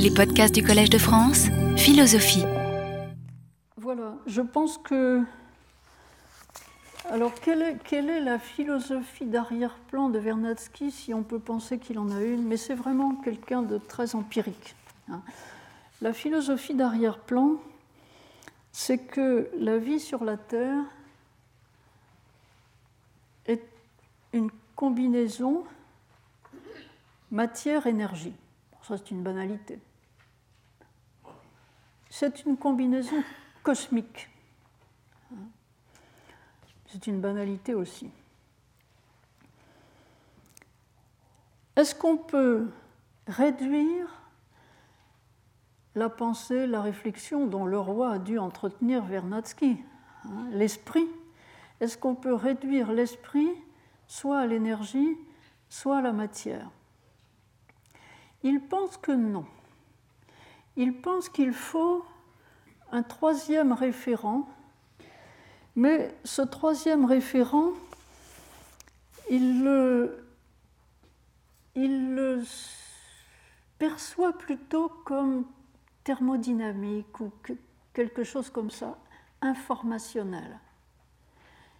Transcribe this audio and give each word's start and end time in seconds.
Les 0.00 0.12
podcasts 0.12 0.54
du 0.54 0.62
Collège 0.62 0.90
de 0.90 0.98
France, 0.98 1.48
philosophie. 1.76 2.44
Voilà, 3.76 4.14
je 4.26 4.40
pense 4.40 4.78
que. 4.78 5.24
Alors, 7.10 7.32
quelle 7.34 7.62
est, 8.08 8.20
la 8.20 8.38
philosophie 8.38 9.26
d'arrière-plan 9.26 10.08
de 10.08 10.20
Vernadsky, 10.20 10.92
si 10.92 11.12
on 11.12 11.24
peut 11.24 11.40
penser 11.40 11.78
qu'il 11.78 11.98
en 11.98 12.10
a 12.10 12.22
une 12.22 12.44
Mais 12.44 12.56
c'est 12.56 12.76
vraiment 12.76 13.16
quelqu'un 13.16 13.62
de 13.62 13.78
très 13.78 14.14
empirique. 14.14 14.76
hein. 15.10 15.20
La 16.00 16.12
philosophie 16.12 16.74
d'arrière-plan, 16.74 17.56
c'est 18.70 18.98
que 18.98 19.50
la 19.58 19.78
vie 19.78 19.98
sur 19.98 20.22
la 20.22 20.36
Terre 20.36 20.84
est 23.46 23.64
une 24.32 24.50
combinaison 24.76 25.64
matière-énergie. 27.32 28.34
Ça, 28.82 28.96
c'est 28.96 29.10
une 29.10 29.22
banalité. 29.22 29.80
C'est 32.10 32.44
une 32.44 32.56
combinaison 32.56 33.22
cosmique. 33.62 34.28
C'est 36.86 37.06
une 37.06 37.20
banalité 37.20 37.74
aussi. 37.74 38.10
Est-ce 41.76 41.94
qu'on 41.94 42.16
peut 42.16 42.70
réduire 43.26 44.08
la 45.94 46.08
pensée, 46.08 46.66
la 46.66 46.80
réflexion 46.80 47.46
dont 47.46 47.66
le 47.66 47.78
roi 47.78 48.12
a 48.12 48.18
dû 48.18 48.38
entretenir 48.38 49.04
Vernadsky, 49.04 49.76
hein, 50.24 50.48
l'esprit? 50.50 51.06
Est-ce 51.80 51.96
qu'on 51.98 52.14
peut 52.14 52.34
réduire 52.34 52.90
l'esprit 52.90 53.50
soit 54.06 54.40
à 54.40 54.46
l'énergie, 54.46 55.16
soit 55.68 55.98
à 55.98 56.02
la 56.02 56.12
matière? 56.12 56.70
Il 58.42 58.60
pense 58.60 58.96
que 58.96 59.12
non. 59.12 59.44
Il 60.78 61.00
pense 61.00 61.28
qu'il 61.28 61.52
faut 61.52 62.04
un 62.92 63.02
troisième 63.02 63.72
référent, 63.72 64.48
mais 65.74 66.14
ce 66.22 66.40
troisième 66.40 67.04
référent, 67.04 67.72
il 69.28 69.64
le, 69.64 70.24
perçoit 73.78 74.38
plutôt 74.38 74.88
comme 75.04 75.46
thermodynamique 76.04 77.18
ou 77.18 77.32
que- 77.42 77.54
quelque 77.92 78.22
chose 78.22 78.48
comme 78.48 78.70
ça, 78.70 78.96
informationnel. 79.40 80.60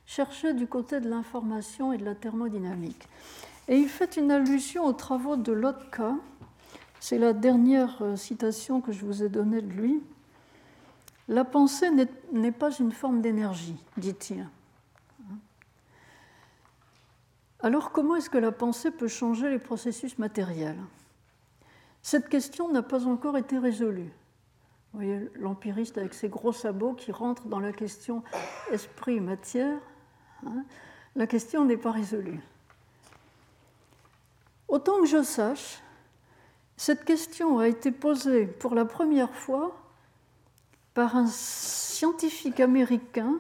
Chercher 0.07 0.55
du 0.55 0.67
côté 0.67 0.99
de 0.99 1.09
l'information 1.09 1.93
et 1.93 1.99
de 1.99 2.05
la 2.05 2.17
thermodynamique. 2.17 3.07
Et 3.69 3.77
il 3.77 3.89
fait 3.89 4.17
une 4.17 4.33
allusion 4.33 4.87
aux 4.87 4.93
travaux 4.93 5.37
de 5.37 5.53
Lotka, 5.53 6.15
c'est 7.01 7.19
la 7.19 7.33
dernière 7.33 8.03
euh, 8.03 8.17
citation 8.17 8.81
que 8.81 8.93
je 8.93 9.05
vous 9.05 9.23
ai 9.23 9.29
donnée 9.29 9.63
de 9.63 9.73
lui. 9.73 10.03
La 11.29 11.45
pensée 11.45 11.91
n'est 12.33 12.53
pas 12.53 12.71
une 12.71 12.93
forme 12.93 13.21
d'énergie, 13.21 13.77
dit-il. 13.97 14.49
Alors 17.61 17.93
comment 17.93 18.17
est-ce 18.17 18.31
que 18.31 18.39
la 18.39 18.53
pensée 18.53 18.91
peut 18.91 19.09
changer 19.09 19.51
les 19.51 19.59
processus 19.59 20.17
matériels? 20.19 20.79
Cette 22.03 22.29
question 22.29 22.71
n'a 22.71 22.83
pas 22.83 23.07
encore 23.07 23.37
été 23.37 23.59
résolue. 23.59 24.11
Vous 24.93 25.01
voyez 25.01 25.29
l'empiriste 25.35 25.99
avec 25.99 26.15
ses 26.15 26.29
gros 26.29 26.53
sabots 26.53 26.95
qui 26.95 27.13
rentre 27.13 27.47
dans 27.47 27.61
la 27.61 27.73
question 27.73 28.23
esprit-matière. 28.71 29.79
hein, 30.47 30.65
la 31.15 31.27
question 31.27 31.65
n'est 31.65 31.77
pas 31.77 31.91
résolue. 31.91 32.41
Autant 34.69 35.01
que 35.01 35.07
je 35.07 35.23
sache, 35.23 35.83
cette 36.79 37.05
question 37.05 37.59
a 37.59 37.67
été 37.67 37.91
posée 37.91 38.47
pour 38.47 38.75
la 38.75 38.85
première 38.85 39.35
fois 39.35 39.77
par 40.95 41.17
un 41.17 41.27
scientifique 41.27 42.61
américain 42.61 43.35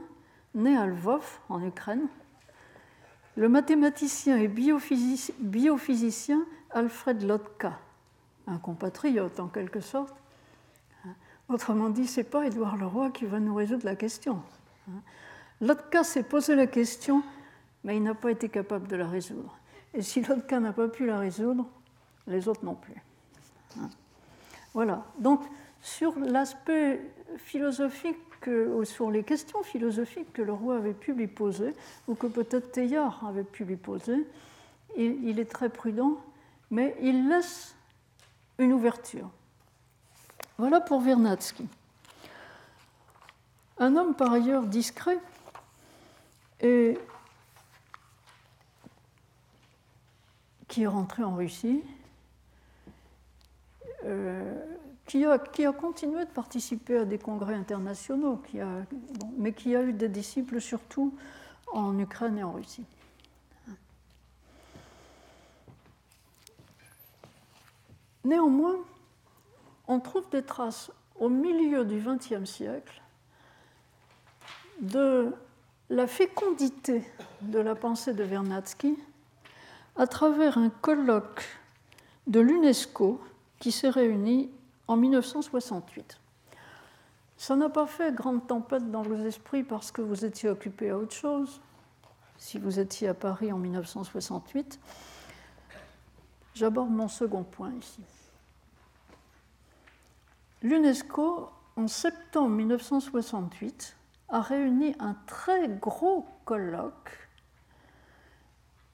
né 0.54 0.76
à 0.76 0.86
Lvov, 0.86 1.38
en 1.48 1.64
Ukraine, 1.64 2.08
le 3.36 3.48
mathématicien 3.48 4.36
et 4.38 4.48
biophysi- 4.48 5.32
biophysicien 5.38 6.44
Alfred 6.70 7.22
Lotka, 7.22 7.78
un 8.48 8.58
compatriote 8.58 9.38
en 9.38 9.46
quelque 9.46 9.80
sorte. 9.80 10.16
Autrement 11.48 11.90
dit, 11.90 12.08
ce 12.08 12.20
n'est 12.20 12.24
pas 12.24 12.44
Édouard 12.44 12.76
Leroy 12.76 13.10
qui 13.10 13.24
va 13.24 13.38
nous 13.38 13.54
résoudre 13.54 13.84
la 13.84 13.94
question. 13.94 14.42
Lotka 15.60 16.02
s'est 16.02 16.24
posé 16.24 16.56
la 16.56 16.66
question, 16.66 17.22
mais 17.84 17.96
il 17.96 18.02
n'a 18.02 18.14
pas 18.14 18.32
été 18.32 18.48
capable 18.48 18.88
de 18.88 18.96
la 18.96 19.06
résoudre. 19.06 19.56
Et 19.94 20.02
si 20.02 20.22
Lotka 20.22 20.58
n'a 20.58 20.72
pas 20.72 20.88
pu 20.88 21.06
la 21.06 21.20
résoudre, 21.20 21.66
les 22.26 22.48
autres 22.48 22.64
non 22.64 22.74
plus. 22.74 23.00
Voilà. 24.74 25.04
Donc, 25.18 25.42
sur 25.82 26.18
l'aspect 26.18 27.00
philosophique, 27.38 28.16
que- 28.40 28.68
ou 28.68 28.84
sur 28.84 29.10
les 29.10 29.24
questions 29.24 29.62
philosophiques 29.62 30.32
que 30.32 30.42
le 30.42 30.52
roi 30.52 30.76
avait 30.76 30.92
pu 30.92 31.12
lui 31.12 31.26
poser, 31.26 31.74
ou 32.06 32.14
que 32.14 32.26
peut-être 32.26 32.72
Teilhard 32.72 33.24
avait 33.26 33.44
pu 33.44 33.64
lui 33.64 33.76
poser, 33.76 34.26
il, 34.96 35.38
est 35.38 35.50
très 35.50 35.68
prudent, 35.68 36.16
mais 36.70 36.96
il 37.00 37.28
laisse 37.28 37.74
une 38.58 38.72
ouverture. 38.72 39.30
Voilà 40.56 40.80
pour 40.80 41.00
Vernadsky. 41.00 41.68
Un 43.78 43.94
homme 43.96 44.14
par 44.14 44.32
ailleurs 44.32 44.64
discret 44.64 45.18
et 46.60 46.98
qui 50.66 50.82
est 50.82 50.88
rentré 50.88 51.22
en 51.22 51.36
Russie, 51.36 51.82
qui, 55.06 55.24
a, 55.24 55.38
qui 55.38 55.66
a 55.66 55.72
continué 55.72 56.24
de 56.24 56.30
participer 56.30 56.98
à 56.98 57.04
des 57.04 57.18
congrès 57.18 57.54
internationaux, 57.54 58.40
mais 59.36 59.52
qui 59.52 59.74
a 59.74 59.82
eu 59.82 59.92
des 59.92 60.08
disciples 60.08 60.60
surtout 60.60 61.14
en 61.72 61.98
Ukraine 61.98 62.38
et 62.38 62.42
en 62.42 62.52
Russie. 62.52 62.84
Néanmoins, 68.24 68.76
on 69.86 70.00
trouve 70.00 70.28
des 70.30 70.42
traces 70.42 70.90
au 71.18 71.28
milieu 71.28 71.84
du 71.84 71.98
XXe 72.00 72.44
siècle 72.44 73.00
de 74.80 75.32
la 75.90 76.06
fécondité 76.06 77.02
de 77.40 77.58
la 77.58 77.74
pensée 77.74 78.12
de 78.12 78.22
Vernadsky 78.22 78.98
à 79.96 80.06
travers 80.06 80.58
un 80.58 80.68
colloque 80.68 81.44
de 82.26 82.40
l'UNESCO 82.40 83.20
qui 83.58 83.72
s'est 83.72 83.90
réuni 83.90 84.50
en 84.86 84.96
1968. 84.96 86.18
Ça 87.36 87.56
n'a 87.56 87.68
pas 87.68 87.86
fait 87.86 88.14
grande 88.14 88.46
tempête 88.46 88.90
dans 88.90 89.02
vos 89.02 89.16
esprits 89.24 89.62
parce 89.62 89.92
que 89.92 90.02
vous 90.02 90.24
étiez 90.24 90.48
occupé 90.48 90.90
à 90.90 90.98
autre 90.98 91.14
chose. 91.14 91.60
Si 92.36 92.58
vous 92.58 92.78
étiez 92.78 93.08
à 93.08 93.14
Paris 93.14 93.52
en 93.52 93.58
1968, 93.58 94.78
j'aborde 96.54 96.90
mon 96.90 97.08
second 97.08 97.44
point 97.44 97.72
ici. 97.74 98.02
L'UNESCO, 100.62 101.50
en 101.76 101.86
septembre 101.86 102.50
1968, 102.50 103.96
a 104.30 104.40
réuni 104.40 104.94
un 104.98 105.14
très 105.26 105.68
gros 105.68 106.26
colloque 106.44 107.28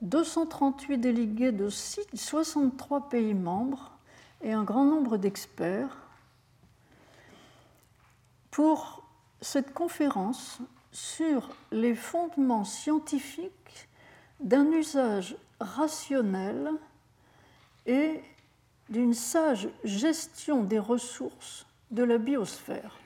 238 0.02 0.98
délégués 0.98 1.52
de 1.52 1.70
63 1.70 3.08
pays 3.08 3.32
membres 3.32 3.93
et 4.44 4.52
un 4.52 4.62
grand 4.62 4.84
nombre 4.84 5.16
d'experts 5.16 5.96
pour 8.50 9.02
cette 9.40 9.72
conférence 9.72 10.58
sur 10.92 11.48
les 11.72 11.94
fondements 11.94 12.64
scientifiques 12.64 13.88
d'un 14.38 14.70
usage 14.70 15.36
rationnel 15.58 16.70
et 17.86 18.22
d'une 18.90 19.14
sage 19.14 19.68
gestion 19.82 20.62
des 20.62 20.78
ressources 20.78 21.66
de 21.90 22.02
la 22.04 22.18
biosphère. 22.18 22.98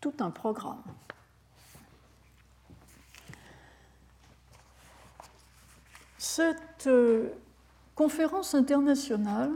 Tout 0.00 0.14
un 0.18 0.30
programme. 0.30 0.82
Cette 6.18 6.86
euh, 6.86 7.30
conférence 7.94 8.54
internationale, 8.54 9.52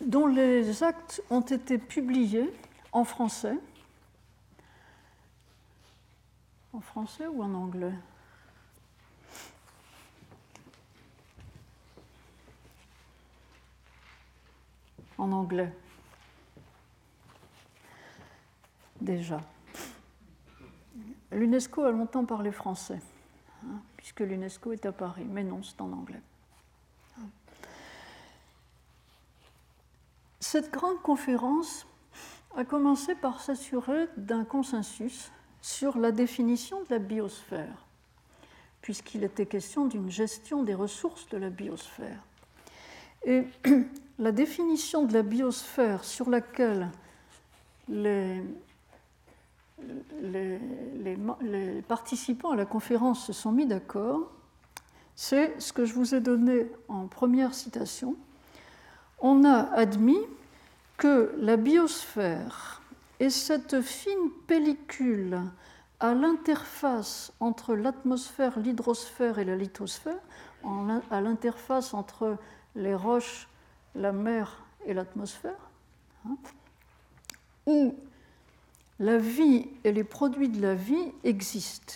dont 0.00 0.26
les 0.26 0.82
actes 0.82 1.22
ont 1.30 1.40
été 1.40 1.78
publiés 1.78 2.52
en 2.92 3.04
français, 3.04 3.58
en 6.72 6.80
français 6.80 7.26
ou 7.26 7.42
en 7.42 7.54
anglais? 7.54 7.94
En 15.18 15.32
anglais. 15.32 15.72
Déjà. 19.00 19.40
L'UNESCO 21.32 21.84
a 21.84 21.90
longtemps 21.90 22.24
parlé 22.24 22.52
français, 22.52 23.00
hein, 23.64 23.80
puisque 23.96 24.20
l'UNESCO 24.20 24.72
est 24.72 24.86
à 24.86 24.92
Paris, 24.92 25.24
mais 25.24 25.42
non, 25.42 25.62
c'est 25.62 25.80
en 25.80 25.92
anglais. 25.92 26.20
Cette 30.46 30.70
grande 30.72 31.02
conférence 31.02 31.88
a 32.56 32.64
commencé 32.64 33.16
par 33.16 33.40
s'assurer 33.40 34.06
d'un 34.16 34.44
consensus 34.44 35.32
sur 35.60 35.98
la 35.98 36.12
définition 36.12 36.84
de 36.84 36.86
la 36.90 37.00
biosphère, 37.00 37.84
puisqu'il 38.80 39.24
était 39.24 39.46
question 39.46 39.86
d'une 39.86 40.08
gestion 40.08 40.62
des 40.62 40.74
ressources 40.74 41.28
de 41.30 41.36
la 41.36 41.50
biosphère. 41.50 42.22
Et 43.24 43.42
la 44.20 44.30
définition 44.30 45.02
de 45.02 45.14
la 45.14 45.22
biosphère 45.22 46.04
sur 46.04 46.30
laquelle 46.30 46.92
les, 47.88 48.40
participants 51.88 52.52
à 52.52 52.56
la 52.56 52.66
conférence 52.66 53.26
se 53.26 53.32
sont 53.32 53.50
mis 53.50 53.66
d'accord, 53.66 54.30
c'est 55.16 55.60
ce 55.60 55.72
que 55.72 55.84
je 55.84 55.92
vous 55.92 56.14
ai 56.14 56.20
donné 56.20 56.70
en 56.86 57.08
première 57.08 57.52
citation. 57.52 58.14
On 59.18 59.44
a 59.44 59.62
admis 59.72 60.20
que 60.96 61.34
la 61.38 61.56
biosphère 61.56 62.82
est 63.20 63.30
cette 63.30 63.80
fine 63.80 64.30
pellicule 64.46 65.40
à 66.00 66.14
l'interface 66.14 67.32
entre 67.40 67.74
l'atmosphère, 67.74 68.58
l'hydrosphère 68.58 69.38
et 69.38 69.44
la 69.44 69.56
lithosphère, 69.56 70.20
à 71.10 71.20
l'interface 71.20 71.94
entre 71.94 72.36
les 72.74 72.94
roches, 72.94 73.48
la 73.94 74.12
mer 74.12 74.64
et 74.84 74.94
l'atmosphère, 74.94 75.70
hein, 76.26 76.36
où 77.66 77.94
la 78.98 79.18
vie 79.18 79.68
et 79.84 79.92
les 79.92 80.04
produits 80.04 80.48
de 80.48 80.60
la 80.60 80.74
vie 80.74 81.12
existent. 81.24 81.94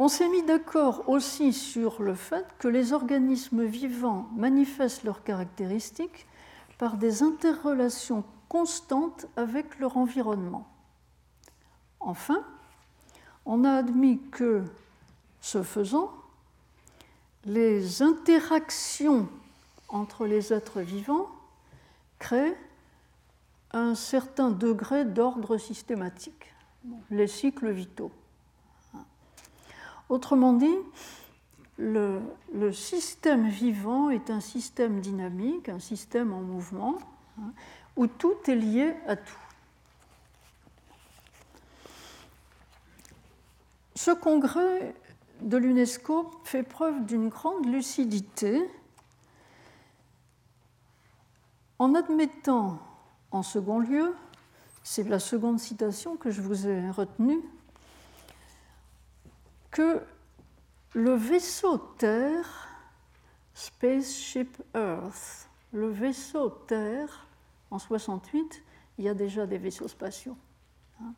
On 0.00 0.06
s'est 0.06 0.28
mis 0.28 0.44
d'accord 0.44 1.08
aussi 1.08 1.52
sur 1.52 2.00
le 2.02 2.14
fait 2.14 2.46
que 2.60 2.68
les 2.68 2.92
organismes 2.92 3.64
vivants 3.64 4.28
manifestent 4.36 5.02
leurs 5.02 5.24
caractéristiques 5.24 6.28
par 6.78 6.98
des 6.98 7.24
interrelations 7.24 8.22
constantes 8.48 9.26
avec 9.36 9.80
leur 9.80 9.96
environnement. 9.96 10.68
Enfin, 11.98 12.44
on 13.44 13.64
a 13.64 13.72
admis 13.72 14.20
que, 14.30 14.62
ce 15.40 15.64
faisant, 15.64 16.12
les 17.44 18.00
interactions 18.00 19.28
entre 19.88 20.26
les 20.26 20.52
êtres 20.52 20.80
vivants 20.80 21.26
créent 22.20 22.56
un 23.72 23.96
certain 23.96 24.50
degré 24.50 25.04
d'ordre 25.04 25.58
systématique, 25.58 26.54
les 27.10 27.26
cycles 27.26 27.70
vitaux. 27.70 28.12
Autrement 30.08 30.54
dit, 30.54 30.78
le, 31.78 32.20
système 32.72 33.48
vivant 33.48 34.10
est 34.10 34.30
un 34.30 34.40
système 34.40 35.00
dynamique, 35.00 35.68
un 35.68 35.78
système 35.78 36.32
en 36.32 36.40
mouvement, 36.40 36.98
hein, 37.38 37.52
où 37.96 38.06
tout 38.06 38.36
est 38.46 38.56
lié 38.56 38.94
à 39.06 39.16
tout. 39.16 39.36
Ce 43.94 44.10
congrès 44.10 44.94
de 45.40 45.56
l'UNESCO 45.56 46.30
fait 46.44 46.62
preuve 46.62 47.04
d'une 47.04 47.28
grande 47.28 47.66
lucidité 47.66 48.68
en 51.78 51.94
admettant, 51.94 52.78
en 53.30 53.42
second 53.42 53.78
lieu, 53.78 54.14
c'est 54.82 55.08
la 55.08 55.18
seconde 55.18 55.60
citation 55.60 56.16
que 56.16 56.30
je 56.30 56.40
vous 56.40 56.66
ai 56.66 56.90
retenue, 56.90 57.40
que 59.78 60.02
le 60.94 61.14
vaisseau 61.14 61.78
Terre, 61.78 62.68
Spaceship 63.54 64.60
Earth, 64.74 65.48
le 65.72 65.88
vaisseau 65.88 66.50
Terre, 66.66 67.28
en 67.70 67.78
68, 67.78 68.64
il 68.98 69.04
y 69.04 69.08
a 69.08 69.14
déjà 69.14 69.46
des 69.46 69.56
vaisseaux 69.56 69.86
spatiaux. 69.86 70.36
Hein. 71.00 71.14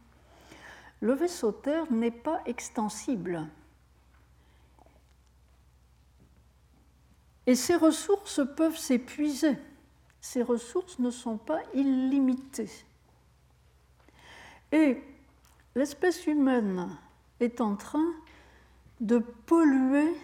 Le 1.01 1.15
vaisseau 1.15 1.53
Terre 1.53 1.91
n'est 1.91 2.11
pas 2.11 2.43
extensible. 2.45 3.49
Et 7.47 7.55
ses 7.55 7.77
ressources 7.77 8.43
peuvent 8.59 8.77
s'épuiser. 8.77 9.57
Ces 10.21 10.43
ressources 10.43 10.99
ne 10.99 11.11
sont 11.11 11.39
pas 11.39 11.63
illimitées. 11.73 12.85
Et 14.71 15.03
l'espèce 15.75 16.27
humaine 16.27 16.95
est 17.41 17.63
en 17.63 17.75
train 17.75 18.13
de 19.01 19.19
polluer 19.19 20.15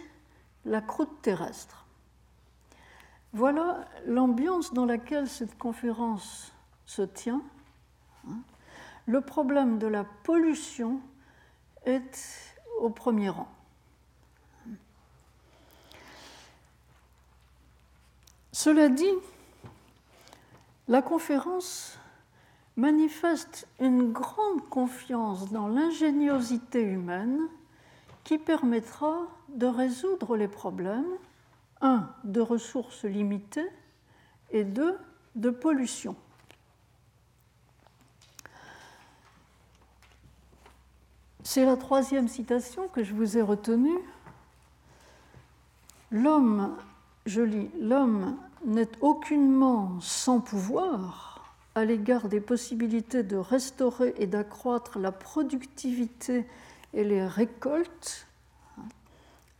la 0.65 0.81
croûte 0.81 1.21
terrestre. 1.21 1.85
Voilà 3.33 3.87
l'ambiance 4.05 4.73
dans 4.73 4.85
laquelle 4.85 5.27
cette 5.27 5.57
conférence 5.57 6.53
se 6.85 7.01
tient. 7.01 7.41
Le 9.05 9.21
problème 9.21 9.79
de 9.79 9.87
la 9.87 10.03
pollution 10.03 11.01
est 11.85 12.55
au 12.79 12.89
premier 12.89 13.29
rang. 13.29 13.47
Cela 18.51 18.89
dit, 18.89 19.13
la 20.87 21.01
conférence 21.01 21.97
manifeste 22.75 23.67
une 23.79 24.11
grande 24.11 24.67
confiance 24.69 25.51
dans 25.51 25.67
l'ingéniosité 25.67 26.81
humaine 26.81 27.39
qui 28.27 28.37
permettra 28.37 29.21
de 29.47 29.67
résoudre 29.67 30.35
les 30.35 30.49
problèmes, 30.49 31.07
un, 31.79 32.09
de 32.25 32.41
ressources 32.41 33.05
limitées 33.05 33.69
et 34.51 34.65
deux, 34.65 34.97
de 35.35 35.49
pollution. 35.49 36.13
C'est 41.43 41.63
la 41.63 41.77
troisième 41.77 42.27
citation 42.27 42.89
que 42.89 43.01
je 43.01 43.13
vous 43.13 43.37
ai 43.37 43.41
retenue. 43.41 43.97
L'homme, 46.11 46.75
je 47.25 47.41
lis, 47.41 47.71
l'homme 47.79 48.37
n'est 48.65 48.91
aucunement 48.99 50.01
sans 50.01 50.41
pouvoir 50.41 51.55
à 51.75 51.85
l'égard 51.85 52.27
des 52.27 52.41
possibilités 52.41 53.23
de 53.23 53.37
restaurer 53.37 54.13
et 54.17 54.27
d'accroître 54.27 54.99
la 54.99 55.13
productivité 55.13 56.45
et 56.93 57.03
les 57.03 57.25
récoltes, 57.25 58.27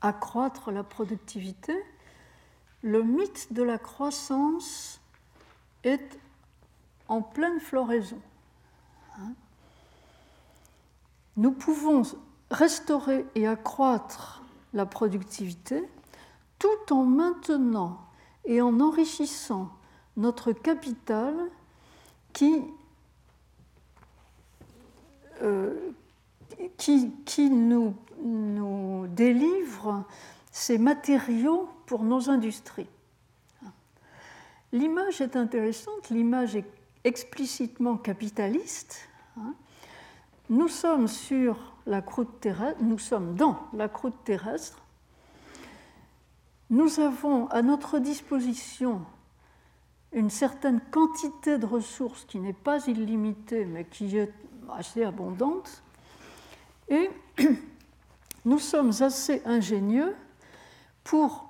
accroître 0.01 0.71
la 0.71 0.83
productivité, 0.83 1.75
le 2.81 3.03
mythe 3.03 3.51
de 3.51 3.63
la 3.63 3.77
croissance 3.77 5.01
est 5.83 6.19
en 7.07 7.21
pleine 7.21 7.59
floraison. 7.59 8.21
Nous 11.35 11.51
pouvons 11.51 12.03
restaurer 12.51 13.25
et 13.35 13.47
accroître 13.47 14.41
la 14.73 14.85
productivité 14.85 15.87
tout 16.59 16.93
en 16.93 17.03
maintenant 17.03 17.99
et 18.45 18.61
en 18.61 18.79
enrichissant 18.79 19.69
notre 20.15 20.51
capital 20.51 21.35
qui, 22.33 22.63
euh, 25.41 25.91
qui, 26.77 27.49
nous, 27.49 27.95
nous, 28.21 29.07
délivre 29.07 30.05
ces 30.51 30.77
matériaux 30.77 31.69
pour 31.85 32.03
nos 32.03 32.29
industries. 32.29 32.89
L'image 34.71 35.21
est 35.21 35.35
intéressante, 35.35 36.09
l'image 36.09 36.55
est 36.55 36.65
explicitement 37.03 37.97
capitaliste. 37.97 39.07
Nous 40.49 40.67
sommes 40.67 41.07
sur 41.07 41.73
la 41.85 42.01
croûte 42.01 42.39
terrestre, 42.41 42.81
nous 42.81 42.97
sommes 42.97 43.35
dans 43.35 43.59
la 43.73 43.87
croûte 43.87 44.23
terrestre. 44.23 44.79
Nous 46.69 46.99
avons 46.99 47.47
à 47.47 47.61
notre 47.61 47.99
disposition 47.99 49.01
une 50.11 50.29
certaine 50.29 50.81
quantité 50.91 51.57
de 51.57 51.65
ressources 51.65 52.25
qui 52.25 52.39
n'est 52.39 52.53
pas 52.53 52.85
illimitée, 52.87 53.65
mais 53.65 53.85
qui 53.85 54.17
est 54.17 54.33
assez 54.69 55.03
abondante. 55.03 55.83
Et 56.89 57.09
nous 58.45 58.59
sommes 58.59 58.91
assez 59.01 59.41
ingénieux 59.45 60.15
pour 61.03 61.49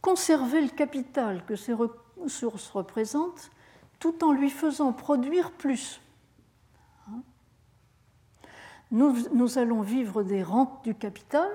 conserver 0.00 0.60
le 0.60 0.68
capital 0.68 1.44
que 1.46 1.56
ces 1.56 1.72
ressources 1.72 2.70
représentent 2.70 3.50
tout 3.98 4.24
en 4.24 4.32
lui 4.32 4.50
faisant 4.50 4.92
produire 4.92 5.50
plus. 5.52 6.00
Nous, 8.92 9.16
nous 9.32 9.58
allons 9.58 9.80
vivre 9.82 10.22
des 10.22 10.42
rentes 10.42 10.84
du 10.84 10.94
capital, 10.94 11.50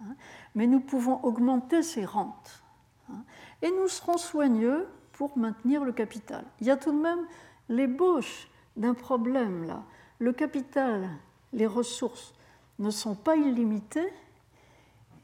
hein, 0.00 0.14
mais 0.54 0.66
nous 0.66 0.80
pouvons 0.80 1.22
augmenter 1.24 1.82
ces 1.82 2.04
rentes. 2.04 2.62
Hein, 3.10 3.24
et 3.60 3.70
nous 3.70 3.88
serons 3.88 4.18
soigneux 4.18 4.86
pour 5.12 5.36
maintenir 5.36 5.84
le 5.84 5.92
capital. 5.92 6.44
Il 6.60 6.66
y 6.66 6.70
a 6.70 6.76
tout 6.76 6.92
de 6.92 7.00
même 7.00 7.26
l'ébauche 7.68 8.48
d'un 8.76 8.94
problème 8.94 9.64
là. 9.64 9.82
Le 10.20 10.32
capital, 10.32 11.08
les 11.52 11.66
ressources 11.66 12.33
ne 12.78 12.90
sont 12.90 13.14
pas 13.14 13.36
illimités 13.36 14.12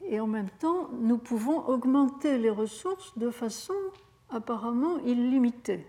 et 0.07 0.19
en 0.19 0.27
même 0.27 0.49
temps, 0.49 0.89
nous 0.99 1.17
pouvons 1.17 1.59
augmenter 1.67 2.37
les 2.37 2.49
ressources 2.49 3.17
de 3.17 3.29
façon 3.29 3.73
apparemment 4.29 4.97
illimitée. 4.99 5.85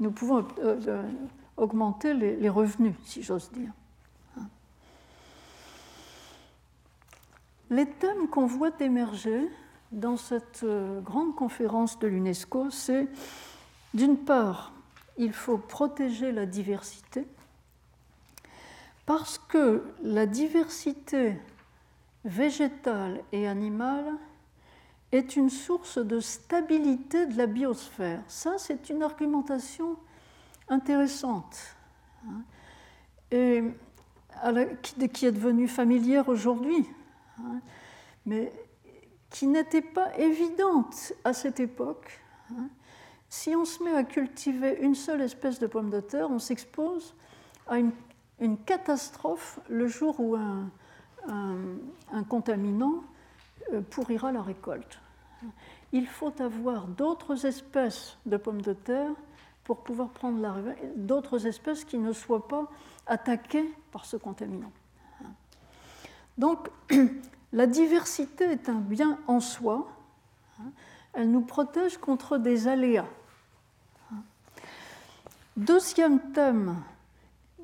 Nous 0.00 0.10
pouvons 0.10 0.46
euh, 0.58 1.02
augmenter 1.56 2.14
les, 2.14 2.48
revenus, 2.48 2.94
si 3.04 3.22
j'ose 3.22 3.50
dire. 3.52 3.72
Les 7.70 7.86
thèmes 7.86 8.28
qu'on 8.28 8.46
voit 8.46 8.72
émerger 8.80 9.48
dans 9.92 10.16
cette 10.16 10.62
euh, 10.62 11.00
grande 11.00 11.34
conférence 11.34 11.98
de 11.98 12.06
l'UNESCO, 12.06 12.70
c'est 12.70 13.08
d'une 13.92 14.16
part, 14.16 14.72
il 15.18 15.32
faut 15.32 15.58
protéger 15.58 16.32
la 16.32 16.46
diversité, 16.46 17.26
parce 19.08 19.38
que 19.38 19.82
la 20.02 20.26
diversité 20.26 21.40
végétale 22.26 23.22
et 23.32 23.48
animale 23.48 24.04
est 25.12 25.34
une 25.34 25.48
source 25.48 25.96
de 25.96 26.20
stabilité 26.20 27.24
de 27.24 27.38
la 27.38 27.46
biosphère. 27.46 28.20
Ça, 28.28 28.58
c'est 28.58 28.90
une 28.90 29.02
argumentation 29.02 29.96
intéressante 30.68 31.74
hein, 32.28 32.42
qui 33.30 35.24
est 35.24 35.32
devenue 35.32 35.68
familière 35.68 36.28
aujourd'hui, 36.28 36.86
hein, 37.38 37.62
mais 38.26 38.52
qui 39.30 39.46
n'était 39.46 39.80
pas 39.80 40.18
évidente 40.18 41.14
à 41.24 41.32
cette 41.32 41.60
époque. 41.60 42.20
Hein. 42.50 42.68
Si 43.30 43.56
on 43.56 43.64
se 43.64 43.82
met 43.82 43.94
à 43.94 44.04
cultiver 44.04 44.76
une 44.82 44.94
seule 44.94 45.22
espèce 45.22 45.58
de 45.58 45.66
pomme 45.66 45.88
de 45.88 46.00
terre, 46.00 46.30
on 46.30 46.38
s'expose 46.38 47.14
à 47.66 47.78
une, 47.78 47.92
catastrophe 48.64 49.58
le 49.68 49.86
jour 49.88 50.18
où 50.20 50.36
un, 50.36 50.70
un 51.28 52.24
contaminant 52.24 53.02
euh, 53.72 53.80
pourrira 53.82 54.32
la 54.32 54.42
récolte. 54.42 55.00
Il 55.92 56.06
faut 56.06 56.32
avoir 56.40 56.86
d'autres 56.86 57.46
espèces 57.46 58.16
de 58.26 58.36
pommes 58.36 58.62
de 58.62 58.72
terre 58.72 59.12
pour 59.64 59.78
pouvoir 59.82 60.08
prendre 60.08 60.40
la 60.40 60.54
d'autres 60.96 61.46
espèces 61.46 61.84
qui 61.84 61.98
ne 61.98 62.12
soient 62.12 62.48
pas 62.48 62.66
attaquées 63.06 63.70
par 63.92 64.04
ce 64.04 64.16
contaminant. 64.16 64.72
Donc, 66.38 66.70
la 67.52 67.66
diversité 67.66 68.44
est 68.44 68.68
un 68.68 68.80
bien 68.80 69.18
en 69.26 69.40
soi. 69.40 69.88
Elle 71.12 71.30
nous 71.30 71.42
protège 71.42 71.98
contre 71.98 72.38
des 72.38 72.68
aléas. 72.68 73.08
Deuxième 75.56 76.32
thème, 76.32 76.76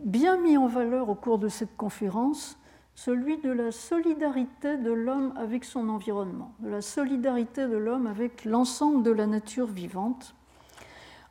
bien 0.02 0.36
mis 0.38 0.56
en 0.56 0.66
valeur 0.66 1.08
au 1.08 1.14
cours 1.14 1.38
de 1.38 1.48
cette 1.48 1.76
conférence, 1.76 2.58
celui 2.94 3.38
de 3.38 3.50
la 3.50 3.72
solidarité 3.72 4.76
de 4.76 4.92
l'homme 4.92 5.34
avec 5.36 5.64
son 5.64 5.88
environnement, 5.88 6.52
de 6.60 6.68
la 6.68 6.80
solidarité 6.80 7.66
de 7.66 7.76
l'homme 7.76 8.06
avec 8.06 8.44
l'ensemble 8.44 9.02
de 9.02 9.10
la 9.10 9.26
nature 9.26 9.66
vivante. 9.66 10.34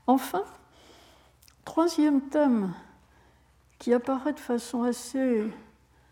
Enfin, 0.07 0.43
troisième 1.63 2.21
thème 2.21 2.73
qui 3.79 3.93
apparaît 3.93 4.33
de 4.33 4.39
façon 4.39 4.83
assez 4.83 5.43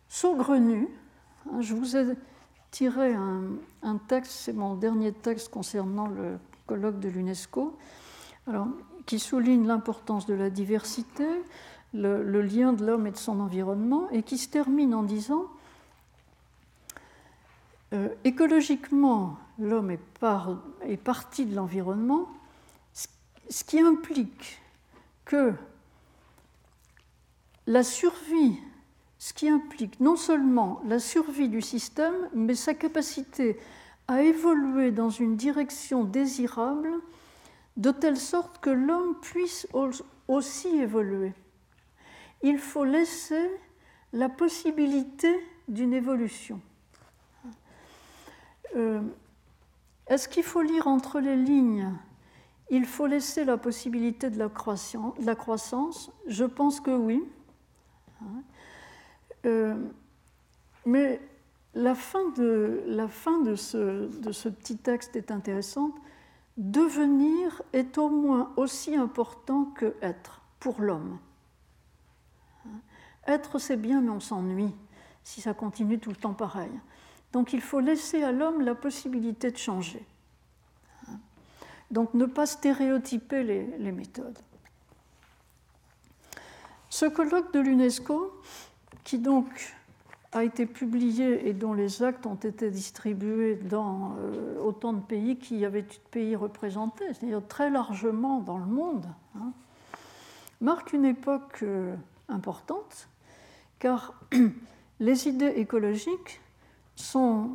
saugrenue, 0.08 0.88
hein, 1.51 1.62
je 1.62 1.74
vous 1.74 1.98
ai 1.98 2.15
tiré 2.72 3.13
un, 3.13 3.98
texte, 4.08 4.31
c'est 4.31 4.53
mon 4.53 4.75
dernier 4.75 5.12
texte 5.12 5.50
concernant 5.50 6.08
le 6.08 6.39
colloque 6.67 7.00
de 7.00 7.10
l'UNESCO, 7.10 7.77
qui 9.05 9.20
souligne 9.20 9.67
l'importance 9.67 10.25
de 10.25 10.34
la 10.34 10.50
diversité, 10.50 11.27
le, 11.94 12.42
lien 12.42 12.74
de 12.74 12.86
l'homme 12.86 13.08
et 13.08 13.12
de 13.12 13.18
son 13.18 13.40
environnement, 13.40 14.10
et 14.12 14.24
qui 14.24 14.38
se 14.38 14.50
termine 14.50 14.94
en 14.94 15.04
disant 15.04 15.46
euh, 17.94 18.10
écologiquement, 18.24 19.38
l'homme 19.60 19.92
est, 19.92 20.00
est, 20.84 20.98
parti 20.98 21.46
de 21.46 21.56
l'environnement, 21.56 22.30
ce 22.94 23.64
qui 23.66 23.80
implique 23.80 24.62
que 25.26 25.54
la 27.68 27.84
survie, 27.84 28.58
ce 29.20 29.34
qui 29.34 29.50
implique 29.50 30.00
non 30.00 30.16
seulement 30.16 30.82
la 30.86 31.00
survie 31.00 31.50
du 31.50 31.62
système, 31.62 32.30
mais 32.34 32.56
sa 32.56 32.74
capacité 32.74 33.60
à 34.08 34.24
évoluer 34.24 34.92
dans 34.92 35.10
une 35.10 35.36
direction 35.36 36.06
désirable, 36.06 36.92
de 37.78 37.92
telle 37.92 38.18
sorte 38.18 38.60
que 38.60 38.70
l'homme 38.70 39.16
puisse 39.22 39.68
aussi 40.28 40.68
évoluer 40.68 41.34
il 42.44 42.58
faut 42.58 42.84
laisser 42.84 43.50
la 44.14 44.30
possibilité 44.30 45.34
d'une 45.68 45.94
évolution. 45.94 46.60
Euh, 48.76 49.02
est-ce 50.08 50.28
qu'il 50.28 50.44
faut 50.44 50.62
lire 50.62 50.88
entre 50.88 51.20
les 51.20 51.36
lignes? 51.36 51.94
Il 52.70 52.86
faut 52.86 53.06
laisser 53.06 53.44
la 53.44 53.58
possibilité 53.58 54.30
de 54.30 54.38
la, 54.38 54.50
croissance, 54.50 56.12
Je 56.28 56.46
pense 56.46 56.80
que 56.80 56.92
oui. 56.92 57.24
Euh, 59.46 59.76
mais 60.86 61.20
la 61.74 61.96
fin, 61.96 62.30
de, 62.32 63.56
ce, 63.56 64.08
de 64.20 64.32
ce 64.32 64.50
petit 64.50 64.78
texte 64.78 65.16
est 65.16 65.32
intéressante. 65.32 65.96
Devenir 66.58 67.62
est 67.74 67.98
au 67.98 68.10
moins 68.10 68.52
aussi 68.58 68.96
important 68.96 69.66
que 69.66 69.96
être 70.02 70.42
pour 70.60 70.82
l'homme. 70.82 71.18
Être, 73.28 73.60
c'est 73.60 73.78
bien, 73.78 74.01
mais 74.01 74.10
on 74.10 74.20
s'ennuie 74.20 74.74
si 75.24 75.42
ça 75.42 75.54
continue 75.54 76.00
tout 76.00 76.10
le 76.10 76.16
temps 76.16 76.34
pareil. 76.34 76.72
Donc 77.34 77.54
il 77.54 77.62
faut 77.62 77.80
laisser 77.80 78.24
à 78.24 78.32
l'homme 78.32 78.62
la 78.62 78.75
possibilité 78.75 79.51
de 79.51 79.58
changer. 79.58 80.06
Donc 81.92 82.13
ne 82.13 82.25
pas 82.25 82.46
stéréotyper 82.46 83.44
les, 83.44 83.92
méthodes. 83.92 84.40
Ce 86.90 87.06
colloque 87.06 87.54
de 87.54 87.60
l'UNESCO, 87.60 88.34
qui 89.04 89.20
donc 89.20 89.48
a 90.32 90.46
été 90.46 90.66
publié 90.66 91.50
et 91.50 91.54
dont 91.54 91.74
les 91.74 92.04
actes 92.04 92.25
ont 92.25 92.36
été 92.36 92.72
distribués 92.72 93.56
dans 93.56 94.16
euh, 94.20 94.58
autant 94.62 94.94
de 94.94 95.01
pays 95.01 95.38
qu'il 95.38 95.58
y 95.58 95.66
avait 95.66 95.82
de 95.82 95.94
pays 96.12 96.38
représentés, 96.38 97.13
c'est-à-dire 97.13 97.46
très 97.46 97.70
largement 97.70 98.40
dans 98.40 98.58
le 98.58 98.66
monde, 98.66 99.08
hein, 99.36 99.51
marque 100.62 100.94
une 100.94 101.04
époque 101.04 101.60
euh, 101.63 101.94
importante 102.30 103.10
car 103.82 104.14
les 105.00 105.28
idées 105.28 105.54
écologiques 105.58 106.40
sont 106.96 107.50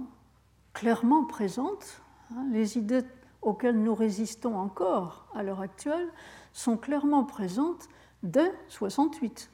clairement 0.75 1.25
présentes. 1.25 2.02
Hein, 2.33 2.45
les 2.50 2.76
idées 2.76 3.04
auxquelles 3.42 3.80
nous 3.80 3.95
résistons 3.95 4.56
encore 4.56 5.28
à 5.35 5.45
l'heure 5.45 5.61
actuelle 5.61 6.09
sont 6.52 6.76
clairement 6.76 7.25
présentes 7.25 7.88
dès 8.25 8.52
68. 8.68 9.50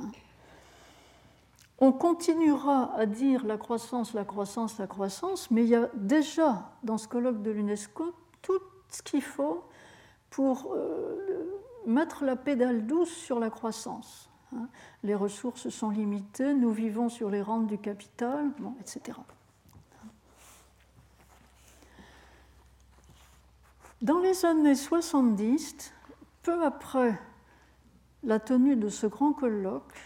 Hein. 0.00 0.04
On 1.80 1.90
continuera 1.90 2.94
à 2.94 3.06
dire 3.06 3.44
la 3.44 3.56
croissance, 3.56 4.14
la 4.14 4.24
croissance, 4.24 4.78
la 4.78 4.86
croissance, 4.86 5.50
mais 5.50 5.64
il 5.64 5.68
y 5.68 5.74
a 5.74 5.90
déjà 5.94 6.70
dans 6.84 6.96
ce 6.96 7.08
colloque 7.08 7.42
de 7.42 7.50
l'UNESCO 7.50 8.14
tout 8.40 8.60
ce 8.88 9.02
qu'il 9.02 9.22
faut 9.22 9.64
pour 10.30 10.72
euh, 10.74 11.64
mettre 11.86 12.24
la 12.24 12.36
pédale 12.36 12.86
douce 12.86 13.10
sur 13.10 13.40
la 13.40 13.50
croissance. 13.50 14.27
Hein. 14.54 14.68
Les 15.02 15.14
ressources 15.14 15.68
sont 15.68 15.90
limitées, 15.90 16.54
nous 16.54 16.72
vivons 16.72 17.08
sur 17.08 17.30
les 17.30 17.42
rentes 17.42 17.66
du 17.66 17.78
capital, 17.78 18.50
etc. 18.80 19.18
Dans 24.00 24.20
les 24.20 24.44
années 24.44 24.76
70, 24.76 25.92
peu 26.42 26.64
après 26.64 27.18
la 28.22 28.38
tenue 28.38 28.76
de 28.76 28.88
ce 28.88 29.06
grand 29.06 29.32
colloque, 29.32 29.98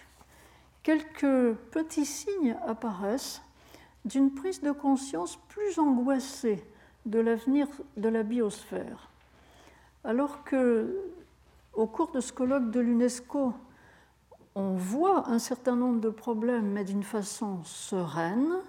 quelques 0.83 1.55
petits 1.71 2.07
signes 2.07 2.57
apparaissent 2.67 3.43
d'une 4.05 4.33
prise 4.35 4.61
de 4.61 4.73
conscience 4.73 5.37
plus 5.49 5.79
angoissée 5.79 6.65
de 7.07 7.19
l'avenir 7.21 7.69
de 7.97 8.09
la 8.09 8.23
biosphère. 8.23 9.11
Alors 10.05 10.43
que, 10.45 10.97
au 11.75 11.87
cours 11.87 12.11
de 12.13 12.21
ce 12.21 12.33
colloque 12.33 12.71
de 12.71 12.81
l'UNESCO, 12.81 13.53
on 14.55 14.75
voit 14.75 15.29
un 15.29 15.39
certain 15.39 15.77
nombre 15.77 16.01
de 16.01 16.11
problèmes, 16.11 16.73
mais 16.73 16.85
d'une 16.85 17.03
façon 17.03 17.65
sereine, 17.65 18.61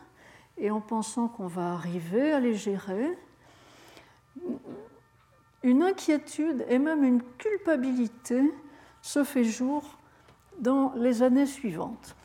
et 0.58 0.72
en 0.72 0.82
pensant 0.82 1.28
qu'on 1.28 1.48
va 1.48 1.74
arriver 1.74 2.32
à 2.32 2.40
les 2.40 2.56
gérer, 2.56 3.18
une 5.64 5.84
inquiétude 5.84 6.66
et 6.70 6.80
même 6.80 7.04
une 7.04 7.24
culpabilité 7.38 8.42
se 9.02 9.24
fait 9.24 9.44
jour 9.44 9.98
dans 10.60 10.94
les 10.96 11.24
années 11.24 11.46
suivantes. 11.46 12.16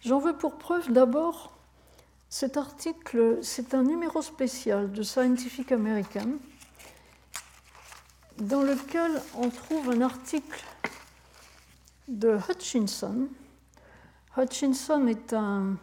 J'en 0.00 0.18
veux 0.18 0.36
pour 0.36 0.56
preuve 0.56 0.92
d'abord 0.92 1.52
cet 2.28 2.56
article, 2.56 3.38
c'est 3.42 3.74
un 3.74 3.82
numéro 3.82 4.22
spécial 4.22 4.90
de 4.90 5.02
Scientific 5.02 5.70
American, 5.70 6.38
dans 8.38 8.62
lequel 8.62 9.20
on 9.36 9.50
trouve 9.50 9.90
un 9.90 10.00
article 10.00 10.64
de 12.08 12.38
Hutchinson. 12.48 13.28
Hutchinson 14.36 15.06
est 15.06 15.32
un, 15.32 15.76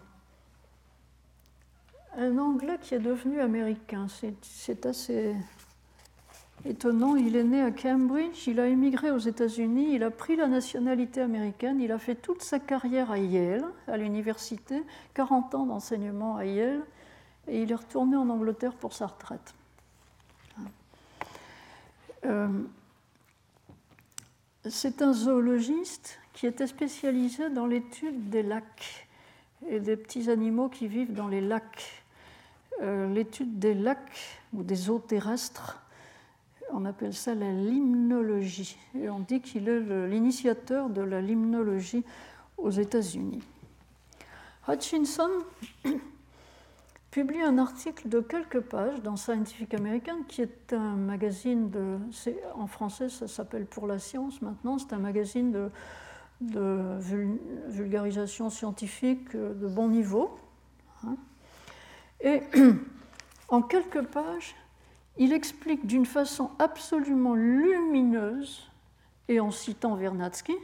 Anglais 2.17 2.77
qui 2.81 2.95
est 2.95 2.99
devenu 2.99 3.39
américain. 3.39 4.07
C'est 4.41 4.85
assez 4.85 5.35
étonnant. 6.65 7.15
Il 7.15 7.35
est 7.35 7.43
né 7.43 7.61
à 7.61 7.71
Cambridge, 7.71 8.47
il 8.47 8.59
a 8.59 8.67
émigré 8.67 9.11
aux 9.11 9.19
États-Unis, 9.19 9.95
il 9.95 10.03
a 10.03 10.11
pris 10.11 10.35
la 10.35 10.47
nationalité 10.47 11.21
américaine, 11.21 11.79
il 11.79 11.91
a 11.91 11.97
fait 11.97 12.15
toute 12.15 12.41
sa 12.41 12.59
carrière 12.59 13.11
à 13.11 13.17
Yale, 13.17 13.65
à 13.87 13.97
l'université, 13.97 14.83
40 15.13 15.55
ans 15.55 15.65
d'enseignement 15.65 16.35
à 16.35 16.45
Yale, 16.45 16.81
et 17.47 17.61
il 17.61 17.71
est 17.71 17.75
retourné 17.75 18.17
en 18.17 18.29
Angleterre 18.29 18.73
pour 18.73 18.93
sa 18.93 19.07
retraite. 19.07 19.53
Euh, 22.25 22.49
c'est 24.67 25.01
un 25.01 25.13
zoologiste 25.13 26.19
qui 26.33 26.47
était 26.47 26.67
spécialisé 26.67 27.49
dans 27.49 27.65
l'étude 27.65 28.29
des 28.29 28.43
lacs 28.43 29.07
et 29.67 29.79
des 29.79 29.97
petits 29.97 30.29
animaux 30.29 30.69
qui 30.69 30.87
vivent 30.87 31.13
dans 31.13 31.27
les 31.27 31.41
lacs. 31.41 32.03
Euh, 32.81 33.13
l'étude 33.13 33.59
des 33.59 33.73
lacs 33.73 34.39
ou 34.53 34.63
des 34.63 34.89
eaux 34.89 34.99
terrestres 34.99 35.79
on 36.71 36.85
appelle 36.85 37.13
ça 37.13 37.33
la 37.35 37.51
limnologie. 37.51 38.77
Et 38.95 39.09
on 39.09 39.19
dit 39.19 39.41
qu'il 39.41 39.67
est 39.67 40.07
l'initiateur 40.07 40.89
de 40.89 41.01
la 41.01 41.21
limnologie 41.21 42.03
aux 42.57 42.69
États-Unis. 42.69 43.41
Hutchinson 44.67 45.29
publie 47.11 47.41
un 47.41 47.57
article 47.57 48.07
de 48.07 48.19
quelques 48.19 48.59
pages 48.59 49.01
dans 49.01 49.15
Scientific 49.15 49.73
American, 49.73 50.23
qui 50.27 50.41
est 50.41 50.73
un 50.73 50.95
magazine 50.95 51.69
de. 51.69 51.97
En 52.55 52.67
français, 52.67 53.09
ça 53.09 53.27
s'appelle 53.27 53.65
Pour 53.65 53.87
la 53.87 53.99
science 53.99 54.41
maintenant. 54.41 54.77
C'est 54.77 54.93
un 54.93 54.99
magazine 54.99 55.51
de, 56.41 56.99
vulgarisation 57.67 58.49
scientifique 58.49 59.35
de 59.35 59.67
bon 59.67 59.89
niveau. 59.89 60.37
Hein. 61.05 61.15
Et 62.21 62.41
en 63.49 63.61
quelques 63.61 64.03
pages, 64.03 64.55
il 65.17 65.33
explique 65.33 65.85
d'une 65.85 66.05
façon 66.05 66.51
absolument 66.59 67.35
lumineuse, 67.35 68.69
et 69.27 69.39
en 69.39 69.51
citant 69.51 69.95
Vernadsky, 69.95 70.55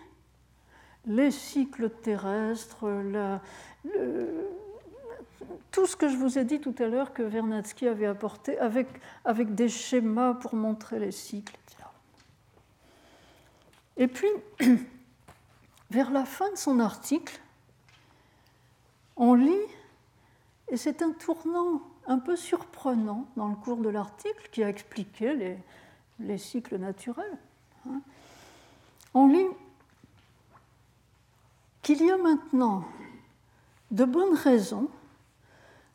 les 1.06 1.30
cycles 1.30 1.90
terrestres, 1.90 2.86
tout 5.72 5.86
ce 5.86 5.96
que 5.96 6.10
je 6.10 6.16
vous 6.16 6.38
ai 6.38 6.46
dit 6.46 6.60
tout 6.60 6.76
à 6.80 6.88
l'heure 6.88 7.14
que 7.14 7.24
Vernadsky 7.24 7.88
avait 7.88 8.06
apporté 8.06 8.58
avec, 8.60 8.88
avec 9.24 9.56
des 9.56 9.70
schémas 9.70 10.34
pour 10.34 10.56
montrer 10.56 11.00
les 11.00 11.12
cycles. 11.12 11.58
Et 13.98 14.08
puis, 14.08 14.28
vers 15.92 16.12
la 16.12 16.26
fin 16.26 16.52
de 16.52 16.58
son 16.58 16.80
article, 16.80 17.40
on 19.16 19.34
lit, 19.34 19.54
et 20.70 20.78
c'est 20.78 21.02
un 21.02 21.12
tournant 21.12 21.82
un 22.08 22.20
peu 22.20 22.36
surprenant 22.36 23.28
dans 23.36 23.48
le 23.48 23.56
cours 23.56 23.78
de 23.78 23.90
l'article 23.90 24.50
qui 24.52 24.64
a 24.64 24.70
expliqué 24.70 25.58
les, 26.20 26.38
cycles 26.38 26.78
naturels. 26.78 27.38
Hein. 27.88 28.02
On 29.14 29.28
lit 29.28 29.48
qu'il 31.82 32.04
y 32.04 32.12
a 32.12 32.18
maintenant 32.18 32.84
de 33.92 34.04
bonnes 34.04 34.36
raisons 34.36 34.90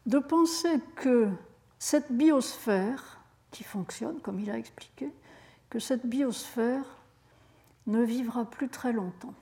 de 0.06 0.18
penser 0.18 0.80
que 0.96 1.28
cette 1.78 2.12
biosphère, 2.12 3.20
qui 3.50 3.64
fonctionne 3.64 4.20
comme 4.20 4.40
il 4.40 4.50
a 4.50 4.58
expliqué, 4.58 5.10
que 5.68 5.78
cette 5.78 6.06
biosphère 6.06 6.84
ne 7.86 8.02
vivra 8.02 8.44
plus 8.44 8.68
très 8.68 8.92
longtemps. 8.92 9.34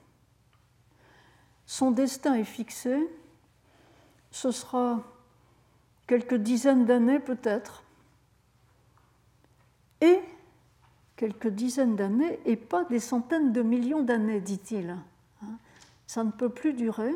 Son 1.66 1.90
destin 1.90 2.34
est 2.34 2.44
fixé, 2.44 2.98
ce 4.30 4.50
sera 4.50 5.02
quelques 6.06 6.36
dizaines 6.36 6.86
d'années 6.86 7.20
peut-être, 7.20 7.82
et 10.00 10.20
quelques 11.16 11.48
dizaines 11.48 11.96
d'années 11.96 12.38
et 12.46 12.56
pas 12.56 12.84
des 12.84 13.00
centaines 13.00 13.52
de 13.52 13.62
millions 13.62 14.02
d'années, 14.02 14.40
dit-il. 14.40 14.90
Hein. 14.90 15.58
Ça 16.06 16.24
ne 16.24 16.30
peut 16.30 16.48
plus 16.48 16.72
durer. 16.72 17.14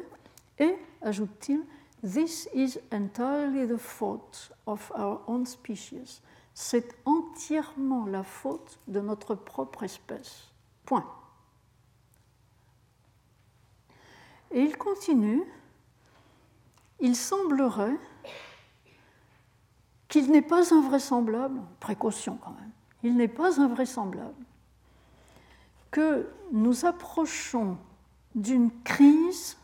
Et, 0.59 0.77
ajoute-t-il, 1.01 1.63
This 2.03 2.49
is 2.53 2.81
entirely 2.91 3.67
the 3.67 3.79
fault 3.79 4.51
of 4.67 4.91
our 4.97 5.21
own 5.29 5.47
species. 5.47 6.21
C'est 6.55 6.95
entièrement 7.05 8.07
la 8.07 8.25
faute 8.25 8.81
de 8.89 9.01
notre 9.01 9.35
propre 9.35 9.85
espèce. 9.85 10.51
Point. 10.85 11.07
Et 14.51 14.63
il 14.63 14.77
continue. 14.77 15.43
Il 17.01 17.17
semblerait 17.17 17.99
qu'il 20.09 20.31
n'est 20.31 20.43
pas 20.43 20.75
invraisemblable, 20.75 21.63
précaution 21.81 22.37
quand 22.37 22.51
même, 22.51 22.71
il 23.03 23.17
n'est 23.17 23.29
pas 23.29 23.61
invraisemblable 23.61 24.45
que 25.91 26.29
nous 26.53 26.85
approchons 26.85 27.79
d'une 28.35 28.71
crise 28.83 29.57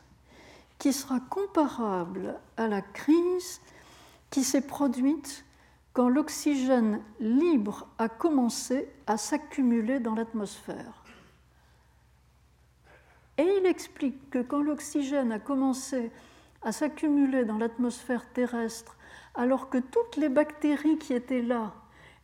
qui 0.78 0.92
sera 0.92 1.20
comparable 1.20 2.38
à 2.56 2.68
la 2.68 2.82
crise 2.82 3.60
qui 4.30 4.44
s'est 4.44 4.66
produite 4.66 5.44
quand 5.92 6.08
l'oxygène 6.08 7.00
libre 7.18 7.88
a 7.98 8.08
commencé 8.08 8.88
à 9.06 9.16
s'accumuler 9.16 9.98
dans 9.98 10.14
l'atmosphère. 10.14 11.02
Et 13.36 13.46
il 13.60 13.66
explique 13.66 14.30
que 14.30 14.40
quand 14.40 14.62
l'oxygène 14.62 15.32
a 15.32 15.38
commencé 15.38 16.10
à 16.62 16.72
s'accumuler 16.72 17.44
dans 17.44 17.58
l'atmosphère 17.58 18.30
terrestre 18.32 18.96
alors 19.34 19.70
que 19.70 19.78
toutes 19.78 20.16
les 20.16 20.28
bactéries 20.28 20.98
qui 20.98 21.14
étaient 21.14 21.42
là 21.42 21.72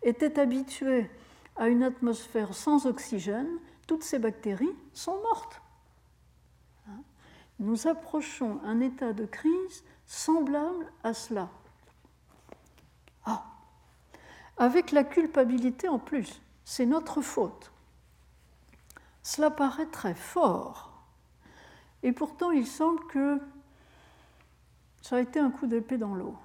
étaient 0.02 0.38
habituées 0.38 1.08
à 1.56 1.68
une 1.68 1.84
atmosphère 1.84 2.52
sans 2.54 2.86
oxygène, 2.86 3.58
toutes 3.86 4.02
ces 4.02 4.18
bactéries 4.18 4.74
sont 4.92 5.20
mortes. 5.22 5.60
Nous 7.60 7.86
approchons 7.86 8.60
un 8.64 8.80
état 8.80 9.12
de 9.12 9.26
crise 9.26 9.84
semblable 10.06 10.86
à 11.02 11.14
cela. 11.14 11.48
Ah, 13.24 13.44
avec 14.56 14.92
la 14.92 15.04
culpabilité 15.04 15.88
en 15.88 15.98
plus, 15.98 16.40
c'est 16.64 16.86
notre 16.86 17.20
faute. 17.20 17.72
Cela 19.22 19.50
paraît 19.50 19.86
très 19.86 20.14
fort. 20.14 20.92
Et 22.02 22.12
pourtant, 22.12 22.50
il 22.50 22.66
semble 22.66 23.06
que 23.06 23.40
ça 25.00 25.16
a 25.16 25.20
été 25.20 25.38
un 25.38 25.50
coup 25.50 25.66
d'épée 25.66 25.96
dans 25.96 26.14
l'eau. 26.14 26.36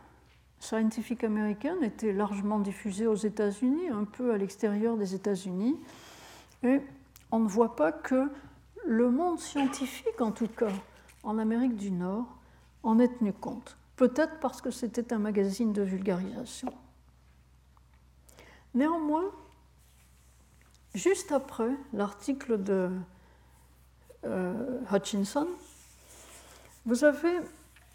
Scientific 0.60 1.24
American 1.24 1.82
était 1.82 2.14
largement 2.14 2.60
diffusé 2.60 3.08
aux 3.08 3.16
États-Unis, 3.16 3.90
un 3.90 4.04
peu 4.04 4.34
à 4.34 4.38
l'extérieur 4.38 4.98
des 4.98 5.16
États-Unis, 5.16 5.80
et 6.64 6.82
on 7.32 7.40
ne 7.40 7.48
voit 7.48 7.76
pas 7.76 7.92
que 7.92 8.30
le 8.86 9.10
monde 9.10 9.40
scientifique, 9.40 10.20
en 10.20 10.32
tout 10.32 10.48
cas 10.48 10.72
en 11.24 11.38
Amérique 11.38 11.76
du 11.76 11.92
Nord, 11.92 12.26
en 12.84 13.00
ait 13.00 13.08
tenu 13.08 13.34
compte. 13.34 13.78
Peut-être 13.96 14.40
parce 14.40 14.62
que 14.62 14.72
c'était 14.72 15.14
un 15.14 15.20
magazine 15.20 15.74
de 15.74 15.82
vulgarisation. 15.82 16.74
Néanmoins, 18.74 19.32
juste 20.96 21.32
après 21.32 21.72
l'article 21.92 22.64
de 22.64 22.90
euh, 24.26 24.80
Hutchinson, 24.92 25.48
vous 26.86 27.04
avez 27.04 27.40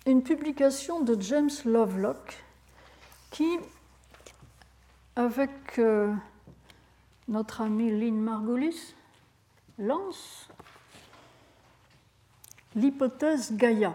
une 0.06 0.22
publication 0.22 1.00
de 1.00 1.20
James 1.20 1.50
Lovelock 1.64 2.44
qui, 3.30 3.58
avec 5.16 5.78
euh, 5.78 6.12
notre 7.28 7.62
ami 7.62 7.90
Lynn 7.90 8.20
Margulis, 8.20 8.94
lance 9.78 10.48
l'hypothèse 12.74 13.56
Gaïa. 13.56 13.94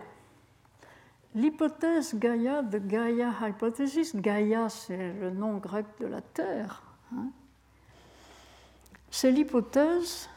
L'hypothèse 1.36 2.15
Gaïa 2.15 2.63
de 2.63 2.80
Gaia 2.80 3.32
Hypothesis, 3.42 4.15
Gaïa 4.15 4.70
c'est 4.70 5.13
le 5.13 5.30
nom 5.30 5.58
grec 5.58 5.86
de 6.00 6.08
la 6.08 6.22
Terre, 6.22 6.82
hein. 7.13 7.28
c'est 9.12 9.32
l'hypothèse 9.32 10.28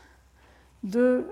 de 0.82 1.26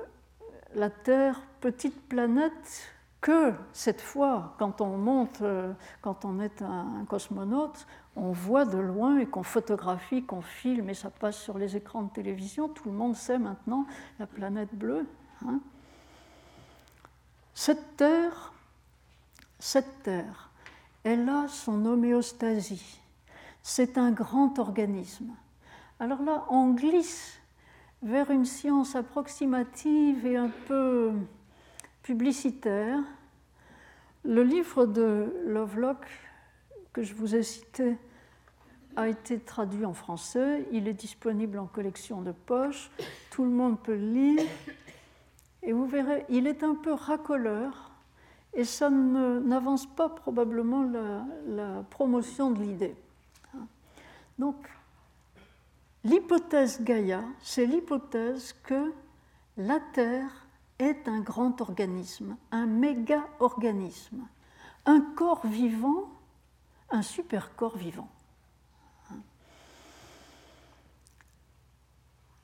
la 0.74 0.88
Terre, 0.88 1.42
petite 1.60 2.08
planète 2.08 2.94
que 3.20 3.52
cette 3.72 4.00
fois, 4.00 4.54
quand 4.58 4.80
on 4.80 4.96
monte, 4.96 5.42
euh, 5.42 5.72
quand 6.00 6.24
on 6.24 6.40
est 6.40 6.62
un 6.62 7.04
cosmonaute, 7.06 7.86
on 8.16 8.32
voit 8.32 8.64
de 8.64 8.78
loin 8.78 9.18
et 9.18 9.26
qu'on 9.26 9.42
photographie, 9.42 10.24
qu'on 10.24 10.40
filme 10.40 10.88
et 10.88 10.94
ça 10.94 11.10
passe 11.10 11.36
sur 11.36 11.58
les 11.58 11.76
écrans 11.76 12.02
de 12.02 12.10
télévision. 12.10 12.68
Tout 12.68 12.88
le 12.88 12.94
monde 12.94 13.14
sait 13.14 13.38
maintenant 13.38 13.86
la 14.18 14.26
planète 14.26 14.74
bleue. 14.74 15.06
Hein. 15.46 15.60
Cette 17.62 17.98
Terre, 17.98 18.54
cette 19.58 20.02
Terre, 20.02 20.48
elle 21.04 21.28
a 21.28 21.46
son 21.46 21.84
homéostasie. 21.84 23.02
C'est 23.62 23.98
un 23.98 24.12
grand 24.12 24.58
organisme. 24.58 25.34
Alors 25.98 26.22
là, 26.22 26.46
on 26.48 26.70
glisse 26.70 27.38
vers 28.02 28.30
une 28.30 28.46
science 28.46 28.96
approximative 28.96 30.24
et 30.24 30.38
un 30.38 30.48
peu 30.68 31.12
publicitaire. 32.02 32.98
Le 34.24 34.42
livre 34.42 34.86
de 34.86 35.30
Lovelock 35.44 36.06
que 36.94 37.02
je 37.02 37.12
vous 37.12 37.36
ai 37.36 37.42
cité 37.42 37.98
a 38.96 39.06
été 39.06 39.38
traduit 39.38 39.84
en 39.84 39.92
français. 39.92 40.66
Il 40.72 40.88
est 40.88 40.94
disponible 40.94 41.58
en 41.58 41.66
collection 41.66 42.22
de 42.22 42.32
poche. 42.32 42.90
Tout 43.30 43.44
le 43.44 43.50
monde 43.50 43.78
peut 43.82 43.96
le 43.96 44.12
lire. 44.12 44.46
Et 45.62 45.72
vous 45.72 45.86
verrez, 45.86 46.24
il 46.28 46.46
est 46.46 46.62
un 46.62 46.74
peu 46.74 46.92
racoleur 46.92 47.90
et 48.54 48.64
ça 48.64 48.90
n'avance 48.90 49.86
pas 49.86 50.08
probablement 50.08 50.82
la, 50.82 51.82
promotion 51.90 52.50
de 52.50 52.62
l'idée. 52.62 52.96
Donc, 54.38 54.56
l'hypothèse 56.04 56.82
Gaïa, 56.82 57.22
c'est 57.42 57.66
l'hypothèse 57.66 58.54
que 58.64 58.92
la 59.56 59.78
Terre 59.92 60.46
est 60.78 61.06
un 61.08 61.20
grand 61.20 61.60
organisme, 61.60 62.36
un 62.50 62.66
méga-organisme, 62.66 64.26
un 64.86 65.00
corps 65.00 65.46
vivant, 65.46 66.08
un 66.88 67.02
super 67.02 67.54
corps 67.54 67.76
vivant. 67.76 68.08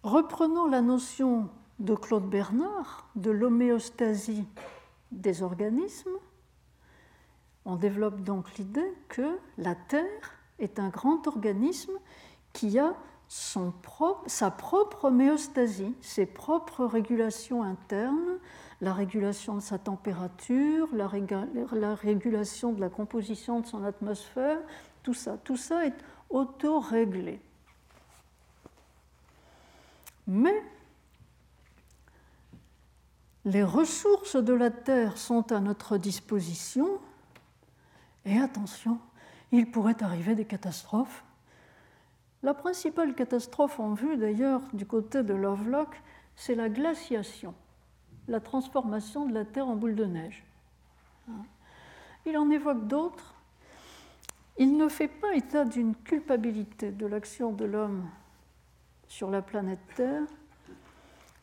Reprenons 0.02 0.66
la 0.66 0.82
notion 0.82 1.48
de 1.78 1.94
Claude 1.94 2.28
Bernard 2.28 3.08
de 3.16 3.30
l'homéostasie 3.30 4.46
des 5.12 5.42
organismes, 5.42 6.16
on 7.64 7.76
développe 7.76 8.22
donc 8.22 8.56
l'idée 8.56 8.94
que 9.08 9.38
la 9.58 9.74
Terre 9.74 10.34
est 10.58 10.78
un 10.78 10.88
grand 10.88 11.26
organisme 11.26 11.92
qui 12.52 12.78
a 12.78 12.94
son 13.28 13.72
propre, 13.72 14.22
sa 14.28 14.50
propre 14.50 15.06
homéostasie, 15.06 15.94
ses 16.00 16.26
propres 16.26 16.84
régulations 16.84 17.62
internes, 17.62 18.38
la 18.80 18.92
régulation 18.92 19.56
de 19.56 19.60
sa 19.60 19.78
température, 19.78 20.88
la, 20.92 21.10
la 21.72 21.94
régulation 21.94 22.72
de 22.72 22.80
la 22.80 22.88
composition 22.88 23.60
de 23.60 23.66
son 23.66 23.82
atmosphère, 23.84 24.60
tout 25.02 25.14
ça, 25.14 25.38
tout 25.38 25.56
ça 25.56 25.86
est 25.86 25.96
auto-réglé. 26.30 27.40
Mais 30.28 30.62
les 33.46 33.62
ressources 33.62 34.36
de 34.36 34.52
la 34.52 34.70
Terre 34.70 35.16
sont 35.16 35.52
à 35.52 35.60
notre 35.60 35.98
disposition 35.98 36.98
et 38.24 38.38
attention, 38.38 38.98
il 39.52 39.70
pourrait 39.70 40.02
arriver 40.02 40.34
des 40.34 40.44
catastrophes. 40.44 41.24
La 42.42 42.54
principale 42.54 43.14
catastrophe 43.14 43.78
en 43.78 43.94
vue 43.94 44.16
d'ailleurs 44.16 44.60
du 44.72 44.84
côté 44.84 45.22
de 45.22 45.32
Lovelock, 45.32 46.02
c'est 46.34 46.56
la 46.56 46.68
glaciation, 46.68 47.54
la 48.26 48.40
transformation 48.40 49.26
de 49.26 49.34
la 49.34 49.44
Terre 49.44 49.68
en 49.68 49.76
boule 49.76 49.94
de 49.94 50.06
neige. 50.06 50.44
Il 52.26 52.36
en 52.36 52.50
évoque 52.50 52.88
d'autres. 52.88 53.34
Il 54.58 54.76
ne 54.76 54.88
fait 54.88 55.06
pas 55.06 55.36
état 55.36 55.64
d'une 55.64 55.94
culpabilité 55.94 56.90
de 56.90 57.06
l'action 57.06 57.52
de 57.52 57.64
l'homme 57.64 58.08
sur 59.06 59.30
la 59.30 59.40
planète 59.40 59.78
Terre, 59.94 60.22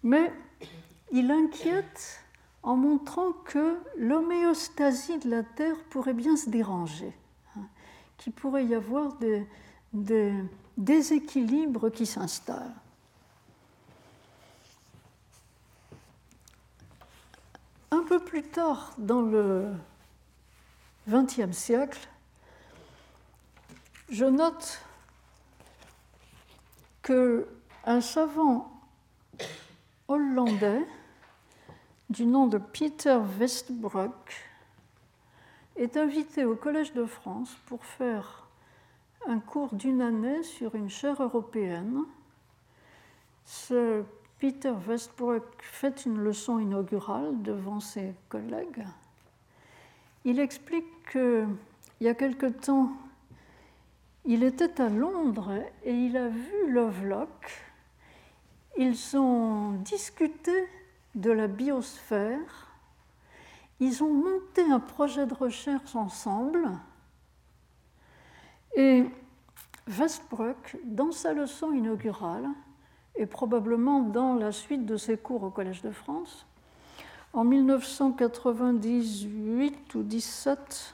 mais 0.03 0.33
il 1.13 1.29
inquiète 1.29 2.19
en 2.63 2.75
montrant 2.75 3.33
que 3.45 3.79
l'homéostasie 3.97 5.19
de 5.19 5.29
la 5.29 5.43
Terre 5.43 5.77
pourrait 5.91 6.15
bien 6.15 6.35
se 6.35 6.49
déranger, 6.49 7.15
hein, 7.55 7.67
qu'il 8.17 8.33
pourrait 8.33 8.65
y 8.65 8.73
avoir 8.73 9.13
des, 9.13 9.45
déséquilibres 10.75 11.91
qui 11.91 12.07
s'installent. 12.07 12.73
Un 17.91 18.01
peu 18.01 18.19
plus 18.19 18.41
tard 18.41 18.91
dans 18.97 19.21
le 19.21 19.71
XXe 21.07 21.55
siècle, 21.55 22.09
je 24.09 24.25
note 24.25 24.81
qu'un 27.03 28.01
savant 28.01 28.71
hollandais 30.07 30.87
du 32.13 32.27
nom 32.27 32.45
de 32.45 32.59
Peter 32.59 33.17
Westbroek 33.39 34.33
est 35.75 35.97
invité 35.97 36.45
au 36.45 36.55
Collège 36.55 36.93
de 36.93 37.05
France 37.05 37.57
pour 37.65 37.83
faire 37.83 38.47
un 39.25 39.39
cours 39.39 39.73
d'une 39.73 39.99
année 39.99 40.43
sur 40.43 40.75
une 40.75 40.91
chaire 40.91 41.23
européenne. 41.23 42.03
Ce 43.45 44.03
Peter 44.37 44.75
Westbroek 44.87 45.43
fait 45.63 46.05
une 46.05 46.19
leçon 46.19 46.59
inaugurale 46.59 47.41
devant 47.41 47.79
ses 47.79 48.13
collègues. 48.29 48.85
Il 50.23 50.39
explique 50.39 51.11
qu'il 51.11 51.47
y 51.99 52.07
a 52.07 52.13
quelque 52.13 52.45
temps, 52.45 52.91
il 54.25 54.43
était 54.43 54.79
à 54.79 54.89
Londres 54.89 55.51
et 55.83 55.95
il 55.95 56.15
a 56.15 56.29
vu 56.29 56.69
Lovelock. 56.69 57.51
Ils 58.77 59.17
ont 59.17 59.71
discuté 59.71 60.51
de 61.15 61.31
la 61.31 61.47
biosphère. 61.47 62.71
Ils 63.79 64.03
ont 64.03 64.13
monté 64.13 64.61
un 64.61 64.79
projet 64.79 65.25
de 65.25 65.33
recherche 65.33 65.95
ensemble. 65.95 66.69
Et 68.75 69.05
Westbrook, 69.87 70.77
dans 70.83 71.11
sa 71.11 71.33
leçon 71.33 71.73
inaugurale, 71.73 72.47
et 73.15 73.25
probablement 73.25 74.01
dans 74.01 74.35
la 74.35 74.51
suite 74.51 74.85
de 74.85 74.97
ses 74.97 75.17
cours 75.17 75.41
au 75.43 75.49
Collège 75.49 75.81
de 75.81 75.91
France, 75.91 76.45
en 77.33 77.43
1998 77.43 79.95
ou 79.95 80.03
17, 80.03 80.93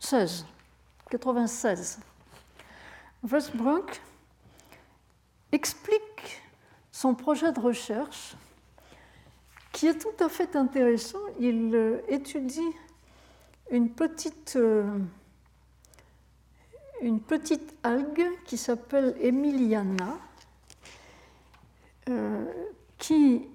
16, 0.00 0.44
96, 1.10 2.00
Westbrook 3.30 4.00
explique 5.50 6.42
son 6.92 7.14
projet 7.14 7.52
de 7.52 7.60
recherche 7.60 8.36
qui 9.78 9.86
est 9.86 9.98
tout 9.98 10.24
à 10.24 10.28
fait 10.28 10.56
intéressant. 10.56 11.20
Il 11.38 11.72
euh, 11.72 12.00
étudie 12.08 12.74
une 13.70 13.90
petite, 13.90 14.56
euh, 14.56 14.98
une 17.00 17.20
petite 17.20 17.76
algue 17.84 18.26
qui 18.44 18.56
s'appelle 18.56 19.14
Emiliana, 19.20 20.18
euh, 22.08 22.44
qui 22.98 23.46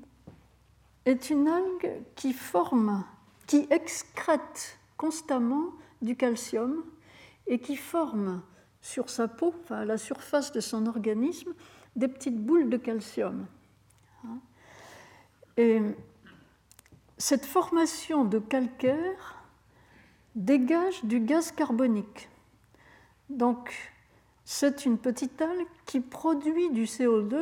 est 1.04 1.30
une 1.30 1.50
algue 1.50 1.92
qui 2.16 2.32
forme, 2.32 3.04
qui 3.46 3.68
excrète 3.70 4.80
constamment 4.96 5.74
du 6.02 6.16
calcium 6.16 6.86
et 7.48 7.60
qui 7.60 7.76
forme 7.76 8.42
sur 8.82 9.10
sa 9.10 9.28
peau, 9.28 9.54
enfin 9.66 9.80
à 9.80 9.86
la 9.86 9.98
surface 9.98 10.54
de 10.54 10.62
son 10.62 10.86
organisme, 10.86 11.54
des 11.98 12.08
petites 12.08 12.40
boules 12.40 12.70
de 12.70 12.78
calcium. 12.78 13.46
Et 15.58 15.82
cette 17.18 17.46
formation 17.46 18.26
de 18.26 18.40
calcaire 18.40 19.44
dégage 20.36 21.04
du 21.06 21.20
gaz 21.20 21.52
carbonique. 21.52 22.30
Donc, 23.30 23.74
c'est 24.46 24.86
une 24.86 24.98
petite 24.98 25.42
algue 25.42 25.68
qui 25.86 26.00
produit 26.00 26.70
du 26.72 26.84
CO2. 26.84 27.38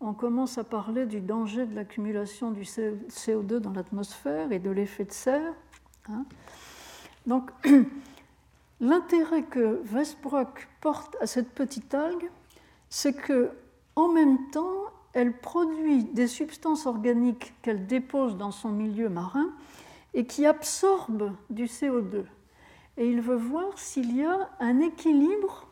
On 0.00 0.12
commence 0.12 0.58
à 0.58 0.64
parler 0.64 1.06
du 1.06 1.20
danger 1.20 1.66
de 1.66 1.74
l'accumulation 1.74 2.50
du 2.50 2.62
CO2 2.62 3.58
dans 3.58 3.72
l'atmosphère 3.72 4.52
et 4.52 4.58
de 4.58 4.70
l'effet 4.70 5.04
de 5.04 5.12
serre. 5.12 5.54
Hein. 6.08 6.26
Donc, 7.26 7.50
l'intérêt 8.80 9.44
que 9.44 9.80
Westbrook 9.92 10.68
porte 10.80 11.16
à 11.20 11.26
cette 11.26 11.50
petite 11.50 11.94
algue, 11.94 12.30
c'est 12.90 13.14
que 13.14 13.50
en 13.96 14.08
même 14.08 14.50
temps, 14.50 14.84
elle 15.14 15.32
produit 15.32 16.04
des 16.04 16.26
substances 16.26 16.86
organiques 16.86 17.54
qu'elle 17.62 17.86
dépose 17.86 18.36
dans 18.36 18.50
son 18.50 18.70
milieu 18.70 19.08
marin 19.08 19.50
et 20.12 20.26
qui 20.26 20.44
absorbent 20.44 21.32
du 21.50 21.64
CO2. 21.64 22.24
Et 22.96 23.08
il 23.08 23.20
veut 23.20 23.36
voir 23.36 23.78
s'il 23.78 24.14
y 24.16 24.24
a 24.24 24.50
un 24.60 24.80
équilibre 24.80 25.68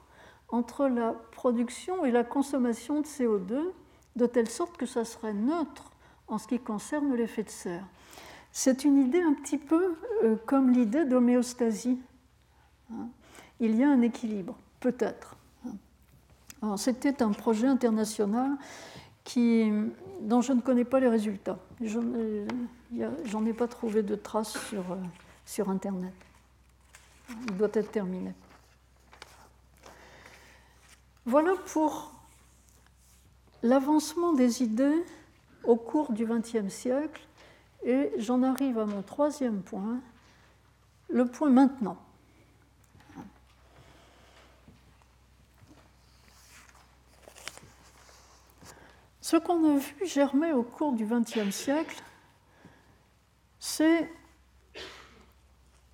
entre 0.49 0.87
la 0.87 1.13
production 1.33 2.05
et 2.05 2.11
la 2.11 2.25
consommation 2.25 3.01
de 3.01 3.07
CO2, 3.07 3.61
de 4.17 4.27
telle 4.27 4.49
sorte 4.49 4.77
que 4.77 4.87
ça 4.87 5.05
serait 5.05 5.33
neutre 5.33 5.91
en 6.29 6.39
ce 6.39 6.47
qui 6.47 6.59
concerne 6.59 7.15
l'effet 7.15 7.43
de 7.43 7.51
serre. 7.51 7.87
C'est 8.53 8.85
une 8.85 8.99
idée 8.99 9.23
un 9.23 9.33
petit 9.33 9.59
peu 9.59 9.97
euh, 10.23 10.37
comme 10.47 10.71
l'idée 10.71 11.05
d'homéostasie. 11.05 11.99
Hein. 12.93 13.09
Il 13.61 13.77
y 13.77 13.83
a 13.83 13.91
un 13.91 14.03
équilibre, 14.03 14.57
peut-être. 14.81 15.37
C'était 16.77 17.25
un 17.25 17.33
projet 17.33 17.67
international 17.67 18.53
dont 20.21 20.41
je 20.41 20.53
ne 20.53 20.61
connais 20.61 20.85
pas 20.85 21.01
les 21.01 21.09
résultats. 21.09 21.59
J'en 21.81 23.47
ai 23.47 23.53
pas 23.53 23.69
trouvé 23.69 24.03
de 24.03 24.15
traces 24.15 24.59
sur, 24.69 24.93
euh, 24.93 24.97
sur 25.47 25.71
Internet. 25.71 26.15
Il 27.49 27.57
doit 27.57 27.71
être 27.73 27.91
terminé. 27.91 28.33
Voilà 31.25 31.55
pour 31.73 32.13
l'avancement 33.63 34.33
des 34.33 34.63
idées 34.63 35.05
au 35.65 35.77
cours 35.77 36.13
du 36.13 36.27
XXe 36.27 36.69
siècle 36.69 37.23
et 37.85 38.11
j'en 38.19 38.43
arrive 38.43 38.79
à 38.79 38.87
mon 38.87 39.03
troisième 39.03 39.63
point, 39.63 40.01
le 41.09 41.27
point 41.27 41.51
maintenant. 41.51 41.97
Ce 49.33 49.39
qu'on 49.39 49.65
a 49.65 49.79
vu 49.79 50.07
germer 50.07 50.53
au 50.53 50.63
cours 50.63 50.93
du 50.93 51.07
XXe 51.07 51.57
siècle, 51.57 52.03
c'est 53.59 54.13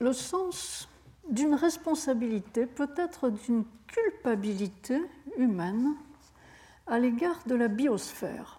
le 0.00 0.12
sens 0.12 0.88
d'une 1.30 1.54
responsabilité, 1.54 2.66
peut-être 2.66 3.30
d'une 3.30 3.64
culpabilité 3.86 5.00
humaine 5.36 5.94
à 6.88 6.98
l'égard 6.98 7.38
de 7.46 7.54
la 7.54 7.68
biosphère. 7.68 8.58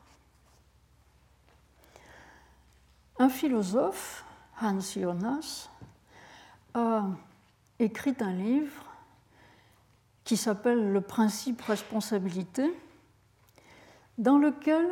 Un 3.18 3.28
philosophe, 3.28 4.24
Hans 4.62 4.80
Jonas, 4.80 5.70
a 6.74 7.04
écrit 7.80 8.16
un 8.22 8.32
livre 8.32 8.86
qui 10.24 10.38
s'appelle 10.38 10.94
Le 10.94 11.02
principe 11.02 11.62
responsabilité, 11.64 12.74
dans 14.20 14.38
lequel 14.38 14.86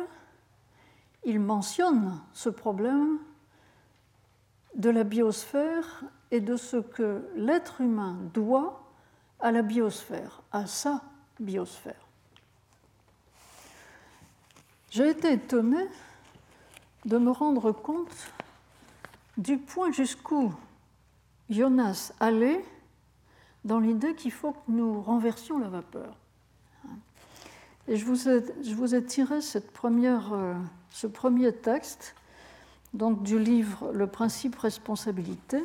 il 1.24 1.38
mentionne 1.38 2.20
ce 2.32 2.48
problème 2.48 3.18
de 4.74 4.90
la 4.90 5.04
biosphère 5.04 6.02
et 6.30 6.40
de 6.40 6.56
ce 6.56 6.78
que 6.78 7.28
l'être 7.36 7.80
humain 7.80 8.16
doit 8.32 8.82
à 9.38 9.52
la 9.52 9.62
biosphère, 9.62 10.42
à 10.50 10.66
sa 10.66 11.02
biosphère. 11.38 12.06
J'ai 14.90 15.10
été 15.10 15.32
étonné 15.32 15.86
de 17.04 17.18
me 17.18 17.30
rendre 17.30 17.70
compte 17.72 18.32
du 19.36 19.58
point 19.58 19.92
jusqu'où 19.92 20.54
Jonas 21.50 22.12
allait 22.18 22.64
dans 23.64 23.78
l'idée 23.78 24.14
qu'il 24.14 24.32
faut 24.32 24.52
que 24.52 24.70
nous 24.70 25.02
renversions 25.02 25.58
la 25.58 25.68
vapeur. 25.68 26.16
Et 27.88 27.96
je 27.96 28.04
vous 28.04 28.94
ai, 28.94 29.04
tiré 29.04 29.36
euh, 29.36 30.54
ce 30.90 31.06
premier 31.06 31.52
texte 31.52 32.14
donc, 32.92 33.22
du 33.22 33.38
livre 33.38 33.92
Le 33.92 34.06
principe 34.06 34.56
responsabilité. 34.56 35.64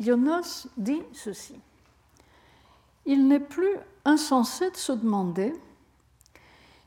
Jonas 0.00 0.66
dit 0.76 1.00
ceci. 1.12 1.54
Il 3.06 3.28
n'est 3.28 3.40
plus 3.40 3.76
insensé 4.04 4.70
de 4.70 4.76
se 4.76 4.92
demander 4.92 5.52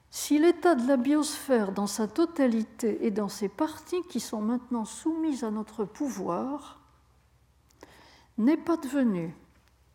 si 0.10 0.38
l'état 0.38 0.76
de 0.76 0.86
la 0.86 0.98
biosphère 0.98 1.72
dans 1.72 1.88
sa 1.88 2.08
totalité 2.08 3.06
et 3.06 3.12
dans 3.12 3.30
ses 3.30 3.48
parties 3.48 4.04
qui 4.10 4.20
sont 4.20 4.42
maintenant 4.42 4.84
soumises 4.84 5.46
à 5.46 5.52
notre 5.52 5.86
pouvoir 5.86 6.82
n'est 8.38 8.58
pas 8.58 8.76
devenu, 8.76 9.34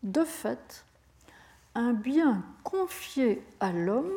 de 0.01 0.23
fait, 0.23 0.83
un 1.75 1.93
bien 1.93 2.43
confié 2.63 3.43
à 3.59 3.71
l'homme 3.71 4.11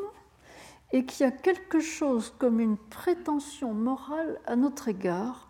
et 0.92 1.04
qui 1.04 1.24
a 1.24 1.30
quelque 1.30 1.80
chose 1.80 2.34
comme 2.38 2.60
une 2.60 2.76
prétention 2.76 3.72
morale 3.72 4.40
à 4.46 4.56
notre 4.56 4.88
égard, 4.88 5.48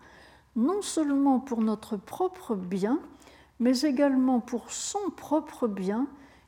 non 0.55 0.81
seulement 0.81 1.39
pour 1.39 1.61
notre 1.61 1.97
propre 1.97 2.55
bien, 2.55 2.99
mais 3.59 3.81
également 3.81 4.39
pour 4.39 4.71
son 4.71 5.09
propre 5.15 5.67
bien 5.67 6.07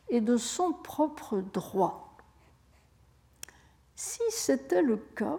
et 0.09 0.21
de 0.21 0.37
son 0.37 0.73
propre 0.73 1.41
droit. 1.53 2.17
Si 3.95 4.21
c'était 4.29 4.81
le 4.81 4.97
cas, 4.97 5.37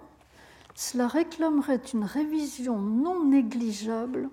cela 0.74 1.06
réclamerait 1.06 1.82
une 1.92 2.04
révision 2.04 2.78
non 2.78 3.24
négligeable 3.24 4.30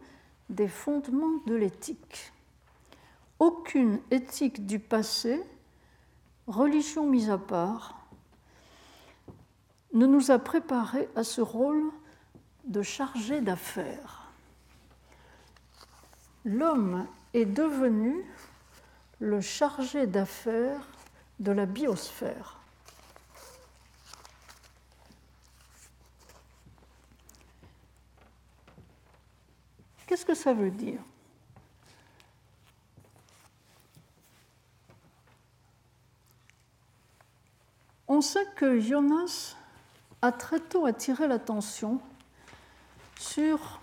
des 0.49 0.67
fondements 0.67 1.39
de 1.45 1.55
l'éthique. 1.55 2.33
Aucune 3.39 3.99
éthique 4.11 4.65
du 4.65 4.79
passé, 4.79 5.41
religion 6.47 7.07
mise 7.07 7.29
à 7.29 7.37
part, 7.37 8.00
ne 9.93 10.05
nous 10.05 10.31
a 10.31 10.39
préparés 10.39 11.09
à 11.15 11.23
ce 11.23 11.41
rôle 11.41 11.91
de 12.65 12.81
chargé 12.81 13.41
d'affaires. 13.41 14.31
L'homme 16.45 17.07
est 17.33 17.45
devenu 17.45 18.25
le 19.19 19.41
chargé 19.41 20.07
d'affaires 20.07 20.87
de 21.39 21.51
la 21.51 21.65
biosphère. 21.65 22.57
Qu'est-ce 30.07 30.25
que 30.25 30.35
ça 30.35 30.53
veut 30.53 30.71
dire? 30.71 30.99
On 38.07 38.19
sait 38.19 38.45
que 38.57 38.79
Jonas 38.79 39.55
a 40.21 40.31
très 40.31 40.59
tôt 40.59 40.85
attiré 40.85 41.27
l'attention 41.27 41.99
sur 43.17 43.81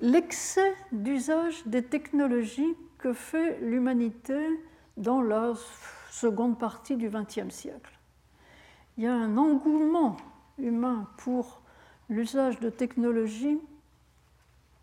l'excès 0.00 0.74
d'usage 0.90 1.66
des 1.66 1.84
technologies 1.84 2.76
que 2.98 3.12
fait 3.12 3.58
l'humanité 3.60 4.36
dans 4.96 5.22
la 5.22 5.52
seconde 6.10 6.58
partie 6.58 6.96
du 6.96 7.08
XXe 7.08 7.48
siècle. 7.50 7.98
Il 8.96 9.04
y 9.04 9.06
a 9.06 9.14
un 9.14 9.36
engouement 9.36 10.16
humain 10.58 11.08
pour 11.16 11.62
l'usage 12.08 12.60
de 12.60 12.68
technologies, 12.68 13.58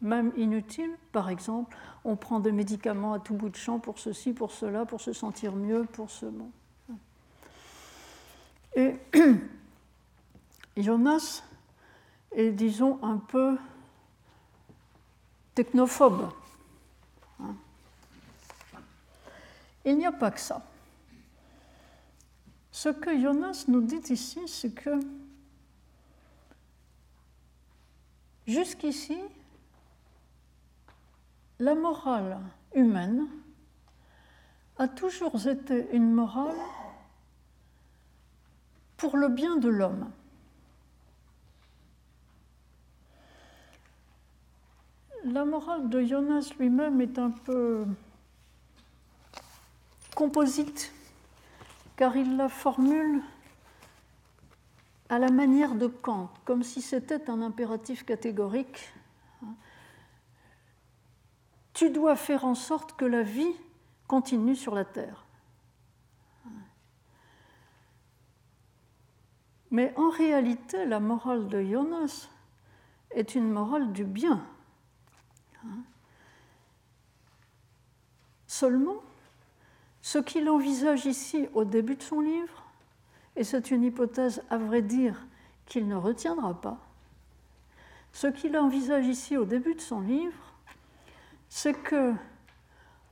même 0.02 0.32
inutiles. 0.36 0.96
Par 1.12 1.30
exemple, 1.30 1.78
on 2.04 2.16
prend 2.16 2.40
des 2.40 2.52
médicaments 2.52 3.14
à 3.14 3.20
tout 3.20 3.36
bout 3.36 3.50
de 3.50 3.56
champ 3.56 3.80
pour 3.80 4.00
ceci, 4.00 4.34
pour 4.34 4.52
cela, 4.52 4.86
pour 4.86 5.02
se 5.02 5.14
sentir 5.14 5.56
mieux, 5.56 5.84
pour 5.84 6.10
ce 6.10 6.26
monde. 6.26 6.52
Et 8.76 8.96
Jonas 10.78 11.44
est, 12.32 12.52
disons, 12.52 13.00
un 13.04 13.18
peu 13.18 13.58
technophobe. 15.56 16.30
Hein. 17.42 17.56
Il 19.86 19.98
n'y 19.98 20.06
a 20.06 20.12
pas 20.12 20.32
que 20.32 20.40
ça. 20.40 20.66
Ce 22.72 22.90
que 22.90 23.20
Jonas 23.20 23.66
nous 23.68 23.82
dit 23.82 24.02
ici, 24.10 24.40
c'est 24.48 24.72
que 24.72 25.00
jusqu'ici, 28.48 29.18
la 31.60 31.76
morale 31.76 32.40
humaine 32.74 33.28
a 34.78 34.88
toujours 34.88 35.46
été 35.46 35.90
une 35.92 36.14
morale 36.14 36.56
pour 39.00 39.16
le 39.16 39.30
bien 39.30 39.56
de 39.56 39.70
l'homme. 39.70 40.12
La 45.24 45.46
morale 45.46 45.90
de 45.90 46.04
Jonas 46.04 46.52
lui-même 46.60 47.02
est 47.02 47.18
un 47.18 47.32
peu 47.32 47.86
composite, 50.16 50.94
car 51.96 52.16
il 52.18 52.36
la 52.36 52.50
formule 52.50 53.22
à 55.08 55.18
la 55.18 55.30
manière 55.30 55.76
de 55.76 55.88
Kant, 55.88 56.30
comme 56.44 56.64
si 56.64 56.82
c'était 56.82 57.30
un 57.30 57.42
impératif 57.42 58.06
catégorique. 58.06 58.94
Tu 61.74 61.90
dois 61.90 62.18
faire 62.18 62.44
en 62.44 62.56
sorte 62.56 62.98
que 62.98 63.06
la 63.06 63.24
vie 63.24 63.56
continue 64.08 64.56
sur 64.56 64.76
la 64.76 64.84
Terre. 64.84 65.26
Mais 69.72 69.94
en 69.98 70.10
réalité, 70.10 70.86
la 70.86 71.00
morale 71.00 71.48
de 71.48 71.64
Jonas 71.64 72.30
est 73.12 73.36
une 73.36 73.52
morale 73.52 73.92
du 73.92 74.04
bien. 74.04 74.44
Seulement, 78.48 78.98
ce 80.02 80.18
qu'il 80.18 80.50
envisage 80.50 81.06
ici 81.06 81.48
au 81.54 81.66
début 81.66 81.96
de 81.96 82.02
son 82.02 82.20
livre, 82.20 82.64
et 83.36 83.44
c'est 83.44 83.72
une 83.72 83.84
hypothèse 83.84 84.44
à 84.50 84.58
vrai 84.58 84.82
dire 84.82 85.26
qu'il 85.66 85.88
ne 85.88 85.96
retiendra 85.96 86.60
pas, 86.60 86.80
ce 88.12 88.28
qu'il 88.28 88.58
envisage 88.58 89.06
ici 89.06 89.38
au 89.38 89.46
début 89.46 89.76
de 89.76 89.82
son 89.82 90.02
livre, 90.02 90.54
c'est 91.48 91.74
que, 91.74 92.14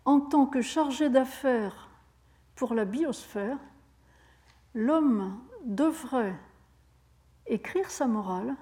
en 0.06 0.20
tant 0.20 0.48
que 0.48 0.62
chargé 0.62 1.10
d'affaires 1.10 1.88
pour 2.56 2.74
la 2.74 2.86
biosphère, 2.86 3.58
l'homme 4.74 5.40
devrait 5.66 6.36
écrire 7.48 7.90
sa 7.90 8.08
morale 8.08 8.56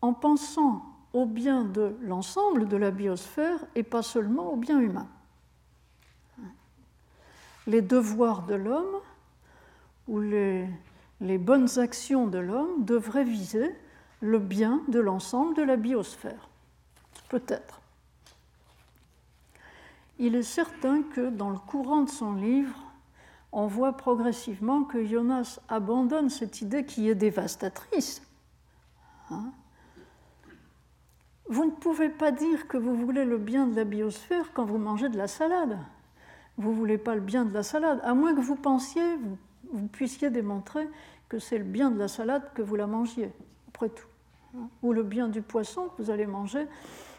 en 0.00 0.12
pensant 0.12 0.84
au 1.14 1.26
bien 1.26 1.64
de 1.64 1.96
l'ensemble 2.02 2.68
de 2.68 2.76
la 2.76 2.90
biosphère 2.90 3.64
et 3.74 3.82
pas 3.82 4.02
seulement 4.02 4.52
au 4.52 4.56
bien 4.56 4.80
humain. 4.80 5.08
Les 7.66 7.80
devoirs 7.80 8.42
de 8.42 8.54
l'homme 8.54 9.00
ou 10.08 10.20
les, 10.20 10.68
bonnes 11.38 11.78
actions 11.78 12.26
de 12.26 12.38
l'homme 12.38 12.84
devraient 12.84 13.24
viser 13.24 13.74
le 14.20 14.38
bien 14.38 14.82
de 14.88 15.00
l'ensemble 15.00 15.56
de 15.56 15.62
la 15.62 15.76
biosphère. 15.76 16.48
Peut-être. 17.30 17.80
Il 20.18 20.34
est 20.34 20.42
certain 20.42 21.02
que 21.02 21.30
dans 21.30 21.50
le 21.50 21.58
courant 21.58 22.02
de 22.02 22.10
son 22.10 22.34
livre, 22.34 22.83
on 23.54 23.68
voit 23.68 23.96
progressivement 23.96 24.82
que 24.82 25.04
Jonas 25.04 25.60
abandonne 25.68 26.28
cette 26.28 26.60
idée 26.60 26.84
qui 26.84 27.08
est 27.08 27.14
dévastatrice. 27.14 28.20
Hein. 29.30 29.52
vous 31.48 31.64
ne 31.64 31.70
pouvez 31.70 32.10
pas 32.10 32.30
dire 32.30 32.66
que 32.68 32.76
vous 32.76 32.94
voulez 32.94 33.24
le 33.24 33.38
bien 33.38 33.66
de 33.66 33.76
la 33.76 33.84
biosphère 33.84 34.52
quand 34.52 34.64
vous 34.64 34.76
mangez 34.76 35.08
de 35.08 35.16
la 35.16 35.28
salade. 35.28 35.78
Vous 36.58 36.70
ne 36.70 36.74
voulez 36.74 36.98
pas 36.98 37.14
le 37.14 37.20
bien 37.20 37.44
de 37.44 37.54
la 37.54 37.62
salade, 37.62 38.00
à 38.02 38.12
moins 38.12 38.34
que 38.34 38.40
vous 38.40 38.56
pensiez, 38.56 39.16
vous, 39.72 39.86
puissiez 39.86 40.30
démontrer 40.30 40.88
que 41.28 41.38
c'est 41.38 41.58
le 41.58 41.64
bien 41.64 41.90
de 41.90 41.98
la 41.98 42.08
salade 42.08 42.42
que 42.54 42.62
vous 42.62 42.74
la 42.74 42.88
mangiez, 42.88 43.32
après 43.68 43.88
tout. 43.88 44.06
Hein. 44.56 44.68
Ou 44.82 44.92
le 44.92 45.04
bien 45.04 45.28
du 45.28 45.42
poisson 45.42 45.88
que 45.88 46.02
vous 46.02 46.10
allez 46.10 46.26
manger, 46.26 46.66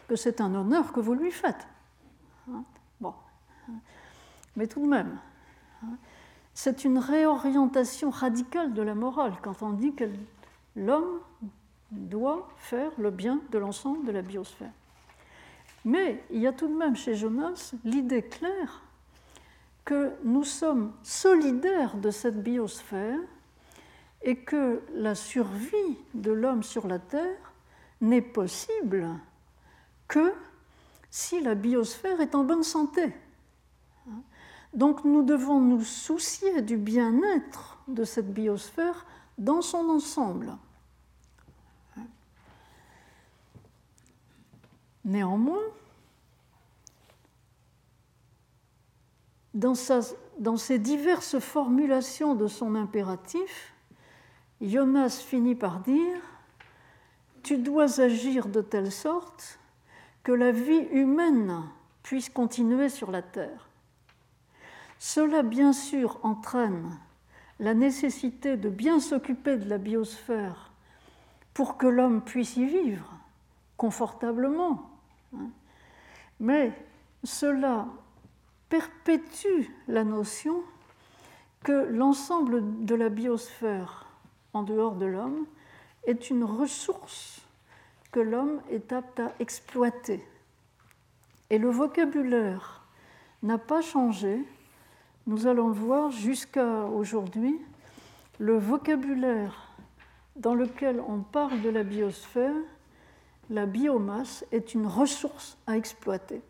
que 0.06 0.16
c'est 0.16 0.42
un 0.42 0.54
honneur 0.54 0.92
que 0.92 1.00
vous 1.00 1.14
lui 1.14 1.30
faites. 1.30 1.66
Hein. 2.50 2.62
Bon. 3.00 3.14
Mais 4.54 4.66
tout 4.66 4.80
de 4.80 4.86
même, 4.86 5.18
c'est 6.56 6.86
une 6.86 6.98
réorientation 6.98 8.08
radicale 8.08 8.72
de 8.72 8.80
la 8.80 8.94
morale 8.94 9.34
quand 9.42 9.62
on 9.62 9.72
dit 9.72 9.92
que 9.92 10.04
l'homme 10.74 11.20
doit 11.90 12.48
faire 12.56 12.90
le 12.96 13.10
bien 13.10 13.40
de 13.50 13.58
l'ensemble 13.58 14.06
de 14.06 14.12
la 14.12 14.22
biosphère. 14.22 14.72
Mais 15.84 16.24
il 16.30 16.40
y 16.40 16.46
a 16.46 16.54
tout 16.54 16.66
de 16.66 16.74
même 16.74 16.96
chez 16.96 17.14
Jonas 17.14 17.74
l'idée 17.84 18.22
claire 18.22 18.80
que 19.84 20.12
nous 20.24 20.44
sommes 20.44 20.94
solidaires 21.02 21.98
de 21.98 22.10
cette 22.10 22.42
biosphère 22.42 23.20
et 24.22 24.36
que 24.36 24.80
la 24.94 25.14
survie 25.14 25.98
de 26.14 26.32
l'homme 26.32 26.62
sur 26.62 26.86
la 26.86 26.98
Terre 26.98 27.52
n'est 28.00 28.22
possible 28.22 29.10
que 30.08 30.32
si 31.10 31.38
la 31.42 31.54
biosphère 31.54 32.22
est 32.22 32.34
en 32.34 32.44
bonne 32.44 32.64
santé. 32.64 33.12
Donc 34.74 35.04
nous 35.04 35.22
devons 35.22 35.60
nous 35.60 35.82
soucier 35.82 36.62
du 36.62 36.76
bien-être 36.76 37.78
de 37.88 38.04
cette 38.04 38.32
biosphère 38.32 39.06
dans 39.38 39.62
son 39.62 39.88
ensemble. 39.88 40.56
Néanmoins, 45.04 45.62
dans, 49.54 50.56
ces 50.56 50.78
diverses 50.78 51.38
formulations 51.38 52.34
de 52.34 52.46
son 52.46 52.74
impératif, 52.74 53.72
Jonas 54.60 55.22
finit 55.26 55.54
par 55.54 55.80
dire 55.80 56.20
Tu 57.42 57.58
dois 57.58 58.00
agir 58.00 58.48
de 58.48 58.60
telle 58.60 58.92
sorte 58.92 59.58
que 60.22 60.32
la 60.32 60.50
vie 60.50 60.88
humaine 60.90 61.62
puisse 62.02 62.28
continuer 62.28 62.88
sur 62.88 63.10
la 63.10 63.22
terre. 63.22 63.65
Cela, 64.98 65.42
bien 65.42 65.72
sûr, 65.72 66.18
entraîne 66.22 66.98
la 67.58 67.74
nécessité 67.74 68.56
de 68.56 68.68
bien 68.68 69.00
s'occuper 69.00 69.56
de 69.56 69.68
la 69.68 69.78
biosphère 69.78 70.72
pour 71.54 71.76
que 71.76 71.86
l'homme 71.86 72.22
puisse 72.22 72.56
y 72.56 72.66
vivre 72.66 73.10
confortablement. 73.76 74.90
Hein. 75.34 75.48
Mais 76.40 76.72
cela 77.24 77.86
perpétue 78.68 79.70
la 79.88 80.04
notion 80.04 80.62
que 81.62 81.72
l'ensemble 81.72 82.84
de 82.84 82.94
la 82.94 83.08
biosphère 83.08 84.06
en 84.52 84.62
dehors 84.62 84.96
de 84.96 85.06
l'homme 85.06 85.46
est 86.06 86.30
une 86.30 86.44
ressource 86.44 87.40
que 88.12 88.20
l'homme 88.20 88.60
est 88.70 88.92
apte 88.92 89.20
à 89.20 89.32
exploiter. 89.40 90.24
Et 91.50 91.58
le 91.58 91.70
vocabulaire 91.70 92.82
n'a 93.42 93.58
pas 93.58 93.80
changé 93.80 94.44
nous 95.26 95.46
allons 95.46 95.70
voir 95.70 96.10
jusqu'à 96.10 96.84
aujourd'hui, 96.84 97.60
le 98.38 98.58
vocabulaire 98.58 99.72
dans 100.36 100.54
lequel 100.54 101.00
on 101.00 101.20
parle 101.20 101.62
de 101.62 101.68
la 101.68 101.82
biosphère, 101.82 102.54
la 103.50 103.66
biomasse 103.66 104.44
est 104.52 104.74
une 104.74 104.86
ressource 104.86 105.56
à 105.66 105.76
exploiter. 105.76 106.42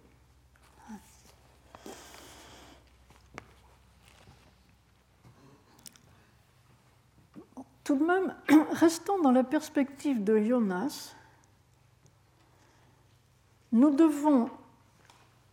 Tout 7.84 7.96
de 7.96 8.04
même, 8.04 8.34
restons 8.72 9.20
dans 9.22 9.30
la 9.30 9.44
perspective 9.44 10.24
de 10.24 10.38
Jonas. 10.38 11.14
Nous 13.70 13.90
devons 13.94 14.50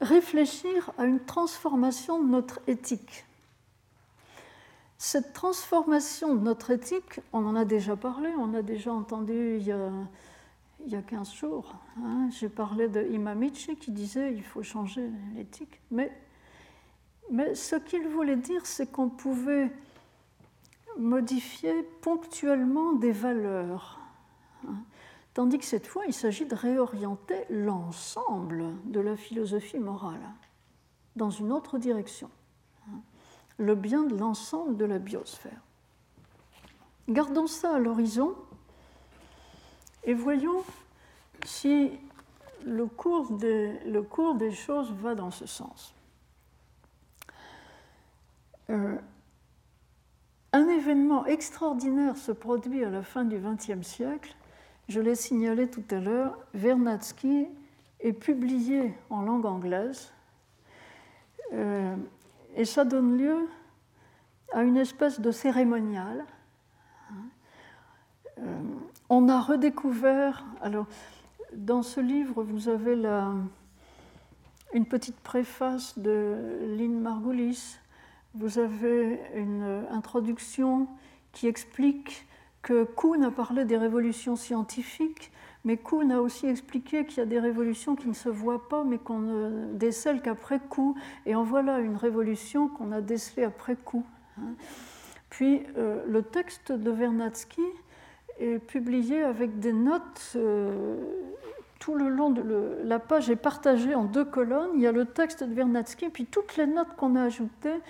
réfléchir 0.02 0.92
à 0.98 1.06
une 1.06 1.20
transformation 1.20 2.22
de 2.22 2.30
notre 2.30 2.60
éthique. 2.68 3.26
Cette 4.98 5.34
transformation 5.34 6.36
de 6.36 6.40
notre 6.40 6.72
éthique, 6.72 7.20
on 7.34 7.46
en 7.46 7.56
a 7.56 7.66
déjà 7.66 7.96
parlé, 7.96 8.30
on 8.40 8.54
a 8.54 8.62
déjà 8.62 8.94
entendu 8.94 9.58
il 9.60 9.64
y 9.64 9.72
a, 9.72 9.92
il 10.86 10.92
y 10.92 10.96
a 10.96 11.02
15 11.02 11.34
jours. 11.34 11.76
Hein. 12.02 12.30
J'ai 12.32 12.50
parlé 12.50 12.88
de 12.88 13.06
Imamichi 13.12 13.76
qui 13.76 13.92
disait 13.92 14.34
il 14.34 14.44
faut 14.44 14.64
changer 14.64 15.10
l'éthique. 15.36 15.82
Mais, 15.92 16.12
mais 17.30 17.54
ce 17.56 17.76
qu'il 17.76 18.08
voulait 18.08 18.38
dire, 18.38 18.66
c'est 18.66 18.92
qu'on 18.92 19.10
pouvait 19.10 19.72
modifier 20.98 21.84
ponctuellement 22.02 22.94
des 22.94 23.12
valeurs. 23.12 24.00
Hein. 24.68 24.76
Tandis 25.34 25.58
que 25.58 25.66
cette 25.66 25.88
fois, 25.88 26.04
il 26.08 26.14
s'agit 26.14 26.46
de 26.46 26.56
réorienter 26.56 27.46
l'ensemble 27.50 28.66
de 28.86 29.00
la 29.00 29.16
philosophie 29.16 29.80
morale 29.80 30.22
dans 31.16 31.30
une 31.30 31.52
autre 31.52 31.78
direction, 31.78 32.30
hein. 32.88 33.00
le 33.58 33.76
bien 33.76 34.04
de 34.04 34.16
l'ensemble 34.16 34.78
de 34.78 34.86
la 34.86 35.00
biosphère. 35.00 35.62
Gardons 37.10 37.48
ça 37.48 37.76
à 37.76 37.80
l'horizon 37.80 38.36
et 40.04 40.14
voyons 40.14 40.64
si 41.46 41.92
le 42.66 42.86
cours, 42.86 43.32
des, 43.32 44.52
choses 44.52 44.92
va 44.94 45.16
dans 45.16 45.32
ce 45.32 45.46
sens. 45.46 45.94
Euh, 48.70 48.98
un 50.54 50.68
événement 50.68 51.26
extraordinaire 51.26 52.16
se 52.18 52.32
produit 52.32 52.84
à 52.84 52.90
la 52.90 53.04
fin 53.04 53.26
du 53.26 53.38
XXe 53.38 53.86
siècle 53.86 54.36
je 54.90 55.00
l'ai 55.00 55.16
signalé 55.16 55.70
tout 55.70 55.84
à 55.92 56.00
l'heure, 56.00 56.38
Vernadsky 56.54 57.48
est 58.00 58.14
publié 58.14 58.94
en 59.10 59.22
langue 59.22 59.46
anglaise 59.46 60.12
euh, 61.54 61.96
et 62.56 62.66
ça 62.66 62.84
donne 62.84 63.18
lieu 63.18 63.48
à 64.52 64.64
une 64.64 64.78
espèce 64.78 65.20
de 65.20 65.32
cérémonial. 65.32 66.26
Euh, 68.40 68.58
on 69.10 69.30
a 69.30 69.40
redécouvert, 69.40 70.46
alors 70.62 70.86
dans 71.54 71.84
ce 71.84 72.00
livre, 72.00 72.44
vous 72.44 72.68
avez 72.68 72.96
la, 72.96 73.32
une 74.74 74.86
petite 74.86 75.20
préface 75.20 75.98
de 75.98 76.60
Lynn 76.78 77.00
Margulis, 77.00 77.78
vous 78.34 78.60
avez 78.60 79.22
une 79.36 79.86
introduction 79.92 80.88
qui 81.32 81.48
explique 81.48 82.28
que 82.64 82.86
Kuhn 82.86 83.24
a 83.24 83.30
parlé 83.30 83.66
des 83.66 83.78
révolutions 83.78 84.36
scientifiques, 84.36 85.32
mais 85.66 85.78
Kuhn 85.78 86.12
a 86.12 86.22
aussi 86.22 86.48
expliqué 86.48 87.06
qu'il 87.06 87.20
y 87.20 87.22
a 87.22 87.26
des 87.26 87.40
révolutions 87.40 87.96
qui 87.96 88.08
ne 88.08 88.14
se 88.14 88.30
voient 88.30 88.68
pas, 88.70 88.84
mais 88.84 88.98
qu'on 88.98 89.20
ne 89.20 89.74
décèle 89.74 90.22
qu'après 90.22 90.60
coup. 90.60 90.96
Et 91.26 91.36
en 91.36 91.44
voilà 91.44 91.80
une 91.80 91.98
révolution 91.98 92.70
qu'on 92.70 92.92
a 92.92 93.02
décelée 93.02 93.44
après 93.44 93.76
coup. 93.76 94.06
Hein. 94.40 94.56
Puis 95.30 95.64
euh, 95.78 96.04
le 96.08 96.22
texte 96.22 96.72
de 96.72 96.90
Vernadsky 96.90 97.62
est 98.40 98.60
publié 98.60 99.24
avec 99.24 99.60
des 99.60 99.74
notes. 99.74 100.34
Euh, 100.36 100.96
tout 101.80 101.96
le 101.96 102.08
long 102.08 102.30
de 102.30 102.78
la 102.86 102.98
page 102.98 103.30
est 103.30 103.36
partagée 103.36 103.94
en 103.94 104.06
deux 104.06 104.24
colonnes. 104.24 104.70
Il 104.76 104.82
y 104.82 104.88
a 104.88 104.94
le 104.94 105.04
texte 105.04 105.44
de 105.44 105.54
Vernadsky, 105.54 106.08
puis 106.10 106.26
toutes 106.26 106.56
les 106.56 106.66
notes 106.66 106.96
qu'on 106.96 107.18
a 107.18 107.24
ajoutées 107.24 107.82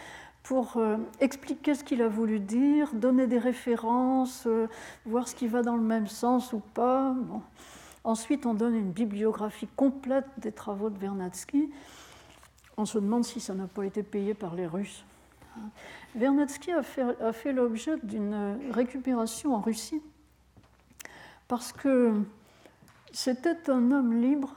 pour 0.44 0.76
euh, 0.76 0.98
expliquer 1.22 1.74
ce 1.74 1.84
qu'il 1.84 2.02
a 2.02 2.10
voulu 2.10 2.40
dire, 2.40 2.94
donner 2.94 3.28
des 3.28 3.40
références, 3.40 4.44
euh, 4.46 4.68
voir 5.06 5.28
ce 5.28 5.36
qui 5.36 5.48
va 5.48 5.62
dans 5.62 5.78
le 5.78 5.84
même 5.84 6.08
sens 6.08 6.52
ou 6.52 6.60
pas. 6.60 7.16
Ensuite, 8.04 8.46
on 8.46 8.54
donne 8.54 8.76
une 8.76 8.92
bibliographie 8.92 9.70
complète 9.78 10.26
des 10.38 10.52
travaux 10.52 10.90
de 10.90 10.98
Vernadsky. 10.98 11.72
On 12.76 12.86
se 12.86 12.98
demande 12.98 13.24
si 13.24 13.40
ça 13.40 13.54
n'a 13.54 13.68
pas 13.68 13.86
été 13.86 14.04
payé 14.04 14.34
par 14.34 14.54
les 14.56 14.68
Russes. 14.68 15.06
Vernadsky 16.16 16.72
a 16.72 16.84
fait, 16.84 17.22
a 17.22 17.32
fait 17.32 17.54
l'objet 17.54 17.96
d'une 18.04 18.58
récupération 18.72 19.56
en 19.56 19.62
Russie 19.62 20.02
parce 21.48 21.72
que 21.72 22.14
c'était 23.12 23.70
un 23.70 23.92
homme 23.92 24.20
libre 24.20 24.54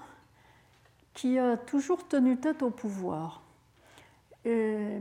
qui 1.14 1.38
a 1.38 1.56
toujours 1.56 2.08
tenu 2.08 2.38
tête 2.38 2.62
au 2.62 2.70
pouvoir. 2.70 3.42
Et 4.44 4.98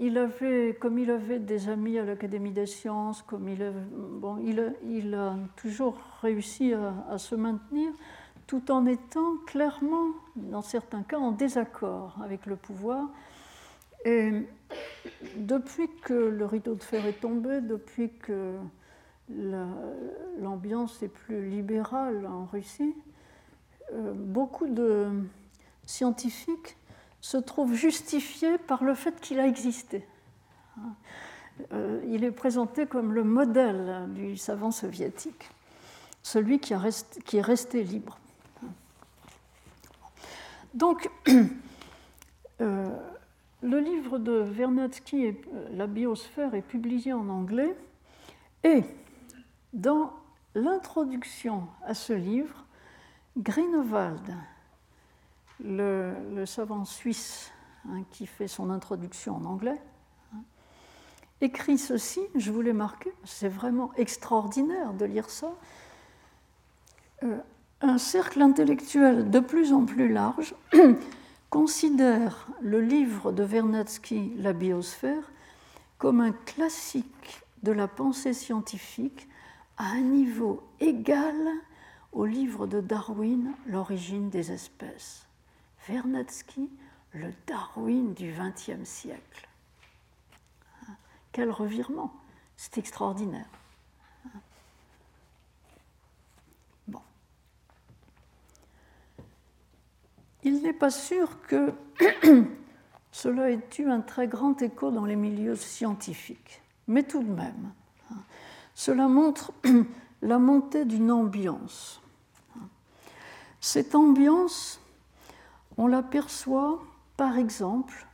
il 0.00 0.18
avait, 0.18 0.76
comme 0.80 0.98
il 0.98 1.10
avait 1.10 1.38
des 1.38 1.68
amis 1.68 1.98
à 1.98 2.04
l'Académie 2.04 2.50
des 2.50 2.66
sciences, 2.66 3.22
comme 3.22 3.48
il, 3.48 3.72
bon, 3.92 4.38
il, 4.38 5.14
a, 5.14 5.36
toujours 5.56 5.98
réussi 6.22 6.72
à, 6.74 7.18
se 7.18 7.34
maintenir, 7.34 7.92
tout 8.46 8.70
en 8.70 8.86
étant 8.86 9.36
clairement, 9.46 10.08
dans 10.36 10.62
certains 10.62 11.02
cas, 11.02 11.18
en 11.18 11.32
désaccord 11.32 12.16
avec 12.22 12.46
le 12.46 12.56
pouvoir. 12.56 13.08
Et 14.04 14.30
depuis 15.36 15.88
que 16.02 16.14
le 16.14 16.44
rideau 16.44 16.74
de 16.74 16.82
fer 16.82 17.04
est 17.06 17.20
tombé, 17.20 17.60
depuis 17.60 18.10
que 18.10 18.54
l'ambiance 20.38 21.02
est 21.02 21.08
plus 21.08 21.48
libérale 21.48 22.26
en 22.26 22.44
Russie, 22.44 22.94
euh, 23.92 24.12
beaucoup 24.14 24.66
de 24.66 25.08
scientifiques 25.84 26.76
se 27.26 27.36
trouvent 27.38 27.74
justifiés 27.74 28.56
par 28.56 28.84
le 28.84 28.94
fait 28.94 29.20
qu'il 29.20 29.40
a 29.40 29.48
existé. 29.48 30.06
Euh, 31.72 32.00
il 32.06 32.22
est 32.22 32.30
présenté 32.30 32.86
comme 32.86 33.12
le 33.12 33.24
modèle 33.24 34.06
du 34.10 34.36
savant 34.36 34.70
soviétique, 34.70 35.50
celui 36.22 36.60
qui, 36.60 36.72
est 36.72 37.40
resté 37.40 37.82
libre. 37.82 38.16
Donc, 40.72 41.10
euh, 42.60 42.96
le 43.60 43.80
livre 43.80 44.18
de 44.18 44.34
Vernadsky, 44.34 45.34
La 45.72 45.88
biosphère, 45.88 46.54
est 46.54 46.62
publié 46.62 47.12
en 47.12 47.28
anglais 47.28 47.76
et 48.62 48.84
dans 49.72 50.12
l'introduction 50.54 51.66
à 51.84 51.94
ce 51.94 52.12
livre, 52.12 52.66
Greenewald, 53.36 54.32
le, 55.64 56.44
savant 56.46 56.84
suisse 56.84 57.50
hein, 57.88 58.02
qui 58.10 58.26
fait 58.26 58.48
son 58.48 58.70
introduction 58.70 59.36
en 59.36 59.44
anglais, 59.44 59.80
hein, 60.34 60.42
écrit 61.40 61.78
ceci, 61.78 62.20
je 62.34 62.52
vous 62.52 62.62
l'ai 62.62 62.72
marqué, 62.72 63.12
c'est 63.24 63.48
vraiment 63.48 63.92
extraordinaire 63.94 64.92
de 64.92 65.04
lire 65.04 65.30
ça. 65.30 65.52
Euh, 67.22 67.38
un 67.80 67.98
cercle 67.98 68.40
intellectuel 68.40 69.30
de 69.30 69.40
plus 69.40 69.72
en 69.72 69.84
plus 69.84 70.10
large 70.10 70.54
considère 71.50 72.48
le 72.60 72.80
livre 72.80 73.32
de 73.32 73.42
Vernadsky, 73.42 74.32
La 74.38 74.52
biosphère, 74.52 75.30
comme 75.98 76.20
un 76.20 76.32
classique 76.32 77.42
de 77.62 77.72
la 77.72 77.88
pensée 77.88 78.32
scientifique 78.32 79.28
à 79.76 79.84
un 79.90 80.00
niveau 80.00 80.62
égal 80.80 81.34
au 82.12 82.24
livre 82.24 82.66
de 82.66 82.80
Darwin, 82.80 83.52
L'origine 83.66 84.30
des 84.30 84.52
espèces. 84.52 85.25
Vernadsky, 85.88 86.70
le 87.12 87.32
Darwin 87.46 88.12
du 88.14 88.32
XXe 88.32 88.88
siècle. 88.88 89.48
Quel 91.32 91.50
revirement 91.50 92.12
C'est 92.56 92.78
extraordinaire. 92.78 93.48
Bon. 96.88 97.02
Il 100.42 100.62
n'est 100.62 100.72
pas 100.72 100.90
sûr 100.90 101.40
que 101.42 101.72
cela 103.12 103.50
ait 103.50 103.60
eu 103.78 103.88
un 103.88 104.00
très 104.00 104.28
grand 104.28 104.60
écho 104.62 104.90
dans 104.90 105.04
les 105.04 105.16
milieux 105.16 105.56
scientifiques, 105.56 106.62
mais 106.88 107.02
tout 107.02 107.22
de 107.22 107.30
même, 107.30 107.72
cela 108.74 109.08
montre 109.08 109.52
la 110.22 110.38
montée 110.38 110.84
d'une 110.84 111.10
ambiance. 111.10 112.00
Cette 113.60 113.94
ambiance 113.94 114.80
on 115.78 115.86
l'aperçoit 115.86 116.82
par 117.16 117.38
exemple 117.38 118.06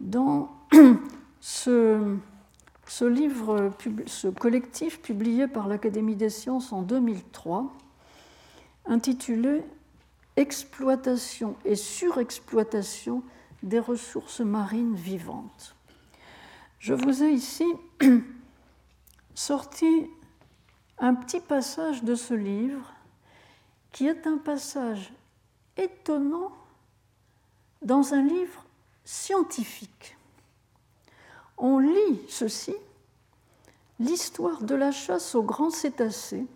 dans 0.00 0.50
ce, 1.40 2.16
livre, 3.02 3.72
ce 4.06 4.28
collectif 4.28 5.00
publié 5.00 5.46
par 5.46 5.68
l'Académie 5.68 6.16
des 6.16 6.30
sciences 6.30 6.72
en 6.72 6.82
2003, 6.82 7.72
intitulé 8.86 9.62
Exploitation 10.36 11.56
et 11.64 11.74
surexploitation 11.74 13.22
des 13.62 13.80
ressources 13.80 14.40
marines 14.40 14.94
vivantes. 14.94 15.76
Je 16.78 16.94
vous 16.94 17.22
ai 17.22 17.30
ici 17.30 17.66
sorti 19.34 20.08
un 20.98 21.14
petit 21.14 21.40
passage 21.40 22.04
de 22.04 22.14
ce 22.14 22.32
livre 22.32 22.94
qui 23.92 24.06
est 24.06 24.26
un 24.26 24.38
passage 24.38 25.12
étonnant 25.76 26.52
dans 27.82 28.14
un 28.14 28.22
livre 28.22 28.64
scientifique. 29.04 30.16
On 31.56 31.78
lit 31.78 32.20
ceci, 32.28 32.74
l'histoire 33.98 34.62
de 34.62 34.74
la 34.74 34.92
chasse 34.92 35.34
aux 35.34 35.42
grands 35.42 35.70
cétacés 35.70 36.46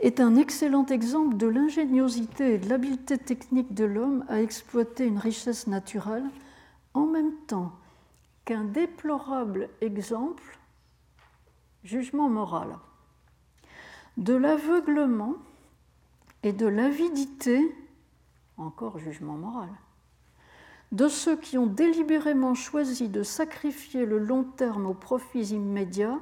est 0.00 0.20
un 0.20 0.36
excellent 0.36 0.86
exemple 0.86 1.36
de 1.36 1.46
l'ingéniosité 1.46 2.54
et 2.54 2.58
de 2.58 2.68
l'habileté 2.68 3.18
technique 3.18 3.74
de 3.74 3.84
l'homme 3.84 4.24
à 4.28 4.40
exploiter 4.40 5.06
une 5.06 5.18
richesse 5.18 5.66
naturelle, 5.66 6.28
en 6.94 7.06
même 7.06 7.34
temps 7.46 7.72
qu'un 8.44 8.64
déplorable 8.64 9.68
exemple, 9.80 10.58
jugement 11.84 12.28
moral, 12.28 12.78
de 14.16 14.34
l'aveuglement 14.34 15.34
et 16.42 16.52
de 16.52 16.66
l'avidité, 16.66 17.74
encore 18.56 18.98
jugement 18.98 19.34
moral, 19.34 19.68
de 20.92 21.08
ceux 21.08 21.36
qui 21.36 21.56
ont 21.56 21.66
délibérément 21.66 22.54
choisi 22.54 23.08
de 23.08 23.22
sacrifier 23.22 24.04
le 24.06 24.18
long 24.18 24.44
terme 24.44 24.86
aux 24.86 24.94
profits 24.94 25.54
immédiats, 25.54 26.18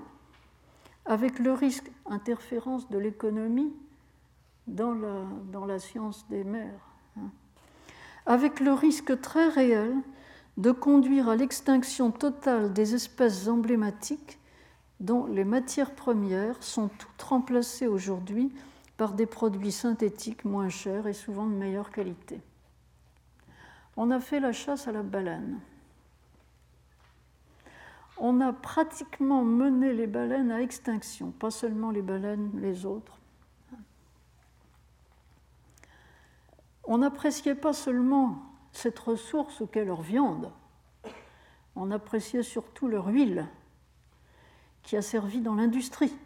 avec 1.07 1.39
le 1.39 1.53
risque 1.53 1.91
interférence 2.07 2.89
de 2.91 2.99
l'économie 2.99 3.73
dans 4.67 4.93
la, 4.93 5.25
dans 5.51 5.65
la, 5.65 5.79
science 5.79 6.27
des 6.29 6.45
mers, 6.45 6.87
hein. 7.17 7.31
avec 8.27 8.61
le 8.61 8.73
risque 8.73 9.19
très 9.21 9.49
réel 9.49 9.95
de 10.59 10.71
conduire 10.71 11.31
à 11.31 11.37
l'extinction 11.37 12.11
totale 12.11 12.75
des 12.75 12.95
espèces 12.95 13.49
emblématiques 13.49 14.39
dont 15.01 15.27
les 15.27 15.45
matières 15.45 15.95
premières 15.95 16.63
sont 16.63 16.89
toutes 16.89 17.23
remplacées 17.23 17.87
aujourd'hui 17.87 18.53
par 18.97 19.15
des 19.15 19.27
produits 19.27 19.73
synthétiques 19.73 20.45
moins 20.45 20.69
chers 20.69 21.07
et 21.07 21.13
souvent 21.15 21.47
de 21.47 21.55
meilleure 21.55 21.91
qualité 21.91 22.41
on 23.99 24.13
a 24.13 24.21
fait 24.21 24.39
la 24.39 24.53
chasse 24.53 24.87
à 24.87 24.93
la 24.93 25.03
baleine. 25.03 25.59
On 28.17 28.41
a 28.41 28.53
pratiquement 28.53 29.43
mené 29.43 29.93
les 29.93 30.07
baleines 30.07 30.53
à 30.53 30.63
extinction, 30.63 31.33
pas 31.33 31.51
seulement 31.51 31.91
les 31.91 32.01
baleines, 32.01 32.49
les 32.55 32.87
autres. 32.87 33.19
On 36.85 36.99
n'appréciait 36.99 37.57
pas 37.57 37.73
seulement 37.73 38.41
cette 38.71 39.01
ressource 39.01 39.65
qu'est 39.73 39.85
leur 39.85 40.03
viande, 40.03 40.53
on 41.75 41.91
appréciait 41.91 42.45
surtout 42.45 42.87
leur 42.87 43.09
huile, 43.09 43.49
qui 44.85 44.97
a 44.97 45.03
servi 45.03 45.41
dans 45.41 45.57
l'industrie. 45.57 46.17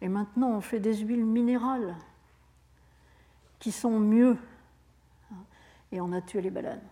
Et 0.00 0.08
maintenant, 0.08 0.48
on 0.48 0.62
fait 0.62 0.80
des 0.80 0.96
huiles 0.96 1.26
minérales 1.26 1.94
qui 3.58 3.70
sont 3.70 4.00
mieux 4.00 4.38
et 5.92 6.00
on 6.00 6.12
a 6.12 6.20
tué 6.20 6.40
les 6.40 6.50
baleines. 6.50 6.86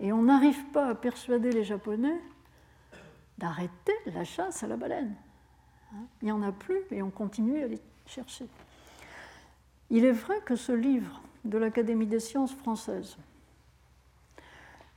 Et 0.00 0.12
on 0.12 0.22
n'arrive 0.22 0.64
pas 0.66 0.88
à 0.88 0.94
persuader 0.94 1.52
les 1.52 1.64
Japonais 1.64 2.20
d'arrêter 3.38 3.94
la 4.06 4.24
chasse 4.24 4.62
à 4.62 4.66
la 4.66 4.76
baleine. 4.76 5.14
Il 6.22 6.26
n'y 6.26 6.32
en 6.32 6.42
a 6.42 6.52
plus 6.52 6.80
et 6.90 7.02
on 7.02 7.10
continue 7.10 7.62
à 7.62 7.66
les 7.66 7.80
chercher. 8.06 8.48
Il 9.90 10.04
est 10.04 10.12
vrai 10.12 10.40
que 10.44 10.56
ce 10.56 10.72
livre 10.72 11.20
de 11.44 11.58
l'Académie 11.58 12.06
des 12.06 12.20
sciences 12.20 12.54
françaises 12.54 13.16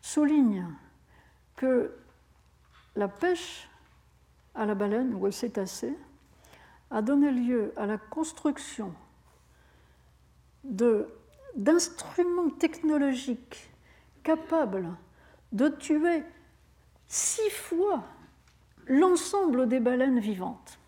souligne 0.01 0.67
que 1.55 1.93
la 2.95 3.07
pêche 3.07 3.69
à 4.55 4.65
la 4.65 4.75
baleine 4.75 5.13
ou 5.13 5.27
au 5.27 5.31
cétacé 5.31 5.95
a 6.89 7.01
donné 7.01 7.31
lieu 7.31 7.73
à 7.75 7.85
la 7.85 7.97
construction 7.97 8.93
de 10.63 11.07
d'instruments 11.57 12.51
technologiques 12.51 13.69
capables 14.23 14.95
de 15.51 15.67
tuer 15.67 16.23
six 17.07 17.49
fois 17.49 18.03
l'ensemble 18.85 19.67
des 19.67 19.79
baleines 19.79 20.19
vivantes. 20.19 20.79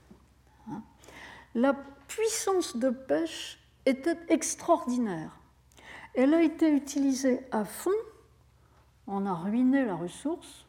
La 1.55 1.73
puissance 2.07 2.77
de 2.77 2.89
pêche 2.89 3.59
était 3.85 4.19
extraordinaire. 4.29 5.37
Elle 6.13 6.33
a 6.33 6.43
été 6.43 6.69
utilisée 6.71 7.39
à 7.51 7.65
fond, 7.65 7.91
on 9.07 9.25
a 9.25 9.33
ruiné 9.33 9.85
la 9.85 9.95
ressource, 9.95 10.65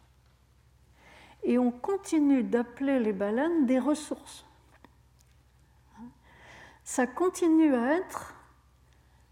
et 1.42 1.58
on 1.58 1.70
continue 1.70 2.42
d'appeler 2.42 2.98
les 2.98 3.12
baleines 3.12 3.66
des 3.66 3.78
ressources. 3.78 4.44
Ça 6.84 7.06
continue 7.06 7.74
à 7.74 7.96
être 7.96 8.34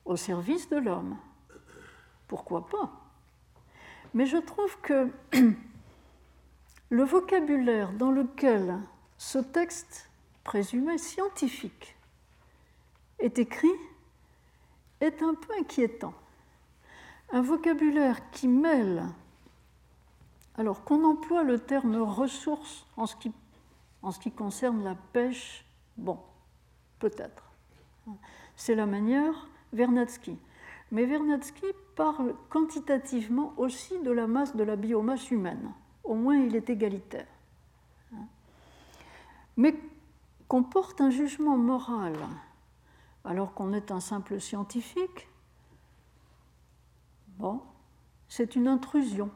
au 0.08 0.16
service 0.16 0.68
de 0.70 0.78
l'homme. 0.78 1.16
Pourquoi 2.26 2.66
pas? 2.66 2.90
Mais 4.14 4.24
je 4.24 4.38
trouve 4.38 4.80
que 4.80 5.12
le 6.90 7.04
vocabulaire 7.04 7.92
dans 7.92 8.10
lequel 8.10 8.78
ce 9.18 9.38
texte 9.38 10.10
présumé 10.44 10.96
scientifique 10.96 11.94
est 13.18 13.38
écrit 13.38 13.68
est 15.00 15.22
un 15.22 15.34
peu 15.34 15.52
inquiétant. 15.60 16.14
Un 17.30 17.42
vocabulaire 17.42 18.30
qui 18.30 18.48
mêle 18.48 19.04
Alors 20.56 20.84
qu'on 20.84 21.04
emploie 21.04 21.42
le 21.42 21.58
terme 21.58 21.96
ressources 21.96 22.86
en 22.96 23.04
ce 23.04 23.14
qui, 23.14 23.30
en 24.00 24.10
ce 24.10 24.18
qui 24.18 24.32
concerne 24.32 24.82
la 24.82 24.94
pêche, 24.94 25.66
bon, 25.98 26.18
peut-être. 26.98 27.44
C'est 28.56 28.74
la 28.74 28.86
manière 28.86 29.47
Vernadsky. 29.72 30.36
Mais 30.90 31.04
Vernadsky 31.04 31.66
parle 31.96 32.34
quantitativement 32.48 33.52
aussi 33.56 33.98
de 34.00 34.10
la 34.10 34.26
masse 34.26 34.56
de 34.56 34.64
la 34.64 34.76
biomasse 34.76 35.30
humaine. 35.30 35.72
Au 36.04 36.14
moins, 36.14 36.36
il 36.36 36.56
est 36.56 36.70
égalitaire. 36.70 37.26
Mais 39.56 39.74
qu'on 40.46 40.62
porte 40.62 41.00
un 41.00 41.10
jugement 41.10 41.56
moral 41.56 42.14
alors 43.24 43.52
qu'on 43.52 43.72
est 43.74 43.90
un 43.90 44.00
simple 44.00 44.40
scientifique, 44.40 45.28
bon, 47.36 47.60
c'est 48.28 48.56
une 48.56 48.68
intrusion. 48.68 49.30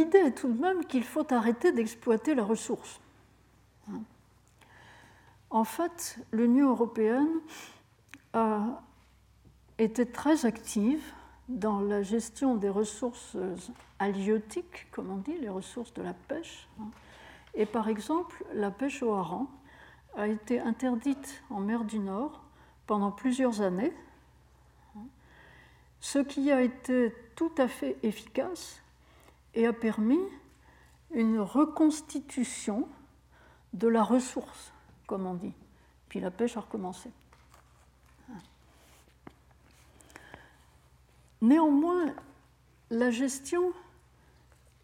L'idée 0.00 0.18
est 0.20 0.32
tout 0.32 0.48
de 0.48 0.58
même 0.58 0.86
qu'il 0.86 1.04
faut 1.04 1.30
arrêter 1.30 1.72
d'exploiter 1.72 2.34
la 2.34 2.42
ressource. 2.42 3.00
En 5.50 5.64
fait, 5.64 6.18
l'Union 6.32 6.70
européenne 6.70 7.28
a 8.32 8.80
été 9.76 10.06
très 10.06 10.46
active 10.46 11.02
dans 11.50 11.80
la 11.80 12.02
gestion 12.02 12.56
des 12.56 12.70
ressources 12.70 13.36
halieutiques, 13.98 14.90
comme 14.90 15.10
on 15.10 15.18
dit, 15.18 15.36
les 15.36 15.50
ressources 15.50 15.92
de 15.92 16.00
la 16.00 16.14
pêche. 16.14 16.66
Et 17.52 17.66
par 17.66 17.88
exemple, 17.88 18.42
la 18.54 18.70
pêche 18.70 19.02
au 19.02 19.12
hareng 19.12 19.48
a 20.16 20.28
été 20.28 20.60
interdite 20.60 21.42
en 21.50 21.60
mer 21.60 21.84
du 21.84 21.98
Nord 21.98 22.42
pendant 22.86 23.10
plusieurs 23.10 23.60
années, 23.60 23.92
ce 26.00 26.20
qui 26.20 26.50
a 26.50 26.62
été 26.62 27.14
tout 27.36 27.52
à 27.58 27.68
fait 27.68 27.98
efficace 28.02 28.80
et 29.54 29.66
a 29.66 29.72
permis 29.72 30.20
une 31.12 31.40
reconstitution 31.40 32.88
de 33.72 33.88
la 33.88 34.02
ressource, 34.02 34.72
comme 35.06 35.26
on 35.26 35.34
dit. 35.34 35.54
Puis 36.08 36.20
la 36.20 36.30
pêche 36.30 36.56
a 36.56 36.60
recommencé. 36.60 37.10
Néanmoins, 41.42 42.14
la 42.90 43.10
gestion 43.10 43.72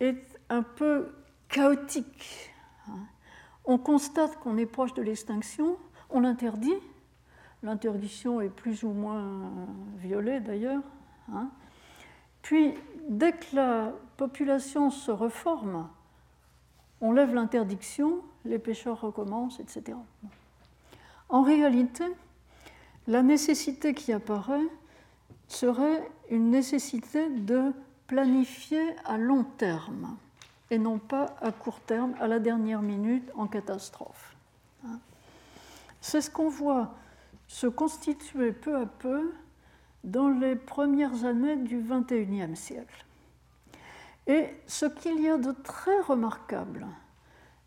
est 0.01 0.39
un 0.49 0.62
peu 0.62 1.12
chaotique. 1.49 2.51
On 3.64 3.79
constate 3.79 4.39
qu'on 4.41 4.57
est 4.57 4.67
proche 4.67 4.95
de 4.95 5.03
l'extinction, 5.03 5.77
on 6.09 6.21
l'interdit. 6.21 6.75
L'interdiction 7.62 8.41
est 8.41 8.49
plus 8.49 8.85
ou 8.85 8.91
moins 8.91 9.51
violée 9.97 10.41
d'ailleurs. 10.41 10.83
Puis, 12.47 12.74
dès 13.09 13.32
que 13.32 13.57
la 13.57 13.92
population 14.16 14.92
se 14.92 15.11
reforme, 15.11 15.88
on 17.01 17.11
lève 17.11 17.34
l'interdiction, 17.34 18.20
les 18.44 18.61
pêcheurs 18.61 19.01
recommencent, 19.01 19.59
etc. 19.59 19.99
En 21.28 21.42
réalité, 21.42 22.05
la 23.09 23.24
nécessité 23.24 23.94
qui 23.94 24.12
apparaît 24.12 24.68
serait 25.49 26.09
une 26.30 26.51
nécessité 26.51 27.28
de 27.30 27.72
planifier 28.07 28.94
à 29.05 29.18
long 29.18 29.42
terme 29.42 30.16
et 30.70 30.78
non 30.78 31.01
pas 31.01 31.34
à 31.40 31.51
court 31.51 31.80
terme, 31.80 32.14
à 32.20 32.28
la 32.28 32.38
dernière 32.38 32.80
minute, 32.80 33.28
en 33.34 33.49
catastrophe. 33.49 34.36
C'est 36.01 36.20
ce 36.20 36.30
qu'on 36.30 36.49
voit 36.49 36.94
se 37.49 37.66
constituer 37.66 38.53
peu 38.53 38.76
à 38.76 38.86
peu 38.86 39.32
dans 40.07 40.29
les 40.29 40.57
premières 40.57 41.25
années 41.25 41.57
du 41.57 41.83
XXIe 41.83 42.57
siècle. 42.57 43.05
Et 44.27 44.47
ce 44.67 44.87
qu'il 44.87 45.21
y 45.21 45.29
a 45.29 45.37
de 45.37 45.53
très 45.53 46.01
remarquable 46.01 46.87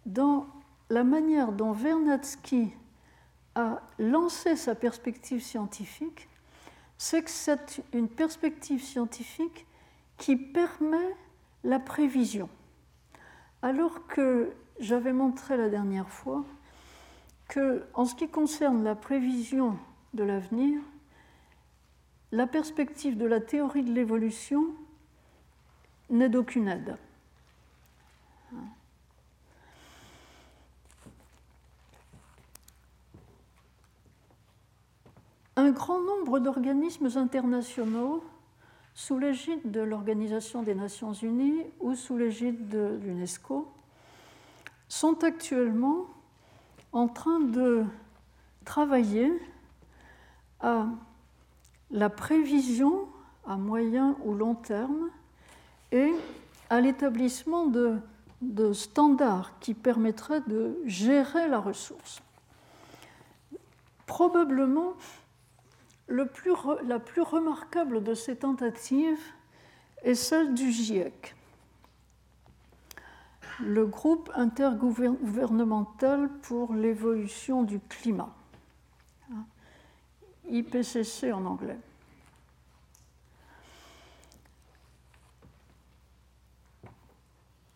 dans 0.05 0.47
la 0.89 1.03
manière 1.03 1.51
dont 1.51 1.73
Vernadsky 1.73 2.73
a 3.55 3.81
lancé 3.99 4.55
sa 4.55 4.73
perspective 4.73 5.41
scientifique, 5.41 6.27
c'est 6.97 7.23
que 7.23 7.29
c'est 7.29 7.83
une 7.93 8.09
perspective 8.09 8.83
scientifique 8.83 9.65
qui 10.17 10.35
permet 10.35 11.15
la 11.63 11.79
prévision. 11.79 12.49
Alors 13.61 14.07
que 14.07 14.51
j'avais 14.79 15.13
montré 15.13 15.57
la 15.57 15.69
dernière 15.69 16.09
fois 16.09 16.45
que, 17.49 17.85
en 17.93 18.05
ce 18.05 18.15
qui 18.15 18.29
concerne 18.29 18.83
la 18.83 18.95
prévision 18.95 19.77
de 20.13 20.23
l'avenir, 20.23 20.79
la 22.31 22.47
perspective 22.47 23.17
de 23.17 23.25
la 23.25 23.39
théorie 23.39 23.83
de 23.83 23.91
l'évolution 23.91 24.65
n'est 26.09 26.29
d'aucune 26.29 26.67
aide. 26.67 26.97
Un 35.55 35.71
grand 35.71 35.99
nombre 36.01 36.39
d'organismes 36.39 37.09
internationaux, 37.15 38.23
sous 38.93 39.19
l'égide 39.19 39.71
de 39.71 39.81
l'Organisation 39.81 40.63
des 40.63 40.73
Nations 40.73 41.13
Unies 41.13 41.63
ou 41.79 41.95
sous 41.95 42.17
l'égide 42.17 42.69
de 42.69 42.97
l'UNESCO, 43.03 43.69
sont 44.87 45.23
actuellement 45.23 46.05
en 46.93 47.07
train 47.07 47.39
de 47.39 47.83
travailler 48.63 49.31
à 50.61 50.87
la 51.91 52.09
prévision 52.09 53.07
à 53.45 53.57
moyen 53.57 54.15
ou 54.23 54.33
long 54.33 54.55
terme 54.55 55.09
et 55.91 56.11
à 56.69 56.81
l'établissement 56.81 57.65
de, 57.65 57.99
standards 58.73 59.57
qui 59.59 59.73
permettraient 59.73 60.41
de 60.41 60.77
gérer 60.85 61.47
la 61.47 61.59
ressource. 61.59 62.21
Probablement, 64.05 64.93
la 66.07 66.25
plus 66.25 67.21
remarquable 67.21 68.03
de 68.03 68.13
ces 68.13 68.35
tentatives 68.37 69.19
est 70.03 70.15
celle 70.15 70.53
du 70.53 70.71
GIEC, 70.71 71.35
le 73.61 73.85
groupe 73.85 74.31
intergouvernemental 74.35 76.29
pour 76.43 76.73
l'évolution 76.73 77.63
du 77.63 77.79
climat. 77.79 78.33
IPCC 80.49 81.31
en 81.31 81.45
anglais. 81.45 81.77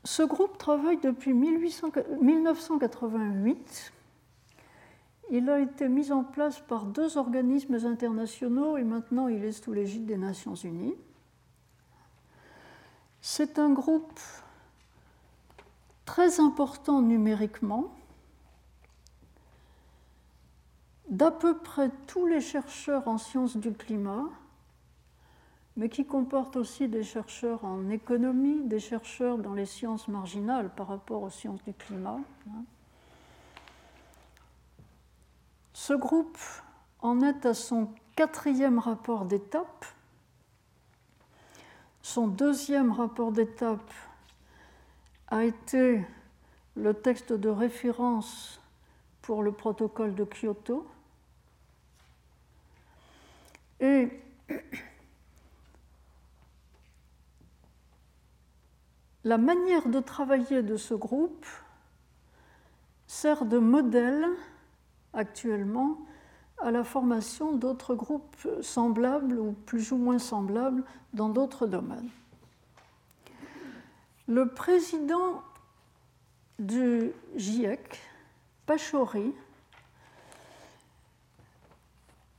Ce 0.03 0.21
groupe 0.21 0.57
travaille 0.57 0.99
depuis 0.99 1.33
1988. 1.33 3.93
Il 5.31 5.49
a 5.49 5.59
été 5.59 5.87
mis 5.87 6.11
en 6.11 6.23
place 6.23 6.59
par 6.59 6.85
deux 6.85 7.17
organismes 7.17 7.79
internationaux 7.85 8.77
et 8.77 8.83
maintenant 8.83 9.29
il 9.29 9.45
est 9.45 9.53
sous 9.53 9.73
l'égide 9.73 10.05
des 10.05 10.17
Nations 10.17 10.55
Unies. 10.55 10.95
C'est 13.21 13.57
un 13.57 13.71
groupe 13.71 14.19
très 16.05 16.41
important 16.41 17.01
numériquement 17.01 17.95
d'à 21.13 21.29
peu 21.29 21.59
près 21.59 21.91
tous 22.07 22.25
les 22.25 22.41
chercheurs 22.41 23.07
en 23.07 23.19
sciences 23.19 23.55
du 23.55 23.71
climat, 23.71 24.25
mais 25.77 25.87
qui 25.87 26.05
comporte 26.07 26.55
aussi 26.55 26.87
des 26.87 27.03
chercheurs 27.03 27.63
en 27.63 27.89
économie, 27.89 28.63
des 28.63 28.79
chercheurs 28.79 29.37
dans 29.37 29.53
les 29.53 29.67
sciences 29.67 30.07
marginales 30.07 30.71
par 30.75 30.87
rapport 30.87 31.21
aux 31.21 31.29
sciences 31.29 31.63
du 31.65 31.73
climat. 31.73 32.19
Ce 35.73 35.93
groupe 35.93 36.39
en 36.99 37.21
est 37.21 37.45
à 37.45 37.53
son 37.53 37.89
quatrième 38.15 38.79
rapport 38.79 39.25
d'étape. 39.25 39.85
Son 42.01 42.27
deuxième 42.27 42.91
rapport 42.91 43.31
d'étape 43.31 43.91
a 45.27 45.43
été 45.43 46.03
le 46.75 46.95
texte 46.95 47.33
de 47.33 47.49
référence 47.49 48.59
pour 49.21 49.43
le 49.43 49.51
protocole 49.51 50.15
de 50.15 50.25
Kyoto. 50.25 50.87
La 59.25 59.37
manière 59.37 59.87
de 59.87 59.99
travailler 59.99 60.63
de 60.63 60.75
ce 60.77 60.93
groupe 60.93 61.45
sert 63.07 63.45
de 63.45 63.57
modèle 63.57 64.25
actuellement 65.13 65.97
à 66.59 66.71
la 66.71 66.83
formation 66.83 67.53
d'autres 67.53 67.95
groupes 67.95 68.47
semblables 68.61 69.37
ou 69.37 69.51
plus 69.51 69.91
ou 69.91 69.97
moins 69.97 70.19
semblables 70.19 70.83
dans 71.13 71.29
d'autres 71.29 71.67
domaines. 71.67 72.09
Le 74.27 74.47
président 74.47 75.41
du 76.59 77.11
GIEC, 77.35 77.99
Pachori, 78.65 79.33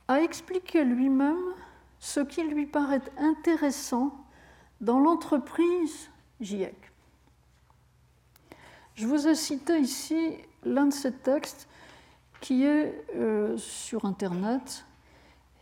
a 0.07 0.21
expliqué 0.21 0.83
lui-même 0.83 1.53
ce 1.99 2.19
qui 2.19 2.43
lui 2.43 2.65
paraît 2.65 3.01
intéressant 3.17 4.25
dans 4.81 4.99
l'entreprise 4.99 6.09
GIEC. 6.41 6.75
Je 8.95 9.07
vous 9.07 9.27
ai 9.27 9.35
cité 9.35 9.77
ici 9.79 10.37
l'un 10.63 10.87
de 10.87 10.93
ces 10.93 11.11
textes 11.11 11.67
qui 12.41 12.63
est 12.63 13.05
euh, 13.15 13.57
sur 13.57 14.05
Internet 14.05 14.85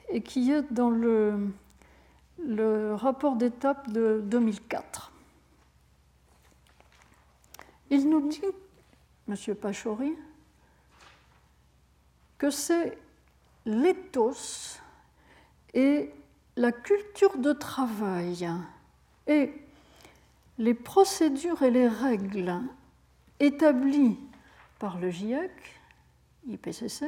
et 0.10 0.22
qui 0.22 0.52
est 0.52 0.72
dans 0.74 0.90
le, 0.90 1.50
le 2.40 2.94
rapport 2.94 3.36
d'étape 3.36 3.92
de 3.92 4.22
2004. 4.26 5.12
Il 7.90 8.10
nous 8.10 8.28
dit, 8.28 8.42
M. 9.28 9.56
Pachori, 9.56 10.16
que 12.38 12.50
c'est 12.50 12.98
l'éthos 13.66 14.80
et 15.74 16.12
la 16.56 16.72
culture 16.72 17.38
de 17.38 17.54
travail 17.54 18.50
et 19.28 19.54
les 20.58 20.74
procédures 20.74 21.64
et 21.64 21.72
les 21.72 21.88
règles 21.88 22.62
établies 23.40 24.20
par 24.80 25.00
le 25.00 25.10
GIEC, 25.10 25.52
IPCC, 26.48 27.06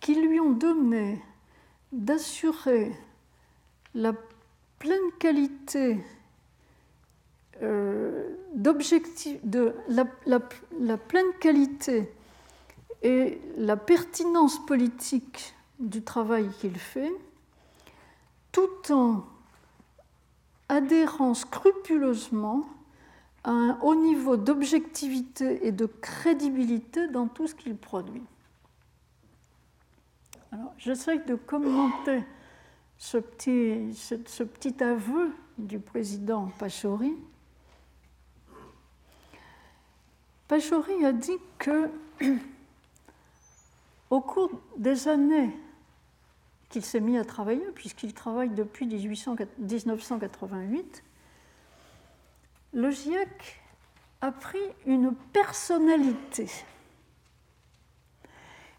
qui 0.00 0.14
lui 0.14 0.40
ont 0.40 0.52
donné 0.52 1.22
d'assurer 1.92 2.92
la 3.94 4.12
pleine 4.78 5.10
qualité 5.18 5.98
euh, 7.62 8.36
de 8.54 9.74
la, 9.88 10.04
la, 10.26 10.98
pleine 10.98 11.32
qualité 11.40 12.12
et 13.02 13.40
la 13.56 13.76
pertinence 13.76 14.64
politique 14.66 15.54
du 15.78 16.02
travail 16.02 16.48
qu'il 16.60 16.78
fait, 16.78 17.12
tout 18.52 18.92
en 18.92 19.24
adhérant 20.68 21.34
scrupuleusement 21.34 22.66
à 23.44 23.50
un 23.50 23.78
haut 23.80 23.94
niveau 23.94 24.36
d'objectivité 24.36 25.66
et 25.66 25.72
de 25.72 25.86
crédibilité 25.86 27.06
dans 27.08 27.28
tout 27.28 27.46
ce 27.46 27.54
qu'il 27.54 27.76
produit. 27.76 28.22
Alors, 30.50 30.72
j'essaie 30.78 31.18
de 31.18 31.34
commenter 31.34 32.24
ce 32.98 33.18
petit, 33.18 33.94
ce, 33.94 34.42
petit 34.42 34.82
aveu 34.82 35.32
du 35.58 35.78
président 35.78 36.50
Pachori. 36.58 37.14
Pachori 40.48 41.04
a 41.04 41.12
dit 41.12 41.38
que, 41.58 41.90
au 44.10 44.20
cours 44.20 44.50
des 44.76 45.08
années 45.08 45.56
qu'il 46.68 46.84
s'est 46.84 47.00
mis 47.00 47.18
à 47.18 47.24
travailler, 47.24 47.64
puisqu'il 47.74 48.12
travaille 48.12 48.50
depuis 48.50 48.86
1988, 48.86 51.02
le 52.72 52.90
GIEC 52.90 53.60
a 54.20 54.32
pris 54.32 54.58
une 54.84 55.14
personnalité. 55.32 56.50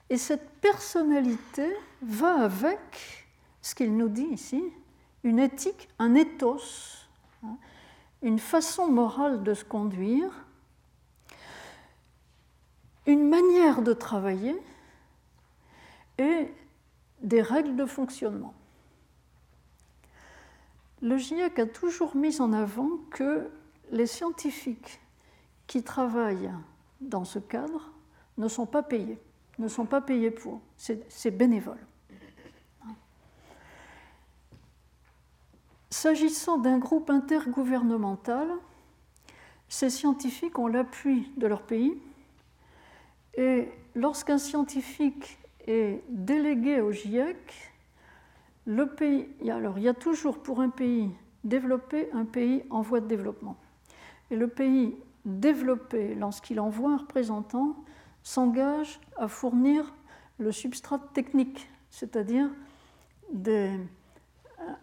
Et 0.10 0.18
cette 0.18 0.50
personnalité 0.62 1.68
va 2.02 2.44
avec 2.44 3.26
ce 3.62 3.76
qu'il 3.76 3.96
nous 3.96 4.10
dit 4.10 4.28
ici, 4.32 4.64
une 5.24 5.40
éthique, 5.40 5.90
un 6.00 6.16
ethos, 6.16 7.08
hein, 7.44 7.58
une 8.22 8.40
façon 8.40 8.88
morale 8.88 9.44
de 9.44 9.54
se 9.54 9.66
conduire, 9.66 10.32
une 13.06 13.28
manière 13.28 13.82
de 13.82 13.94
travailler 13.94 14.56
et 16.18 16.54
des 17.22 17.42
règles 17.42 17.76
de 17.76 17.86
fonctionnement. 17.86 18.54
Le 21.02 21.18
GIEC 21.18 21.60
a 21.60 21.66
toujours 21.66 22.16
mis 22.16 22.42
en 22.42 22.54
avant 22.54 22.90
que 23.12 23.50
les 23.92 24.08
scientifiques 24.08 25.00
qui 25.68 25.84
travaillent 25.84 26.52
dans 27.02 27.24
ce 27.24 27.40
cadre 27.40 27.92
ne 28.38 28.48
sont 28.48 28.66
pas 28.66 28.84
payés, 28.84 29.20
ne 29.60 29.68
sont 29.68 29.86
pas 29.86 30.02
payés 30.02 30.32
pour, 30.32 30.62
c'est 30.76 31.32
bénévole. 31.32 31.78
S'agissant 35.90 36.58
d'un 36.58 36.78
groupe 36.78 37.10
intergouvernemental, 37.10 38.48
ces 39.70 39.90
scientifiques 39.90 40.60
ont 40.60 40.68
l'appui 40.68 41.32
de 41.38 41.48
leur 41.48 41.62
pays 41.62 41.98
et 43.36 43.70
lorsqu'un 43.96 44.38
scientifique 44.38 45.40
est 45.68 46.04
délégué 46.10 46.82
au 46.82 46.92
GIEC, 46.92 47.38
le 48.66 48.88
pays, 48.88 49.28
alors 49.50 49.78
il 49.78 49.84
y 49.84 49.88
a 49.88 49.94
toujours 49.94 50.40
pour 50.40 50.62
un 50.62 50.70
pays 50.70 51.12
développé 51.44 52.10
un 52.14 52.26
pays 52.26 52.64
en 52.70 52.82
voie 52.82 53.00
de 53.00 53.08
développement. 53.08 53.56
Et 54.30 54.36
le 54.36 54.48
pays 54.48 54.96
développé, 55.26 56.16
lorsqu'il 56.16 56.60
envoie 56.60 56.92
un 56.92 56.98
représentant, 56.98 57.76
s'engage 58.24 59.00
à 59.18 59.28
fournir 59.28 59.94
le 60.38 60.52
substrat 60.52 61.00
technique, 61.14 61.70
c'est-à-dire 61.90 62.50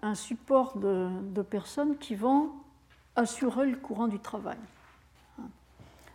un 0.03 0.15
support 0.15 0.79
de, 0.79 1.09
de, 1.33 1.43
personnes 1.43 1.99
qui 1.99 2.15
vont 2.15 2.53
assurer 3.17 3.67
le 3.67 3.77
courant 3.77 4.09
du 4.09 4.19
travail. 4.19 4.59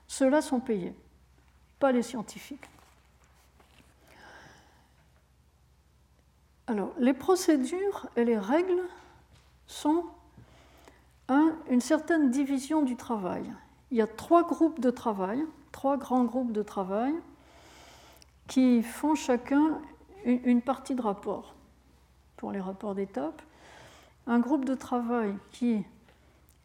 Ceux-là 0.08 0.42
sont 0.42 0.60
payés, 0.60 0.96
pas 1.80 1.92
les 1.92 2.02
scientifiques. 2.02 2.68
Alors, 6.70 6.94
les 7.00 7.14
procédures 7.14 8.08
et 8.16 8.24
les 8.24 8.38
règles 8.38 8.84
sont 9.66 10.06
une 11.68 11.82
certaine 11.82 12.30
division 12.30 12.84
du 12.84 12.96
travail. 12.96 13.42
Il 13.90 13.98
y 13.98 14.02
a 14.02 14.08
trois 14.08 14.44
groupes 14.44 14.80
de 14.80 14.92
travail, 14.92 15.44
trois 15.72 15.98
grands 15.98 16.26
groupes 16.26 16.52
de 16.52 16.62
travail, 16.62 17.16
qui 18.48 18.84
font 18.84 19.16
chacun 19.16 19.82
une 20.26 20.62
partie 20.62 20.94
de 20.94 21.02
rapport 21.02 21.56
pour 22.38 22.52
les 22.52 22.62
rapports 22.62 22.94
d'étape. 22.94 23.42
Un 24.28 24.38
groupe 24.38 24.66
de 24.66 24.76
travail 24.76 25.34
qui 25.52 25.84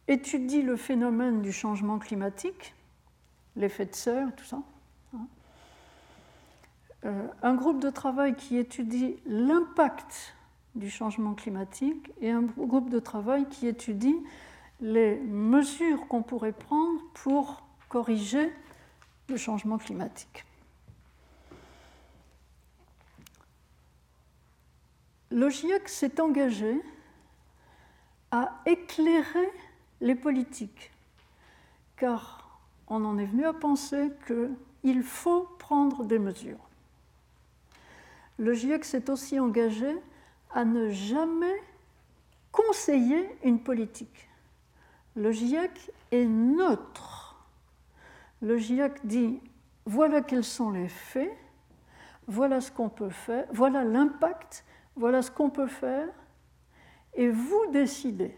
étudie 0.07 0.61
le 0.61 0.75
phénomène 0.75 1.41
du 1.41 1.51
changement 1.51 1.97
climatique, 1.97 2.75
l'effet 3.55 3.87
de 3.87 3.95
serre, 3.95 4.27
tout 4.35 4.45
ça. 4.45 4.59
Euh, 7.05 7.27
un 7.43 7.53
groupe 7.53 7.79
de 7.79 7.91
travail 7.91 8.35
qui 8.35 8.57
étudie 8.57 9.17
l'impact 9.27 10.35
du 10.73 10.89
changement 10.89 11.35
climatique 11.35 12.11
et 12.19 12.31
un 12.31 12.41
groupe 12.41 12.89
de 12.89 12.97
travail 12.97 13.47
qui 13.47 13.67
étudie 13.67 14.17
les 14.81 15.17
mesures 15.17 16.07
qu'on 16.07 16.23
pourrait 16.23 16.51
prendre 16.51 16.99
pour 17.13 17.63
corriger 17.89 18.51
le 19.29 19.37
changement 19.37 19.77
climatique. 19.77 20.45
Le 25.29 25.49
GIEC 25.49 25.87
s'est 25.87 26.19
engagé 26.19 26.81
à 28.31 28.61
éclairer 28.65 29.49
les 30.01 30.15
politiques, 30.15 30.91
car 31.97 32.59
on 32.87 33.05
en 33.05 33.17
est 33.17 33.25
venu 33.25 33.45
à 33.45 33.53
penser 33.53 34.11
qu'il 34.25 35.03
faut 35.03 35.43
prendre 35.59 36.03
des 36.03 36.19
mesures. 36.19 36.65
Le 38.37 38.53
GIEC 38.53 38.83
s'est 38.83 39.09
aussi 39.09 39.39
engagé 39.39 39.95
à 40.51 40.65
ne 40.65 40.89
jamais 40.89 41.55
conseiller 42.51 43.29
une 43.43 43.59
politique. 43.59 44.29
Le 45.15 45.31
GIEC 45.31 45.91
est 46.11 46.25
neutre. 46.25 47.45
Le 48.41 48.57
GIEC 48.57 49.05
dit 49.05 49.39
voilà 49.85 50.21
quels 50.21 50.43
sont 50.43 50.71
les 50.71 50.87
faits, 50.87 51.35
voilà 52.27 52.59
ce 52.59 52.71
qu'on 52.71 52.89
peut 52.89 53.09
faire, 53.09 53.45
voilà 53.51 53.83
l'impact, 53.83 54.65
voilà 54.95 55.21
ce 55.21 55.31
qu'on 55.31 55.49
peut 55.49 55.67
faire, 55.67 56.09
et 57.13 57.29
vous 57.29 57.65
décidez. 57.71 58.35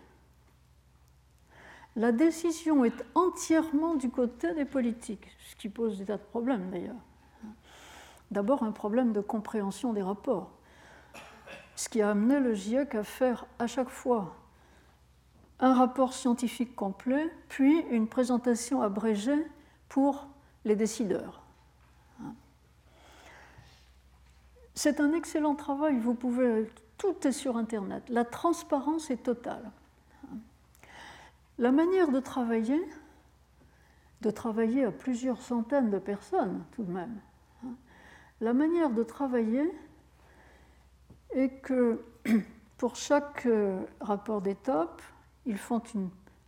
La 1.95 2.11
décision 2.11 2.85
est 2.85 3.03
entièrement 3.15 3.95
du 3.95 4.09
côté 4.09 4.53
des 4.53 4.65
politiques, 4.65 5.27
ce 5.47 5.55
qui 5.55 5.69
pose 5.69 5.97
des 5.97 6.05
tas 6.05 6.17
de 6.17 6.23
problèmes 6.23 6.69
d'ailleurs. 6.69 6.95
D'abord 8.31 8.63
un 8.63 8.71
problème 8.71 9.13
de 9.13 9.21
compréhension 9.21 9.93
des 9.93 10.01
rapports, 10.01 10.51
ce 11.75 11.89
qui 11.89 12.01
a 12.01 12.09
amené 12.09 12.39
le 12.39 12.53
GIEC 12.53 12.95
à 12.95 13.03
faire 13.03 13.45
à 13.59 13.67
chaque 13.67 13.89
fois 13.89 14.35
un 15.59 15.73
rapport 15.73 16.13
scientifique 16.13 16.75
complet, 16.75 17.31
puis 17.49 17.79
une 17.89 18.07
présentation 18.07 18.81
abrégée 18.81 19.45
pour 19.89 20.27
les 20.65 20.75
décideurs. 20.75 21.41
C'est 24.75 24.99
un 24.99 25.13
excellent 25.13 25.55
travail, 25.55 25.97
vous 25.97 26.13
pouvez, 26.13 26.69
tout 26.99 27.15
est 27.27 27.31
sur 27.31 27.57
Internet. 27.57 28.03
La 28.09 28.25
transparence 28.25 29.09
est 29.09 29.23
totale. 29.23 29.71
La 31.57 31.71
manière 31.71 32.11
de 32.11 32.19
travailler, 32.19 32.79
de 34.21 34.29
travailler 34.29 34.85
à 34.85 34.91
plusieurs 34.91 35.41
centaines 35.41 35.89
de 35.89 35.97
personnes 35.97 36.63
tout 36.73 36.83
de 36.83 36.91
même, 36.91 37.19
la 38.41 38.53
manière 38.53 38.89
de 38.89 39.03
travailler 39.03 39.71
et 41.33 41.49
que 41.49 42.01
pour 42.77 42.95
chaque 42.95 43.45
euh, 43.45 43.79
rapport 43.99 44.41
d'étape, 44.41 45.01
ils 45.45 45.57
font 45.57 45.81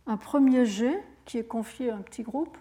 un 0.06 0.16
premier 0.16 0.66
jet 0.66 1.02
qui 1.24 1.38
est 1.38 1.46
confié 1.46 1.90
à 1.90 1.96
un 1.96 2.02
petit 2.02 2.22
groupe. 2.22 2.56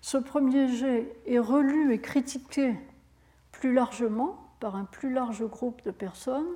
Ce 0.00 0.16
premier 0.16 0.68
jet 0.68 1.14
est 1.26 1.38
relu 1.38 1.92
et 1.92 2.00
critiqué 2.00 2.74
plus 3.52 3.72
largement 3.72 4.38
par 4.60 4.76
un 4.76 4.84
plus 4.84 5.12
large 5.12 5.44
groupe 5.44 5.82
de 5.82 5.90
personnes. 5.90 6.48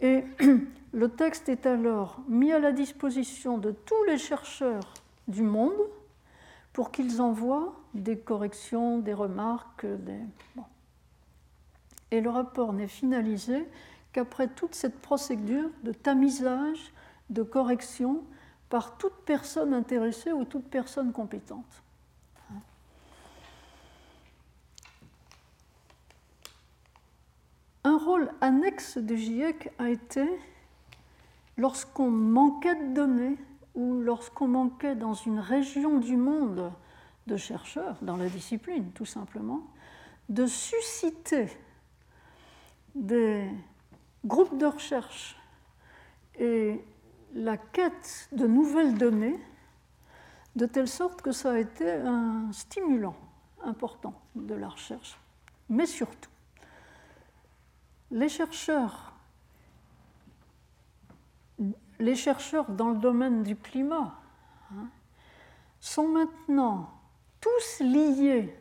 Et 0.00 0.24
le 0.92 1.08
texte 1.08 1.48
est 1.48 1.66
alors 1.66 2.20
mis 2.28 2.52
à 2.52 2.58
la 2.58 2.72
disposition 2.72 3.58
de 3.58 3.72
tous 3.72 4.04
les 4.04 4.18
chercheurs 4.18 4.94
du 5.28 5.42
monde 5.42 5.76
pour 6.72 6.90
qu'ils 6.90 7.20
envoient 7.20 7.74
des 7.94 8.18
corrections, 8.18 8.98
des 8.98 9.14
remarques. 9.14 9.86
Des... 9.86 10.20
Et 12.10 12.20
le 12.20 12.30
rapport 12.30 12.72
n'est 12.72 12.88
finalisé 12.88 13.68
qu'après 14.12 14.48
toute 14.48 14.74
cette 14.74 15.00
procédure 15.00 15.70
de 15.82 15.92
tamisage, 15.92 16.92
de 17.30 17.42
correction 17.42 18.24
par 18.68 18.98
toute 18.98 19.14
personne 19.24 19.74
intéressée 19.74 20.32
ou 20.32 20.44
toute 20.44 20.68
personne 20.68 21.12
compétente. 21.12 21.82
Un 27.82 27.96
rôle 27.96 28.30
annexe 28.40 28.98
du 28.98 29.16
GIEC 29.16 29.72
a 29.78 29.88
été, 29.88 30.24
lorsqu'on 31.56 32.10
manquait 32.10 32.74
de 32.74 32.94
données 32.94 33.38
ou 33.74 34.00
lorsqu'on 34.00 34.48
manquait 34.48 34.96
dans 34.96 35.14
une 35.14 35.38
région 35.38 35.98
du 35.98 36.16
monde 36.16 36.72
de 37.26 37.36
chercheurs, 37.36 37.96
dans 38.02 38.16
la 38.16 38.28
discipline 38.28 38.90
tout 38.92 39.04
simplement, 39.04 39.62
de 40.28 40.46
susciter 40.46 41.48
des 42.94 43.48
groupes 44.24 44.58
de 44.58 44.66
recherche 44.66 45.36
et 46.38 46.84
la 47.34 47.56
quête 47.56 48.28
de 48.32 48.46
nouvelles 48.46 48.96
données, 48.96 49.38
de 50.56 50.66
telle 50.66 50.88
sorte 50.88 51.22
que 51.22 51.32
ça 51.32 51.52
a 51.52 51.58
été 51.58 51.90
un 51.90 52.50
stimulant 52.52 53.16
important 53.62 54.14
de 54.34 54.54
la 54.54 54.68
recherche. 54.68 55.18
Mais 55.68 55.86
surtout, 55.86 56.30
les 58.10 58.28
chercheurs, 58.28 59.09
les 62.00 62.16
chercheurs 62.16 62.70
dans 62.70 62.90
le 62.90 62.98
domaine 62.98 63.42
du 63.42 63.54
climat 63.54 64.18
hein, 64.72 64.88
sont 65.80 66.08
maintenant 66.08 66.90
tous 67.40 67.80
liés 67.80 68.56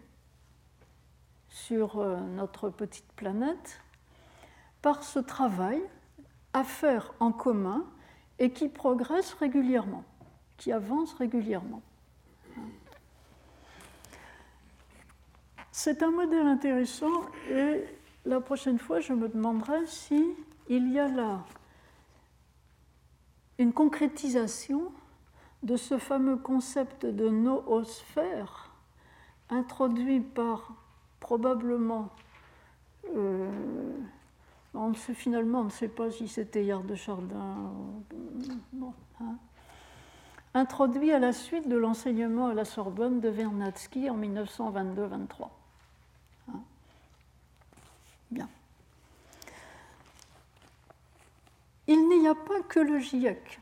sur 1.48 2.00
euh, 2.00 2.20
notre 2.20 2.70
petite 2.70 3.12
planète 3.14 3.82
par 4.82 5.04
ce 5.04 5.20
travail 5.20 5.82
à 6.54 6.64
faire 6.64 7.14
en 7.20 7.32
commun 7.32 7.86
et 8.40 8.52
qui 8.52 8.68
progresse 8.70 9.34
régulièrement, 9.34 10.04
qui 10.58 10.72
avance 10.72 11.14
régulièrement. 11.14 11.82
C'est 15.72 16.04
un 16.04 16.12
modèle 16.12 16.48
intéressant 16.48 17.22
et 17.50 17.86
la 18.26 18.42
prochaine 18.42 18.80
fois, 18.80 19.00
je 19.00 19.14
me 19.14 19.30
demanderai 19.30 19.86
si 19.88 20.26
il 20.68 20.92
y 20.92 21.00
a 21.00 21.08
là 21.08 21.46
une 23.60 23.74
concrétisation 23.74 24.92
de 25.62 25.76
ce 25.76 25.98
fameux 26.00 26.38
concept 26.38 27.06
de 27.06 27.30
noosphère 27.30 28.72
introduit 29.50 30.22
par 30.22 30.74
probablement 31.20 32.10
euh, 33.16 33.50
on 34.74 34.94
sait, 34.94 35.14
finalement, 35.14 35.62
on 35.62 35.66
ne 35.66 35.70
sait 35.70 35.88
pas 35.88 36.12
si 36.12 36.28
c'était 36.28 36.64
Yard 36.64 36.86
de 36.86 36.96
Chardin. 36.96 37.72
Hein. 39.22 39.36
Introduit 40.54 41.12
à 41.12 41.20
la 41.20 41.34
suite 41.34 41.68
de 41.68 41.76
l'enseignement 41.76 42.48
à 42.48 42.54
la 42.54 42.66
Sorbonne 42.66 43.20
de 43.20 43.30
Vernadsky 43.30 44.10
en 44.10 44.18
1922-23. 44.18 45.50
Hein. 46.50 46.60
Bien. 48.32 48.50
Il 51.92 52.08
n'y 52.08 52.28
a 52.28 52.36
pas 52.36 52.62
que 52.68 52.80
le 52.80 53.00
GIEC. 53.00 53.60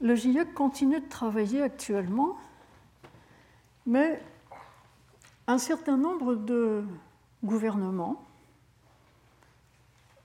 Le 0.00 0.14
GIEC 0.14 0.54
continue 0.54 0.98
de 0.98 1.08
travailler 1.10 1.60
actuellement, 1.60 2.38
mais 3.84 4.18
un 5.46 5.58
certain 5.58 5.98
nombre 5.98 6.36
de 6.36 6.84
gouvernement, 7.44 8.24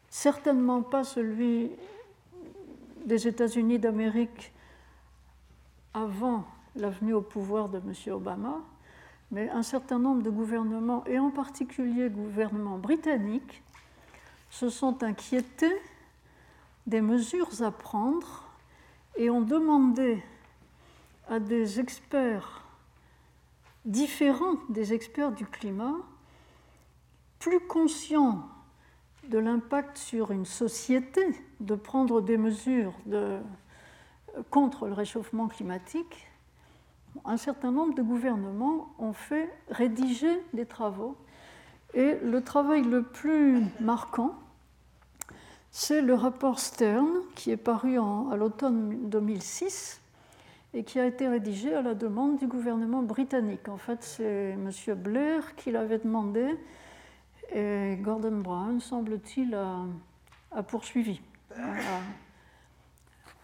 certainement 0.09 0.81
pas 0.81 1.03
celui 1.03 1.69
des 3.05 3.27
États-Unis 3.27 3.79
d'Amérique 3.79 4.53
avant 5.93 6.45
la 6.77 6.89
venue 6.89 7.13
au 7.13 7.21
pouvoir 7.21 7.67
de 7.67 7.79
M. 7.79 8.13
Obama, 8.13 8.61
mais 9.29 9.49
un 9.49 9.63
certain 9.63 9.99
nombre 9.99 10.23
de 10.23 10.29
gouvernements, 10.29 11.03
et 11.05 11.19
en 11.19 11.31
particulier 11.31 12.09
gouvernements 12.09 12.77
britanniques, 12.77 13.61
se 14.53 14.69
sont 14.69 15.01
inquiétés 15.01 15.75
des 16.85 17.01
mesures 17.01 17.63
à 17.63 17.71
prendre 17.71 18.43
et 19.17 19.31
ont 19.31 19.41
demandé 19.41 20.21
à 21.27 21.39
des 21.39 21.79
experts 21.79 22.63
différents 23.83 24.57
des 24.69 24.93
experts 24.93 25.31
du 25.31 25.47
climat 25.47 25.95
plus 27.39 27.61
conscient 27.61 28.47
de 29.27 29.39
l'impact 29.39 29.97
sur 29.97 30.29
une 30.29 30.45
société 30.45 31.25
de 31.59 31.73
prendre 31.73 32.21
des 32.21 32.37
mesures 32.37 32.93
contre 34.51 34.85
le 34.85 34.93
réchauffement 34.93 35.47
climatique, 35.47 36.27
un 37.25 37.37
certain 37.37 37.71
nombre 37.71 37.95
de 37.95 38.03
gouvernements 38.03 38.93
ont 38.99 39.13
fait 39.13 39.49
rédiger 39.69 40.43
des 40.53 40.67
travaux. 40.67 41.17
Et 41.93 42.15
le 42.23 42.41
travail 42.41 42.83
le 42.83 43.03
plus 43.03 43.63
marquant, 43.79 44.35
c'est 45.71 46.01
le 46.01 46.13
rapport 46.13 46.59
Stern, 46.59 47.07
qui 47.35 47.51
est 47.51 47.57
paru 47.57 47.97
à 47.97 48.35
l'automne 48.35 49.09
2006 49.09 49.99
et 50.73 50.83
qui 50.83 50.99
a 50.99 51.05
été 51.05 51.27
rédigé 51.27 51.73
à 51.73 51.81
la 51.81 51.93
demande 51.93 52.37
du 52.37 52.47
gouvernement 52.47 53.03
britannique. 53.03 53.69
En 53.69 53.77
fait, 53.77 54.03
c'est 54.03 54.51
M. 54.51 54.71
Blair 54.95 55.55
qui 55.55 55.71
l'avait 55.71 55.99
demandé 55.99 56.57
et 57.53 57.97
Gordon 58.01 58.39
Brown, 58.39 58.79
semble-t-il, 58.79 59.53
a, 59.55 60.63
poursuivi, 60.63 61.21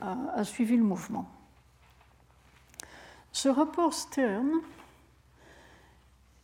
a, 0.02 0.44
suivi 0.44 0.78
le 0.78 0.84
mouvement. 0.84 1.30
Ce 3.32 3.50
rapport 3.50 3.94
Stern 3.94 4.50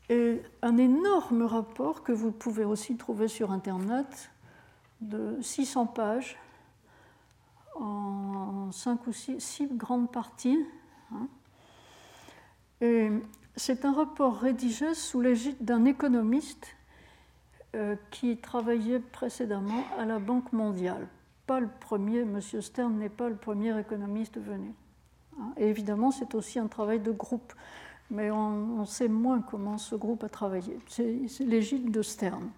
est 0.09 0.43
un 0.61 0.77
énorme 0.77 1.43
rapport 1.43 2.03
que 2.03 2.11
vous 2.11 2.31
pouvez 2.31 2.65
aussi 2.65 2.95
trouver 2.97 3.27
sur 3.27 3.51
Internet 3.51 4.31
de 5.01 5.37
600 5.41 5.87
pages 5.87 6.37
en 7.75 8.71
5 8.71 9.07
ou 9.07 9.13
6, 9.13 9.67
grandes 9.71 10.11
parties. 10.11 10.63
Hein. 11.11 11.27
Et 12.81 13.09
c'est 13.55 13.85
un 13.85 13.93
rapport 13.93 14.37
rédigé 14.37 14.93
sous 14.93 15.21
l'égide 15.21 15.57
d'un 15.61 15.85
économiste 15.85 16.75
euh, 17.75 17.95
qui 18.11 18.37
travaillait 18.37 18.99
précédemment 18.99 19.83
à 19.97 20.05
la 20.05 20.19
Banque 20.19 20.53
mondiale. 20.53 21.07
Pas 21.45 21.59
le 21.59 21.69
premier, 21.79 22.19
M. 22.19 22.39
Stern 22.41 22.97
n'est 22.97 23.09
pas 23.09 23.29
le 23.29 23.35
premier 23.35 23.77
économiste 23.79 24.39
venu. 24.39 24.73
Hein. 25.39 25.51
Et 25.57 25.69
évidemment, 25.69 26.11
c'est 26.11 26.35
aussi 26.35 26.59
un 26.59 26.67
travail 26.67 26.99
de 26.99 27.11
groupe, 27.11 27.53
mais 28.09 28.31
on, 28.31 28.85
sait 28.85 29.07
moins 29.07 29.41
comment 29.41 29.77
ce 29.77 29.95
groupe 29.95 30.23
a 30.23 30.29
travaillé. 30.29 30.79
C'est 30.87 31.27
l'égide 31.39 31.91
de 31.91 32.01
Stern. 32.01 32.49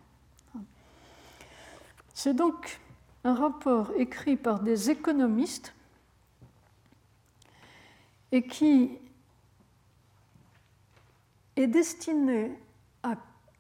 C'est 2.14 2.34
donc 2.34 2.80
un 3.24 3.34
rapport 3.34 3.92
écrit 3.98 4.36
par 4.36 4.60
des 4.60 4.90
économistes 4.90 5.74
et 8.32 8.46
qui 8.46 8.98
est 11.56 11.68
destiné 11.68 12.52
à 13.04 13.16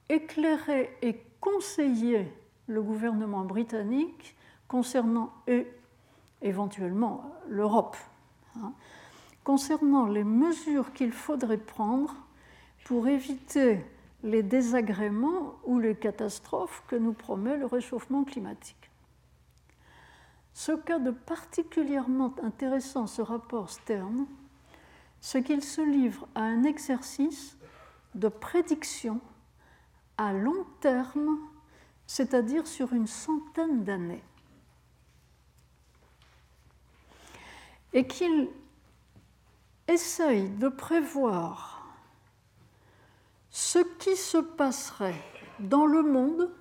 éclairer 0.10 0.98
et 1.02 1.22
conseiller 1.40 2.32
le 2.68 2.82
gouvernement 2.82 3.46
britannique 3.46 4.36
concernant, 4.68 5.32
et 5.48 5.68
éventuellement 6.42 7.32
l'Europe, 7.48 7.96
hein, 8.58 8.74
concernant 9.48 10.08
les 10.08 10.26
mesures 10.26 10.91
qu'il 10.91 11.14
faudrait 11.14 11.58
prendre 11.58 12.14
pour 12.84 13.08
éviter 13.08 13.80
les 14.22 14.43
désagréments 14.43 15.56
ou 15.64 15.80
les 15.80 15.95
catastrophes 15.95 16.84
que 16.89 16.98
nous 16.98 17.14
promet 17.14 17.56
le 17.56 17.66
réchauffement 17.66 18.26
climatique. 18.26 18.91
Ce 20.54 20.74
cas 20.74 21.00
de 21.00 21.12
particulièrement 21.12 22.36
intéressant, 22.43 23.08
ce 23.08 23.22
rapport 23.22 23.70
Stern, 23.70 24.26
c'est 25.22 25.43
qu'il 25.43 25.64
se 25.64 25.80
livre 25.80 26.28
à 26.36 26.41
un 26.41 26.66
exercice 26.66 27.58
de 28.16 28.28
prédiction 28.28 29.22
à 30.18 30.34
long 30.34 30.66
terme, 30.82 31.39
c'est-à-dire 32.06 32.68
sur 32.68 32.91
une 32.91 33.08
centaine 33.08 33.86
d'années. 33.86 34.24
Et 37.93 38.06
qu'il 38.06 38.50
essaye 39.88 40.50
de 40.50 40.68
prévoir 40.68 41.78
ce 43.50 43.80
qui 43.80 44.16
se 44.16 44.38
passerait 44.38 45.22
dans 45.60 45.86
le 45.86 46.04
monde, 46.04 46.52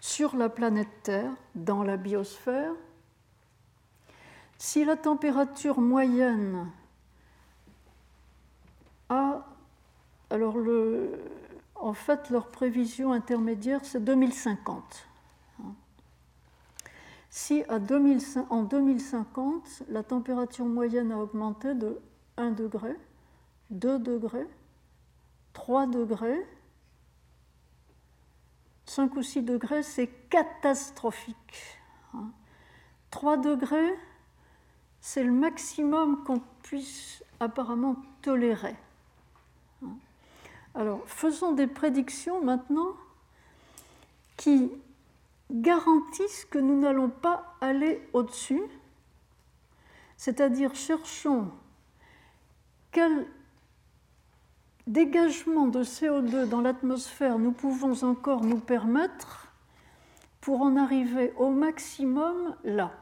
sur 0.00 0.36
la 0.36 0.48
planète 0.48 1.02
Terre, 1.02 1.32
dans 1.54 1.82
la 1.82 1.96
biosphère, 1.96 2.72
si 4.58 4.84
la 4.84 4.96
température 4.96 5.80
moyenne 5.80 6.70
a... 9.08 9.46
Alors, 10.30 10.58
le, 10.58 11.18
en 11.74 11.92
fait, 11.94 12.30
leur 12.30 12.48
prévision 12.48 13.12
intermédiaire, 13.12 13.80
c'est 13.82 14.02
2050. 14.02 15.06
Si 17.30 17.62
en 17.68 18.62
2050, 18.62 19.82
la 19.88 20.02
température 20.02 20.66
moyenne 20.66 21.12
a 21.12 21.18
augmenté 21.18 21.74
de 21.74 21.98
1 22.36 22.50
degré, 22.52 22.96
2 23.70 23.98
degrés, 23.98 24.46
3 25.52 25.86
degrés, 25.86 26.46
5 28.86 29.16
ou 29.16 29.22
6 29.22 29.42
degrés, 29.42 29.82
c'est 29.82 30.08
catastrophique. 30.28 31.78
3 33.10 33.36
degrés, 33.38 33.94
c'est 35.00 35.22
le 35.22 35.32
maximum 35.32 36.24
qu'on 36.24 36.40
puisse 36.62 37.22
apparemment 37.40 37.96
tolérer. 38.22 38.76
Alors, 40.74 41.02
faisons 41.06 41.52
des 41.52 41.68
prédictions 41.68 42.42
maintenant 42.42 42.94
qui 44.36 44.72
garantissent 45.50 46.46
que 46.46 46.58
nous 46.58 46.80
n'allons 46.80 47.10
pas 47.10 47.56
aller 47.60 48.06
au-dessus, 48.12 48.62
c'est-à-dire 50.16 50.74
cherchons 50.74 51.50
quel 52.94 53.26
dégagement 54.86 55.66
de 55.66 55.82
CO2 55.82 56.48
dans 56.48 56.60
l'atmosphère 56.60 57.38
nous 57.38 57.50
pouvons 57.50 58.04
encore 58.04 58.44
nous 58.44 58.60
permettre 58.60 59.52
pour 60.40 60.62
en 60.62 60.76
arriver 60.76 61.32
au 61.36 61.50
maximum 61.50 62.56
là? 62.62 62.92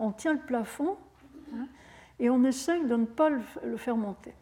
On 0.00 0.12
tient 0.12 0.32
le 0.32 0.40
plafond 0.40 0.96
hein, 1.54 1.68
et 2.18 2.30
on 2.30 2.42
essaye 2.42 2.84
de 2.86 2.96
ne 2.96 3.04
pas 3.04 3.28
le 3.28 3.76
faire 3.76 3.96
monter. 3.96 4.34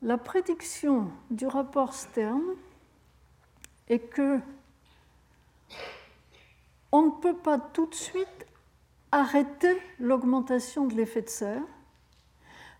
La 0.00 0.16
prédiction 0.16 1.10
du 1.30 1.46
rapport 1.46 1.92
Stern 1.92 2.42
est 3.88 4.00
que 4.00 4.40
on 6.90 7.02
ne 7.02 7.10
peut 7.10 7.36
pas 7.36 7.58
tout 7.58 7.86
de 7.86 7.94
suite 7.94 8.46
arrêter 9.12 9.76
l'augmentation 10.00 10.86
de 10.86 10.94
l'effet 10.94 11.22
de 11.22 11.28
serre 11.28 11.62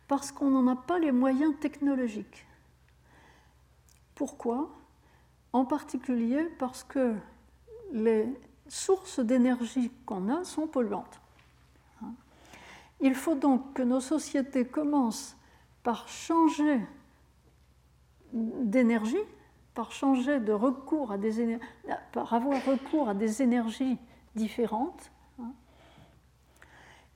parce 0.08 0.32
qu'on 0.32 0.50
n'en 0.50 0.66
a 0.70 0.76
pas 0.76 0.98
les 0.98 1.12
moyens 1.12 1.54
technologiques. 1.60 2.46
Pourquoi? 4.14 4.70
En 5.52 5.64
particulier 5.64 6.44
parce 6.58 6.84
que 6.84 7.14
les 7.92 8.28
sources 8.68 9.20
d'énergie 9.20 9.90
qu'on 10.06 10.28
a 10.28 10.44
sont 10.44 10.66
polluantes. 10.66 11.20
Il 13.00 13.14
faut 13.14 13.34
donc 13.34 13.74
que 13.74 13.82
nos 13.82 14.00
sociétés 14.00 14.66
commencent 14.66 15.36
par 15.82 16.08
changer 16.08 16.80
d'énergie, 18.32 19.16
par 19.74 19.92
changer 19.92 20.40
de 20.40 20.52
recours 20.52 21.12
à 21.12 21.18
des 21.18 21.58
par 22.12 22.32
avoir 22.32 22.64
recours 22.64 23.08
à 23.08 23.14
des 23.14 23.42
énergies 23.42 23.98
différentes. 24.34 25.10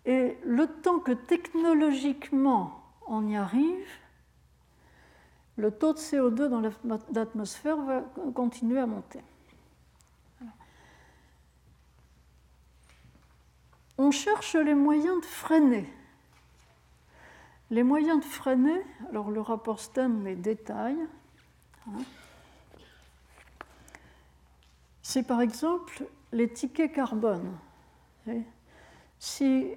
Et 0.04 0.38
le 0.44 0.66
temps 0.66 1.00
que 1.00 1.12
technologiquement 1.12 2.77
on 3.08 3.26
y 3.26 3.36
arrive, 3.36 3.88
le 5.56 5.70
taux 5.70 5.92
de 5.92 5.98
CO2 5.98 6.48
dans 6.48 6.60
l'atmosphère 7.12 7.76
va 7.78 8.02
continuer 8.34 8.78
à 8.78 8.86
monter. 8.86 9.20
On 13.96 14.12
cherche 14.12 14.54
les 14.54 14.74
moyens 14.74 15.20
de 15.20 15.26
freiner 15.26 15.92
les 17.70 17.82
moyens 17.82 18.20
de 18.20 18.24
freiner, 18.24 18.82
alors 19.10 19.30
le 19.30 19.40
rapport 19.40 19.80
Stern 19.80 20.24
les 20.24 20.36
détaille. 20.36 21.06
Hein. 21.86 22.02
c'est 25.02 25.22
par 25.22 25.40
exemple 25.40 26.04
les 26.32 26.52
tickets 26.52 26.92
carbone. 26.92 27.56
Si 29.18 29.74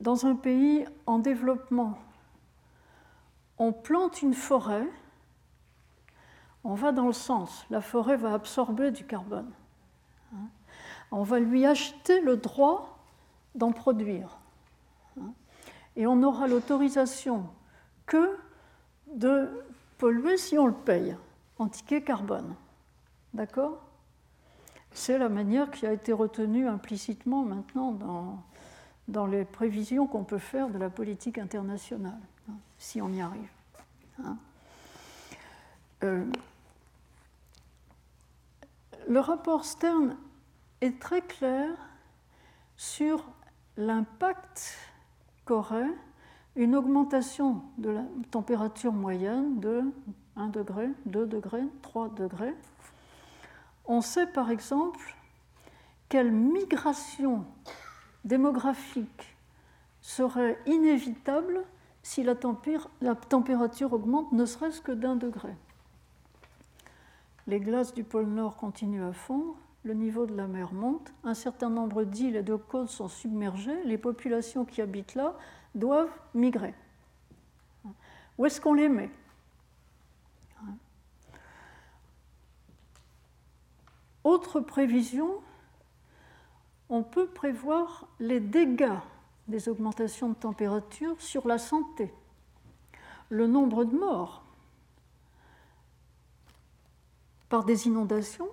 dans 0.00 0.26
un 0.26 0.34
pays 0.34 0.86
en 1.06 1.18
développement, 1.18 1.98
on 3.58 3.72
plante 3.72 4.22
une 4.22 4.34
forêt, 4.34 4.86
on 6.64 6.74
va 6.74 6.92
dans 6.92 7.06
le 7.06 7.12
sens, 7.12 7.64
la 7.70 7.80
forêt 7.80 8.16
va 8.16 8.34
absorber 8.34 8.90
du 8.90 9.04
carbone. 9.04 9.50
On 11.12 11.22
va 11.22 11.38
lui 11.38 11.64
acheter 11.64 12.20
le 12.20 12.36
droit 12.36 12.98
d'en 13.54 13.72
produire 13.72 14.38
et 15.96 16.06
on 16.06 16.16
n'aura 16.16 16.46
l'autorisation 16.46 17.48
que 18.04 18.36
de 19.14 19.64
polluer 19.98 20.36
si 20.36 20.58
on 20.58 20.66
le 20.66 20.74
paye 20.74 21.16
en 21.58 21.68
ticket 21.68 22.02
carbone. 22.02 22.54
D'accord? 23.32 23.82
C'est 24.92 25.18
la 25.18 25.28
manière 25.28 25.70
qui 25.70 25.86
a 25.86 25.92
été 25.92 26.12
retenue 26.12 26.68
implicitement 26.68 27.42
maintenant 27.42 27.92
dans, 27.92 28.42
dans 29.08 29.26
les 29.26 29.44
prévisions 29.44 30.06
qu'on 30.06 30.24
peut 30.24 30.38
faire 30.38 30.68
de 30.68 30.78
la 30.78 30.90
politique 30.90 31.38
internationale, 31.38 32.20
hein, 32.48 32.54
si 32.78 33.00
on 33.00 33.12
y 33.12 33.20
arrive. 33.20 33.50
Hein. 34.24 34.36
Euh, 36.04 36.24
le 39.08 39.20
rapport 39.20 39.64
Stern 39.64 40.16
est 40.80 41.00
très 41.00 41.22
clair 41.22 41.70
sur 42.76 43.24
l'impact 43.76 44.76
qu'aurait 45.44 45.94
une 46.56 46.74
augmentation 46.74 47.62
de 47.78 47.90
la 47.90 48.04
température 48.30 48.92
moyenne 48.92 49.60
de 49.60 49.82
1 50.36 50.48
degré, 50.48 50.88
2 51.06 51.26
degrés, 51.26 51.64
3 51.82 52.08
degrés. 52.10 52.54
On 53.84 54.00
sait 54.00 54.26
par 54.26 54.50
exemple 54.50 55.14
quelle 56.08 56.32
migration 56.32 57.44
démographique 58.26 59.36
serait 60.02 60.58
inévitable 60.66 61.64
si 62.02 62.22
la, 62.22 62.34
température 62.34 63.92
augmente 63.92 64.30
ne 64.32 64.44
serait-ce 64.44 64.80
que 64.80 64.92
d'un 64.92 65.16
degré. 65.16 65.54
Les 67.46 67.60
glaces 67.60 67.94
du 67.94 68.04
pôle 68.04 68.26
Nord 68.26 68.56
continuent 68.56 69.08
à 69.08 69.12
fondre, 69.12 69.56
le 69.84 69.94
niveau 69.94 70.26
de 70.26 70.36
la 70.36 70.48
mer 70.48 70.72
monte, 70.72 71.12
un 71.24 71.34
certain 71.34 71.70
nombre 71.70 72.04
d'îles 72.04 72.36
et 72.36 72.42
de 72.42 72.56
côtes 72.56 72.88
sont 72.88 73.08
submergées, 73.08 73.82
les 73.84 73.98
populations 73.98 74.64
qui 74.64 74.82
habitent 74.82 75.14
là 75.14 75.34
doivent 75.74 76.16
migrer. 76.34 76.74
Où 78.38 78.46
est-ce 78.46 78.60
qu'on 78.60 78.74
les 78.74 78.88
met? 78.88 79.10
Autre 84.24 84.58
prévision, 84.58 85.40
on 86.88 87.02
peut 87.02 87.26
prévoir 87.26 88.06
les 88.20 88.40
dégâts 88.40 88.98
des 89.48 89.68
augmentations 89.68 90.28
de 90.28 90.34
température 90.34 91.20
sur 91.20 91.46
la 91.46 91.58
santé, 91.58 92.12
le 93.28 93.46
nombre 93.46 93.84
de 93.84 93.96
morts 93.96 94.44
par 97.48 97.64
des 97.64 97.86
inondations, 97.86 98.48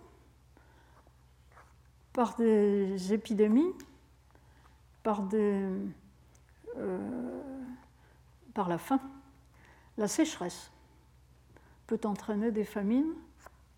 par 2.13 2.35
des 2.35 3.11
épidémies, 3.11 3.73
par, 5.01 5.27
euh, 5.33 5.87
la 8.55 8.77
faim. 8.77 8.99
La 9.97 10.07
sécheresse 10.07 10.71
peut 11.87 11.99
entraîner 12.03 12.51
des 12.51 12.65
famines 12.65 13.13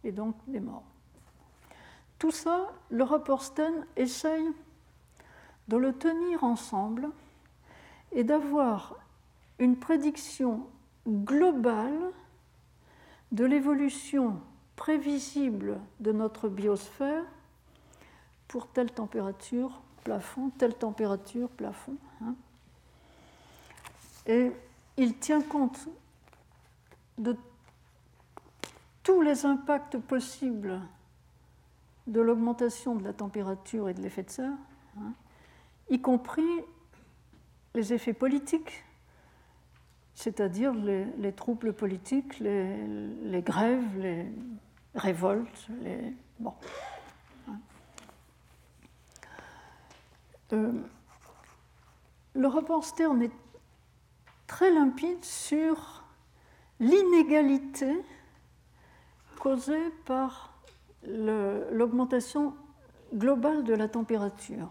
et 0.03 0.11
donc 0.11 0.35
des 0.47 0.59
morts. 0.59 0.94
Tout 2.25 2.31
ça, 2.31 2.71
le 2.89 3.03
rapport 3.03 3.43
Sten 3.43 3.85
essaye 3.95 4.47
de 5.67 5.77
le 5.77 5.93
tenir 5.93 6.43
ensemble 6.43 7.09
et 8.13 8.23
d'avoir 8.23 8.95
une 9.59 9.77
prédiction 9.77 10.65
globale 11.07 12.11
de 13.31 13.45
l'évolution 13.45 14.41
prévisible 14.75 15.79
de 15.99 16.11
notre 16.11 16.49
biosphère 16.49 17.21
pour 18.47 18.69
telle 18.69 18.91
température, 18.91 19.79
plafond, 20.03 20.49
telle 20.57 20.73
température, 20.73 21.47
plafond. 21.49 21.97
Hein. 22.23 22.33
Et 24.25 24.51
il 24.97 25.19
tient 25.19 25.43
compte 25.43 25.87
de 27.19 27.37
tous 29.03 29.21
les 29.21 29.45
impacts 29.45 29.99
possibles 29.99 30.81
de 32.07 32.21
l'augmentation 32.21 32.95
de 32.95 33.03
la 33.03 33.13
température 33.13 33.89
et 33.89 33.93
de 33.93 34.01
l'effet 34.01 34.23
de 34.23 34.29
serre, 34.29 34.57
hein, 34.97 35.13
y 35.89 35.99
compris 35.99 36.43
les 37.73 37.93
effets 37.93 38.13
politiques, 38.13 38.83
c'est-à-dire 40.13 40.73
les, 40.73 41.33
troubles 41.33 41.73
politiques, 41.73 42.39
les, 42.39 43.41
grèves, 43.41 43.97
les 43.99 44.31
révoltes, 44.95 45.67
les... 45.81 46.13
Hein. 47.47 47.59
Euh, 50.53 50.71
le 52.33 52.47
rapport 52.47 52.83
Stern 52.83 53.21
est 53.21 53.31
très 54.47 54.71
limpide 54.71 55.23
sur 55.23 56.03
l'inégalité 56.79 58.01
causée 59.39 59.89
par 60.05 60.54
l'augmentation 61.07 62.53
globale 63.13 63.63
de 63.63 63.73
la 63.73 63.87
température. 63.87 64.69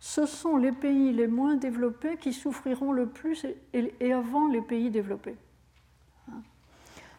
Ce 0.00 0.26
sont 0.26 0.56
les 0.56 0.72
pays 0.72 1.12
les 1.12 1.28
moins 1.28 1.54
développés 1.54 2.16
qui 2.16 2.32
souffriront 2.32 2.92
le 2.92 3.06
plus 3.06 3.46
et 3.72 4.12
avant 4.12 4.48
les 4.48 4.60
pays 4.60 4.90
développés. 4.90 5.36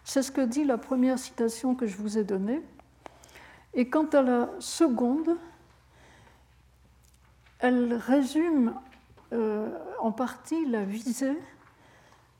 C'est 0.03 0.21
ce 0.21 0.31
que 0.31 0.41
dit 0.41 0.65
la 0.65 0.77
première 0.77 1.17
citation 1.17 1.75
que 1.75 1.87
je 1.87 1.95
vous 1.95 2.17
ai 2.17 2.23
donnée. 2.23 2.61
Et 3.73 3.89
quant 3.89 4.05
à 4.07 4.21
la 4.21 4.49
seconde, 4.59 5.37
elle 7.59 7.93
résume 7.93 8.73
euh, 9.31 9.69
en 9.99 10.11
partie 10.11 10.65
la 10.65 10.83
visée 10.83 11.37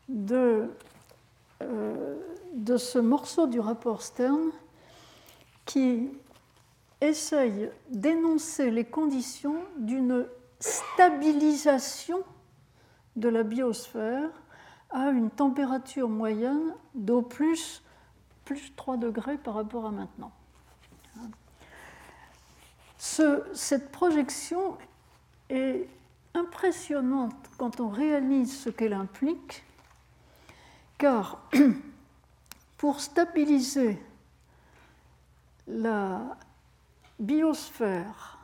de, 0.10 0.70
euh, 1.62 2.16
de 2.54 2.78
ce 2.78 3.00
morceau 3.00 3.48
du 3.48 3.60
rapport 3.60 4.02
Stern 4.02 4.52
qui 5.66 6.10
essaye 7.02 7.70
d'énoncer 7.90 8.72
les 8.72 8.86
conditions 8.86 9.62
d'une 9.78 10.26
stabilisation 10.60 12.24
de 13.16 13.30
la 13.30 13.44
biosphère 13.44 14.30
à 14.90 15.10
une 15.10 15.30
température 15.30 16.08
moyenne 16.08 16.74
d'au 16.96 17.22
plus, 17.22 17.84
plus 18.46 18.74
3 18.76 18.98
degrés 18.98 19.38
par 19.38 19.56
rapport 19.56 19.86
à 19.86 19.92
maintenant. 19.92 20.32
Ce, 22.98 23.44
cette 23.54 23.92
projection 23.92 24.78
est 25.50 25.88
impressionnante 26.34 27.36
quand 27.58 27.80
on 27.80 27.90
réalise 27.90 28.58
ce 28.58 28.70
qu'elle 28.70 28.94
implique, 28.94 29.66
car 30.98 31.44
pour 32.78 33.02
stabiliser 33.02 34.02
la 35.68 36.38
biosphère 37.20 38.38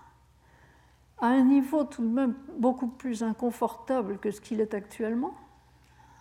à 1.20 1.28
un 1.28 1.44
niveau 1.44 1.84
tout 1.84 2.02
de 2.02 2.08
même 2.08 2.36
beaucoup 2.58 2.88
plus 2.88 3.24
inconfortable 3.24 4.18
que 4.20 4.32
ce 4.32 4.40
qu'il 4.40 4.62
est 4.62 4.74
actuellement, 4.74 5.34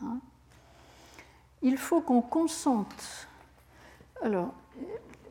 hein, 0.03 0.19
il 1.63 1.77
faut 1.77 2.01
qu'on 2.01 2.21
consente. 2.21 3.29
Alors, 4.23 4.53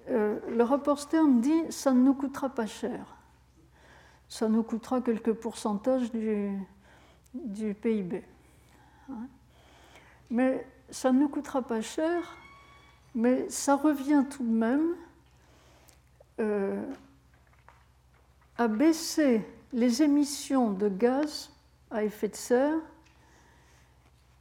euh, 0.09 0.39
le 0.49 0.63
rapport 0.63 0.99
Stern 0.99 1.41
dit 1.41 1.63
ça 1.69 1.91
ne 1.91 1.99
nous 1.99 2.13
coûtera 2.13 2.49
pas 2.49 2.65
cher. 2.65 3.17
Ça 4.29 4.47
nous 4.47 4.63
coûtera 4.63 5.01
quelques 5.01 5.33
pourcentages 5.33 6.11
du, 6.11 6.57
PIB. 7.81 8.23
Hein. 9.09 9.27
Mais 10.29 10.65
ça 10.89 11.11
ne 11.11 11.19
nous 11.19 11.29
coûtera 11.29 11.61
pas 11.61 11.81
cher, 11.81 12.37
mais 13.15 13.49
ça 13.49 13.75
revient 13.75 14.25
tout 14.29 14.43
de 14.43 14.51
même 14.51 14.95
euh, 16.39 16.83
à 18.57 18.67
baisser 18.67 19.45
les 19.73 20.01
émissions 20.01 20.71
de 20.71 20.89
gaz 20.89 21.51
à 21.91 22.03
effet 22.03 22.27
de 22.27 22.35
serre 22.35 22.79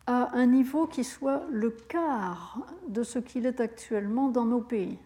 à 0.07 0.37
un 0.37 0.47
niveau 0.47 0.87
qui 0.87 1.03
soit 1.03 1.43
le 1.51 1.71
quart 1.71 2.59
de 2.89 3.03
ce 3.03 3.19
qu'il 3.19 3.45
est 3.45 3.61
actuellement 3.61 4.29
dans 4.29 4.45
nos 4.45 4.61
pays. 4.61 4.99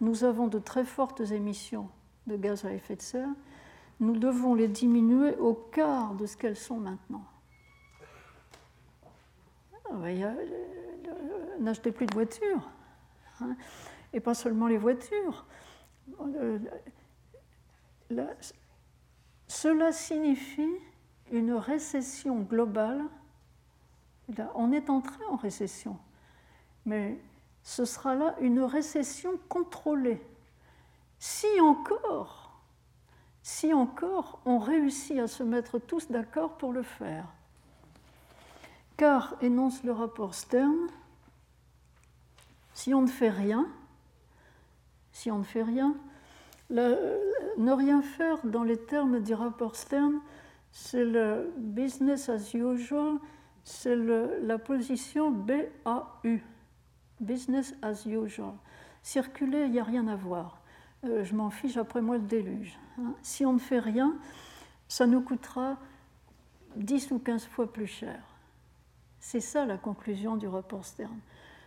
Nous 0.00 0.24
avons 0.24 0.48
de 0.48 0.58
très 0.58 0.84
fortes 0.84 1.20
émissions 1.20 1.88
de 2.26 2.36
gaz 2.36 2.64
à 2.64 2.72
effet 2.72 2.96
de 2.96 3.02
serre. 3.02 3.28
Nous 4.00 4.16
devons 4.16 4.54
les 4.54 4.68
diminuer 4.68 5.36
au 5.36 5.54
quart 5.54 6.14
de 6.14 6.26
ce 6.26 6.36
qu'elles 6.36 6.56
sont 6.56 6.78
maintenant. 6.78 7.24
Ah, 9.84 9.94
euh, 9.94 10.34
n'achetez 11.60 11.92
plus 11.92 12.06
de 12.06 12.14
voitures. 12.14 12.68
Hein. 13.40 13.56
et 14.12 14.20
pas 14.20 14.34
seulement 14.34 14.66
les 14.66 14.78
voitures. 14.78 15.44
Euh, 16.20 16.58
cela 19.46 19.92
signifie 19.92 20.74
une 21.30 21.52
récession 21.52 22.40
globale. 22.40 23.02
On 24.54 24.72
est 24.72 24.88
entré 24.88 25.22
en 25.26 25.36
récession, 25.36 25.98
mais 26.86 27.18
ce 27.62 27.84
sera 27.84 28.14
là 28.14 28.34
une 28.40 28.60
récession 28.60 29.32
contrôlée. 29.48 30.22
Si 31.18 31.60
encore, 31.60 32.60
si 33.42 33.72
encore 33.74 34.40
on 34.44 34.58
réussit 34.58 35.18
à 35.18 35.28
se 35.28 35.42
mettre 35.42 35.78
tous 35.78 36.10
d'accord 36.10 36.56
pour 36.56 36.72
le 36.72 36.82
faire. 36.82 37.26
Car, 38.96 39.36
énonce 39.40 39.82
le 39.84 39.92
rapport 39.92 40.34
Stern, 40.34 40.88
si 42.74 42.94
on 42.94 43.02
ne 43.02 43.06
fait 43.08 43.30
rien, 43.30 43.66
si 45.12 45.30
on 45.30 45.38
ne 45.38 45.44
fait 45.44 45.62
rien, 45.62 45.94
ne 46.70 47.72
rien 47.72 48.02
faire 48.02 48.38
dans 48.44 48.62
les 48.62 48.78
termes 48.78 49.20
du 49.20 49.34
rapport 49.34 49.76
Stern, 49.76 50.20
c'est 50.70 51.04
le 51.04 51.52
business 51.58 52.28
as 52.28 52.54
usual, 52.54 53.18
c'est 53.64 53.96
la 53.96 54.58
position 54.58 55.30
BAU, 55.30 56.38
business 57.20 57.74
as 57.82 58.06
usual. 58.06 58.54
Circuler, 59.02 59.64
il 59.64 59.72
n'y 59.72 59.80
a 59.80 59.84
rien 59.84 60.08
à 60.08 60.16
voir. 60.16 60.62
Euh, 61.04 61.24
je 61.24 61.34
m'en 61.34 61.50
fiche, 61.50 61.76
après 61.76 62.00
moi 62.00 62.16
le 62.16 62.22
déluge. 62.22 62.78
Hein. 62.98 63.14
Si 63.22 63.44
on 63.44 63.52
ne 63.52 63.58
fait 63.58 63.80
rien, 63.80 64.16
ça 64.88 65.06
nous 65.06 65.20
coûtera 65.20 65.76
10 66.76 67.10
ou 67.10 67.18
15 67.18 67.44
fois 67.46 67.72
plus 67.72 67.86
cher. 67.86 68.22
C'est 69.18 69.40
ça 69.40 69.66
la 69.66 69.76
conclusion 69.76 70.36
du 70.36 70.48
rapport 70.48 70.84
Stern. 70.84 71.18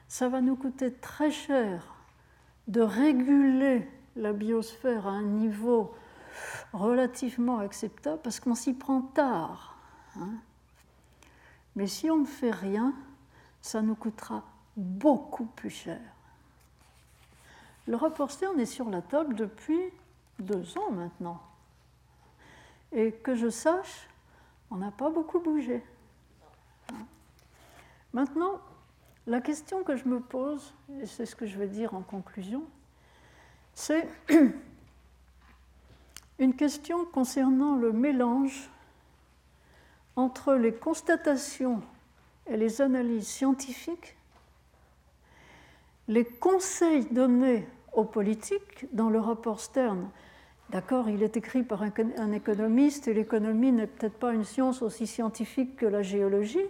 Ça 0.07 0.29
va 0.29 0.41
nous 0.41 0.55
coûter 0.55 0.93
très 0.93 1.31
cher 1.31 1.94
de 2.67 2.81
réguler 2.81 3.87
la 4.15 4.33
biosphère 4.33 5.07
à 5.07 5.11
un 5.11 5.23
niveau 5.23 5.93
relativement 6.73 7.59
acceptable 7.59 8.21
parce 8.23 8.39
qu'on 8.39 8.55
s'y 8.55 8.73
prend 8.73 9.01
tard. 9.01 9.77
Hein. 10.17 10.33
Mais 11.75 11.87
si 11.87 12.09
on 12.09 12.17
ne 12.17 12.25
fait 12.25 12.51
rien, 12.51 12.93
ça 13.61 13.81
nous 13.81 13.95
coûtera 13.95 14.43
beaucoup 14.77 15.45
plus 15.45 15.69
cher. 15.69 15.99
Le 17.87 17.95
rapport 17.95 18.31
Stern 18.31 18.59
est 18.59 18.65
sur 18.65 18.89
la 18.89 19.01
table 19.01 19.35
depuis 19.35 19.81
deux 20.39 20.77
ans 20.77 20.91
maintenant. 20.91 21.41
Et 22.91 23.11
que 23.11 23.35
je 23.35 23.49
sache, 23.49 24.07
on 24.71 24.77
n'a 24.77 24.91
pas 24.91 25.09
beaucoup 25.09 25.39
bougé. 25.39 25.83
Hein. 26.91 27.05
Maintenant, 28.13 28.59
la 29.27 29.41
question 29.41 29.83
que 29.83 29.95
je 29.95 30.07
me 30.07 30.19
pose, 30.19 30.73
et 31.01 31.05
c'est 31.05 31.25
ce 31.25 31.35
que 31.35 31.45
je 31.45 31.57
vais 31.57 31.67
dire 31.67 31.95
en 31.95 32.01
conclusion, 32.01 32.63
c'est 33.73 34.07
une 36.39 36.55
question 36.55 37.05
concernant 37.05 37.75
le 37.75 37.91
mélange 37.91 38.69
entre 40.15 40.53
les 40.53 40.73
constatations 40.73 41.81
et 42.47 42.55
les 42.57 42.81
analyses 42.81 43.27
scientifiques, 43.27 44.15
les 46.07 46.23
conseils 46.23 47.05
donnés 47.05 47.67
aux 47.93 48.05
politiques 48.05 48.87
dans 48.93 49.09
le 49.09 49.19
rapport 49.19 49.59
Stern. 49.59 50.09
D'accord, 50.69 51.09
il 51.09 51.23
est 51.23 51.35
écrit 51.35 51.63
par 51.63 51.81
un 51.83 52.31
économiste 52.31 53.07
et 53.07 53.13
l'économie 53.13 53.71
n'est 53.71 53.87
peut-être 53.87 54.17
pas 54.17 54.33
une 54.33 54.43
science 54.43 54.81
aussi 54.81 55.07
scientifique 55.07 55.75
que 55.75 55.85
la 55.85 56.01
géologie, 56.01 56.65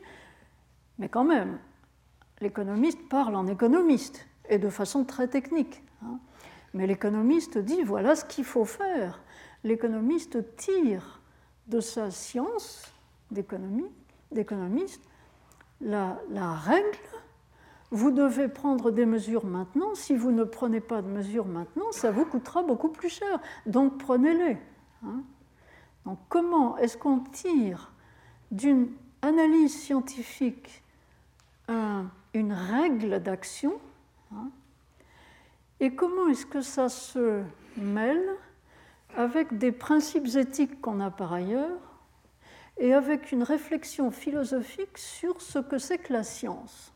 mais 1.00 1.10
quand 1.10 1.24
même, 1.24 1.60
l'économiste 2.42 3.08
parle 3.10 3.36
en 3.36 3.48
économiste 3.48 4.28
et 4.50 4.58
de 4.58 4.70
façon 4.70 5.04
très 5.04 5.28
technique. 5.28 5.84
Hein. 6.04 6.20
Mais 6.74 6.88
l'économiste 6.88 7.58
dit 7.58 7.84
voilà 7.84 8.16
ce 8.16 8.26
qu'il 8.26 8.44
faut 8.44 8.66
faire. 8.66 9.22
L'économiste 9.64 10.56
tire 10.58 11.22
de 11.68 11.80
sa 11.80 12.12
science 12.12 12.84
d'économie, 13.32 13.90
d'économiste, 14.32 15.02
la, 15.82 16.18
règle 16.54 16.98
vous 17.92 18.12
devez 18.12 18.48
prendre 18.48 18.92
des 18.92 19.06
mesures 19.06 19.46
maintenant. 19.46 19.96
Si 19.96 20.16
vous 20.16 20.32
ne 20.32 20.44
prenez 20.44 20.82
pas 20.82 21.02
de 21.02 21.08
mesures 21.08 21.46
maintenant, 21.46 21.92
ça 21.92 22.12
vous 22.12 22.26
coûtera 22.26 22.64
beaucoup 22.64 22.90
plus 22.90 23.10
cher. 23.10 23.40
Donc 23.66 23.98
prenez-les. 23.98 24.58
Hein. 25.06 25.24
Donc 26.06 26.20
comment 26.28 26.78
est-ce 26.78 26.98
qu'on 26.98 27.20
tire 27.20 27.94
d'une 28.52 28.90
analyse 29.22 29.80
scientifique 29.80 30.84
un, 31.68 32.06
une 32.36 32.54
règle 32.54 33.20
d'action 33.20 33.80
hein, 34.34 34.50
Et 35.80 35.96
comment 35.96 36.28
est-ce 36.28 36.46
que 36.46 36.62
ça 36.62 36.90
se 36.90 37.42
mêle 37.78 38.30
avec 39.16 39.58
des 39.58 39.72
principes 39.72 40.36
éthiques 40.36 40.82
qu'on 40.82 41.00
a 41.00 41.10
par 41.10 41.34
ailleurs 41.34 41.80
et 42.78 42.94
avec 42.94 43.32
une 43.32 43.44
réflexion 43.44 44.12
philosophique 44.12 44.98
sur 44.98 45.42
ce 45.42 45.60
que 45.60 45.78
c'est 45.78 45.98
que 45.98 46.12
la 46.12 46.24
science. 46.24 46.92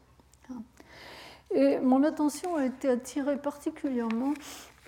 Et 1.52 1.80
mon 1.80 2.04
attention 2.04 2.58
a 2.58 2.66
été 2.66 2.90
attirée 2.90 3.38
particulièrement 3.38 4.34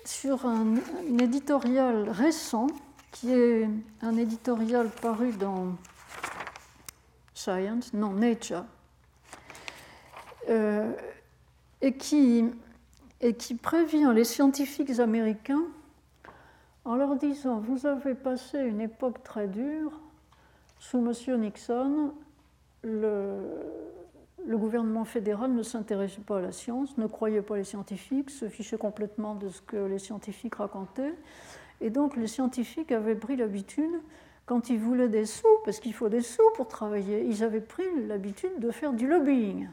sur 0.03 0.45
un, 0.45 0.75
éditorial 1.19 2.09
récent, 2.09 2.67
qui 3.11 3.31
est 3.31 3.69
un 4.01 4.17
éditorial 4.17 4.89
paru 4.89 5.31
dans 5.31 5.75
Science, 7.33 7.93
non, 7.93 8.11
Nature, 8.11 8.65
euh, 10.49 10.91
et, 11.81 11.93
qui, 11.93 12.45
prévient 13.61 14.11
les 14.13 14.23
scientifiques 14.23 14.99
américains 14.99 15.63
en 16.85 16.95
leur 16.95 17.15
disant, 17.15 17.59
vous 17.59 17.85
avez 17.85 18.15
passé 18.15 18.59
une 18.59 18.81
époque 18.81 19.23
très 19.23 19.47
dure, 19.47 19.91
sous 20.79 20.97
M. 20.97 21.41
Nixon, 21.41 22.13
le 22.83 24.57
gouvernement 24.57 25.05
fédéral 25.05 25.53
ne 25.53 25.63
s'intéressait 25.63 26.21
pas 26.21 26.37
à 26.37 26.41
la 26.41 26.51
science, 26.51 26.97
ne 26.97 27.07
croyait 27.07 27.41
pas 27.41 27.57
les 27.57 27.63
scientifiques, 27.63 28.29
se 28.29 28.47
fichait 28.49 28.77
complètement 28.77 29.35
de 29.35 29.49
ce 29.49 29.61
que 29.61 29.77
les 29.77 29.99
scientifiques 29.99 30.55
racontaient. 30.55 31.13
Et 31.81 31.89
donc 31.89 32.15
les 32.15 32.27
scientifiques 32.27 32.91
avaient 32.91 33.15
pris 33.15 33.35
l'habitude, 33.35 33.91
quand 34.45 34.69
ils 34.69 34.79
voulaient 34.79 35.09
des 35.09 35.25
sous, 35.25 35.47
parce 35.65 35.79
qu'il 35.79 35.93
faut 35.93 36.09
des 36.09 36.21
sous 36.21 36.49
pour 36.55 36.67
travailler, 36.67 37.25
ils 37.25 37.43
avaient 37.43 37.61
pris 37.61 37.85
l'habitude 38.07 38.59
de 38.59 38.71
faire 38.71 38.93
du 38.93 39.07
lobbying. 39.07 39.67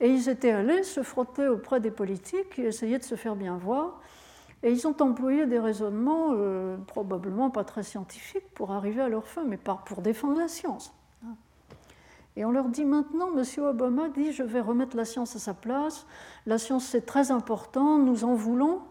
Et 0.00 0.10
ils 0.10 0.28
étaient 0.28 0.50
allés 0.50 0.82
se 0.82 1.02
frotter 1.02 1.48
auprès 1.48 1.80
des 1.80 1.90
politiques 1.90 2.58
et 2.58 2.64
essayer 2.64 2.98
de 2.98 3.04
se 3.04 3.14
faire 3.14 3.36
bien 3.36 3.56
voir. 3.56 4.00
Et 4.62 4.70
ils 4.72 4.86
ont 4.86 4.96
employé 5.00 5.46
des 5.46 5.58
raisonnements 5.58 6.30
euh, 6.32 6.76
probablement 6.86 7.50
pas 7.50 7.64
très 7.64 7.82
scientifiques 7.82 8.48
pour 8.54 8.72
arriver 8.72 9.02
à 9.02 9.08
leur 9.08 9.26
fin, 9.26 9.44
mais 9.44 9.58
pour 9.58 10.02
défendre 10.02 10.38
la 10.38 10.48
science. 10.48 10.92
Et 12.36 12.44
on 12.44 12.50
leur 12.50 12.68
dit 12.68 12.84
maintenant, 12.84 13.30
M. 13.34 13.64
Obama 13.64 14.10
dit, 14.10 14.32
je 14.32 14.42
vais 14.42 14.60
remettre 14.60 14.96
la 14.96 15.06
science 15.06 15.34
à 15.36 15.38
sa 15.38 15.54
place, 15.54 16.06
la 16.44 16.58
science 16.58 16.84
c'est 16.84 17.06
très 17.06 17.30
important, 17.30 17.98
nous 17.98 18.24
en 18.24 18.34
voulons. 18.34 18.82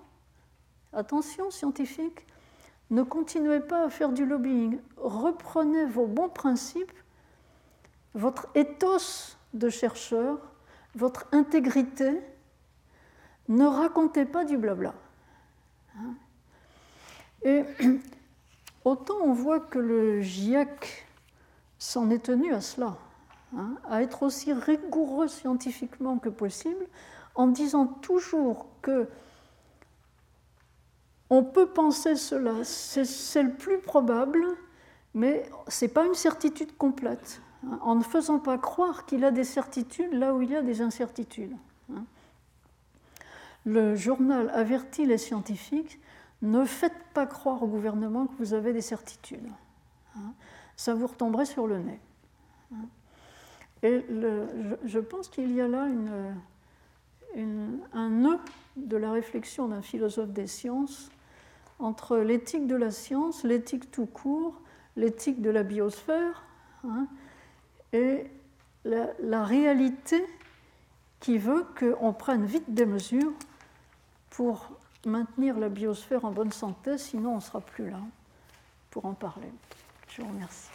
Attention 0.93 1.51
scientifiques, 1.51 2.25
ne 2.89 3.03
continuez 3.03 3.59
pas 3.59 3.85
à 3.85 3.89
faire 3.89 4.11
du 4.11 4.25
lobbying, 4.25 4.79
reprenez 4.97 5.85
vos 5.85 6.07
bons 6.07 6.29
principes, 6.29 6.93
votre 8.15 8.47
ethos 8.55 9.37
de 9.53 9.69
chercheur, 9.69 10.39
votre 10.95 11.27
intégrité, 11.31 12.21
ne 13.47 13.65
racontez 13.65 14.25
pas 14.25 14.45
du 14.45 14.57
blabla. 14.57 14.93
Et 17.43 17.63
autant 18.85 19.17
on 19.21 19.33
voit 19.33 19.59
que 19.59 19.79
le 19.79 20.21
GIEC 20.21 21.05
s'en 21.77 22.09
est 22.09 22.23
tenu 22.23 22.53
à 22.53 22.61
cela, 22.61 22.97
hein, 23.55 23.75
à 23.89 24.01
être 24.01 24.23
aussi 24.23 24.53
rigoureux 24.53 25.27
scientifiquement 25.27 26.17
que 26.17 26.29
possible, 26.29 26.87
en 27.35 27.47
disant 27.47 27.85
toujours 27.85 28.67
que 28.81 29.07
on 31.29 31.43
peut 31.43 31.67
penser 31.67 32.15
cela, 32.15 32.63
c'est 32.63 33.43
le 33.43 33.53
plus 33.53 33.79
probable, 33.79 34.45
mais 35.13 35.49
ce 35.67 35.85
n'est 35.85 35.91
pas 35.91 36.05
une 36.05 36.13
certitude 36.13 36.77
complète, 36.77 37.41
hein, 37.41 37.44
en 37.81 37.95
ne 37.95 38.03
faisant 38.03 38.39
pas 38.39 38.57
croire 38.57 39.05
qu'il 39.05 39.23
a 39.23 39.31
des 39.31 39.43
certitudes 39.43 40.13
là 40.13 40.33
où 40.33 40.41
il 40.41 40.51
y 40.51 40.55
a 40.55 40.61
des 40.61 40.81
incertitudes. 40.81 41.55
Hein 41.91 42.05
le 43.65 43.95
journal 43.95 44.49
avertit 44.53 45.05
les 45.05 45.17
scientifiques 45.17 45.99
ne 46.41 46.65
faites 46.65 47.03
pas 47.13 47.25
croire 47.25 47.63
au 47.63 47.67
gouvernement 47.67 48.27
que 48.27 48.33
vous 48.37 48.53
avez 48.53 48.71
des 48.73 48.81
certitudes. 48.81 49.49
Hein. 50.15 50.33
Ça 50.75 50.93
vous 50.93 51.07
retomberait 51.07 51.45
sur 51.45 51.67
le 51.67 51.79
nez. 51.79 51.99
Hein. 52.73 52.85
Et 53.81 54.05
je, 54.85 54.99
pense 54.99 55.27
qu'il 55.27 55.51
y 55.53 55.61
a 55.61 55.67
là 55.67 55.87
un 57.93 58.09
nœud 58.09 58.39
de 58.77 58.97
la 58.97 59.11
réflexion 59.11 59.67
d'un 59.67 59.81
philosophe 59.81 60.31
des 60.31 60.47
sciences 60.47 61.09
entre 61.79 62.17
l'éthique 62.17 62.67
de 62.67 62.75
la 62.75 62.89
science, 62.91 63.43
l'éthique 63.43 63.91
tout 63.91 64.05
court, 64.05 64.61
l'éthique 64.95 65.41
de 65.41 65.49
la 65.49 65.63
biosphère 65.63 66.43
et 67.95 68.27
la, 68.83 69.43
réalité 69.43 70.25
qui 71.19 71.37
veut 71.37 71.67
qu'on 71.79 72.13
prenne 72.13 72.45
vite 72.45 72.73
des 72.73 72.85
mesures 72.85 73.33
pour 74.29 74.69
maintenir 75.05 75.57
la 75.57 75.69
biosphère 75.69 76.25
en 76.25 76.31
bonne 76.31 76.51
santé, 76.51 76.97
sinon 76.97 77.33
on 77.33 77.37
ne 77.37 77.41
sera 77.41 77.61
plus 77.61 77.89
là 77.89 78.01
pour 78.91 79.05
en 79.05 79.13
parler. 79.13 79.47
Je 80.09 80.21
vous 80.21 80.27
remercie. 80.27 80.67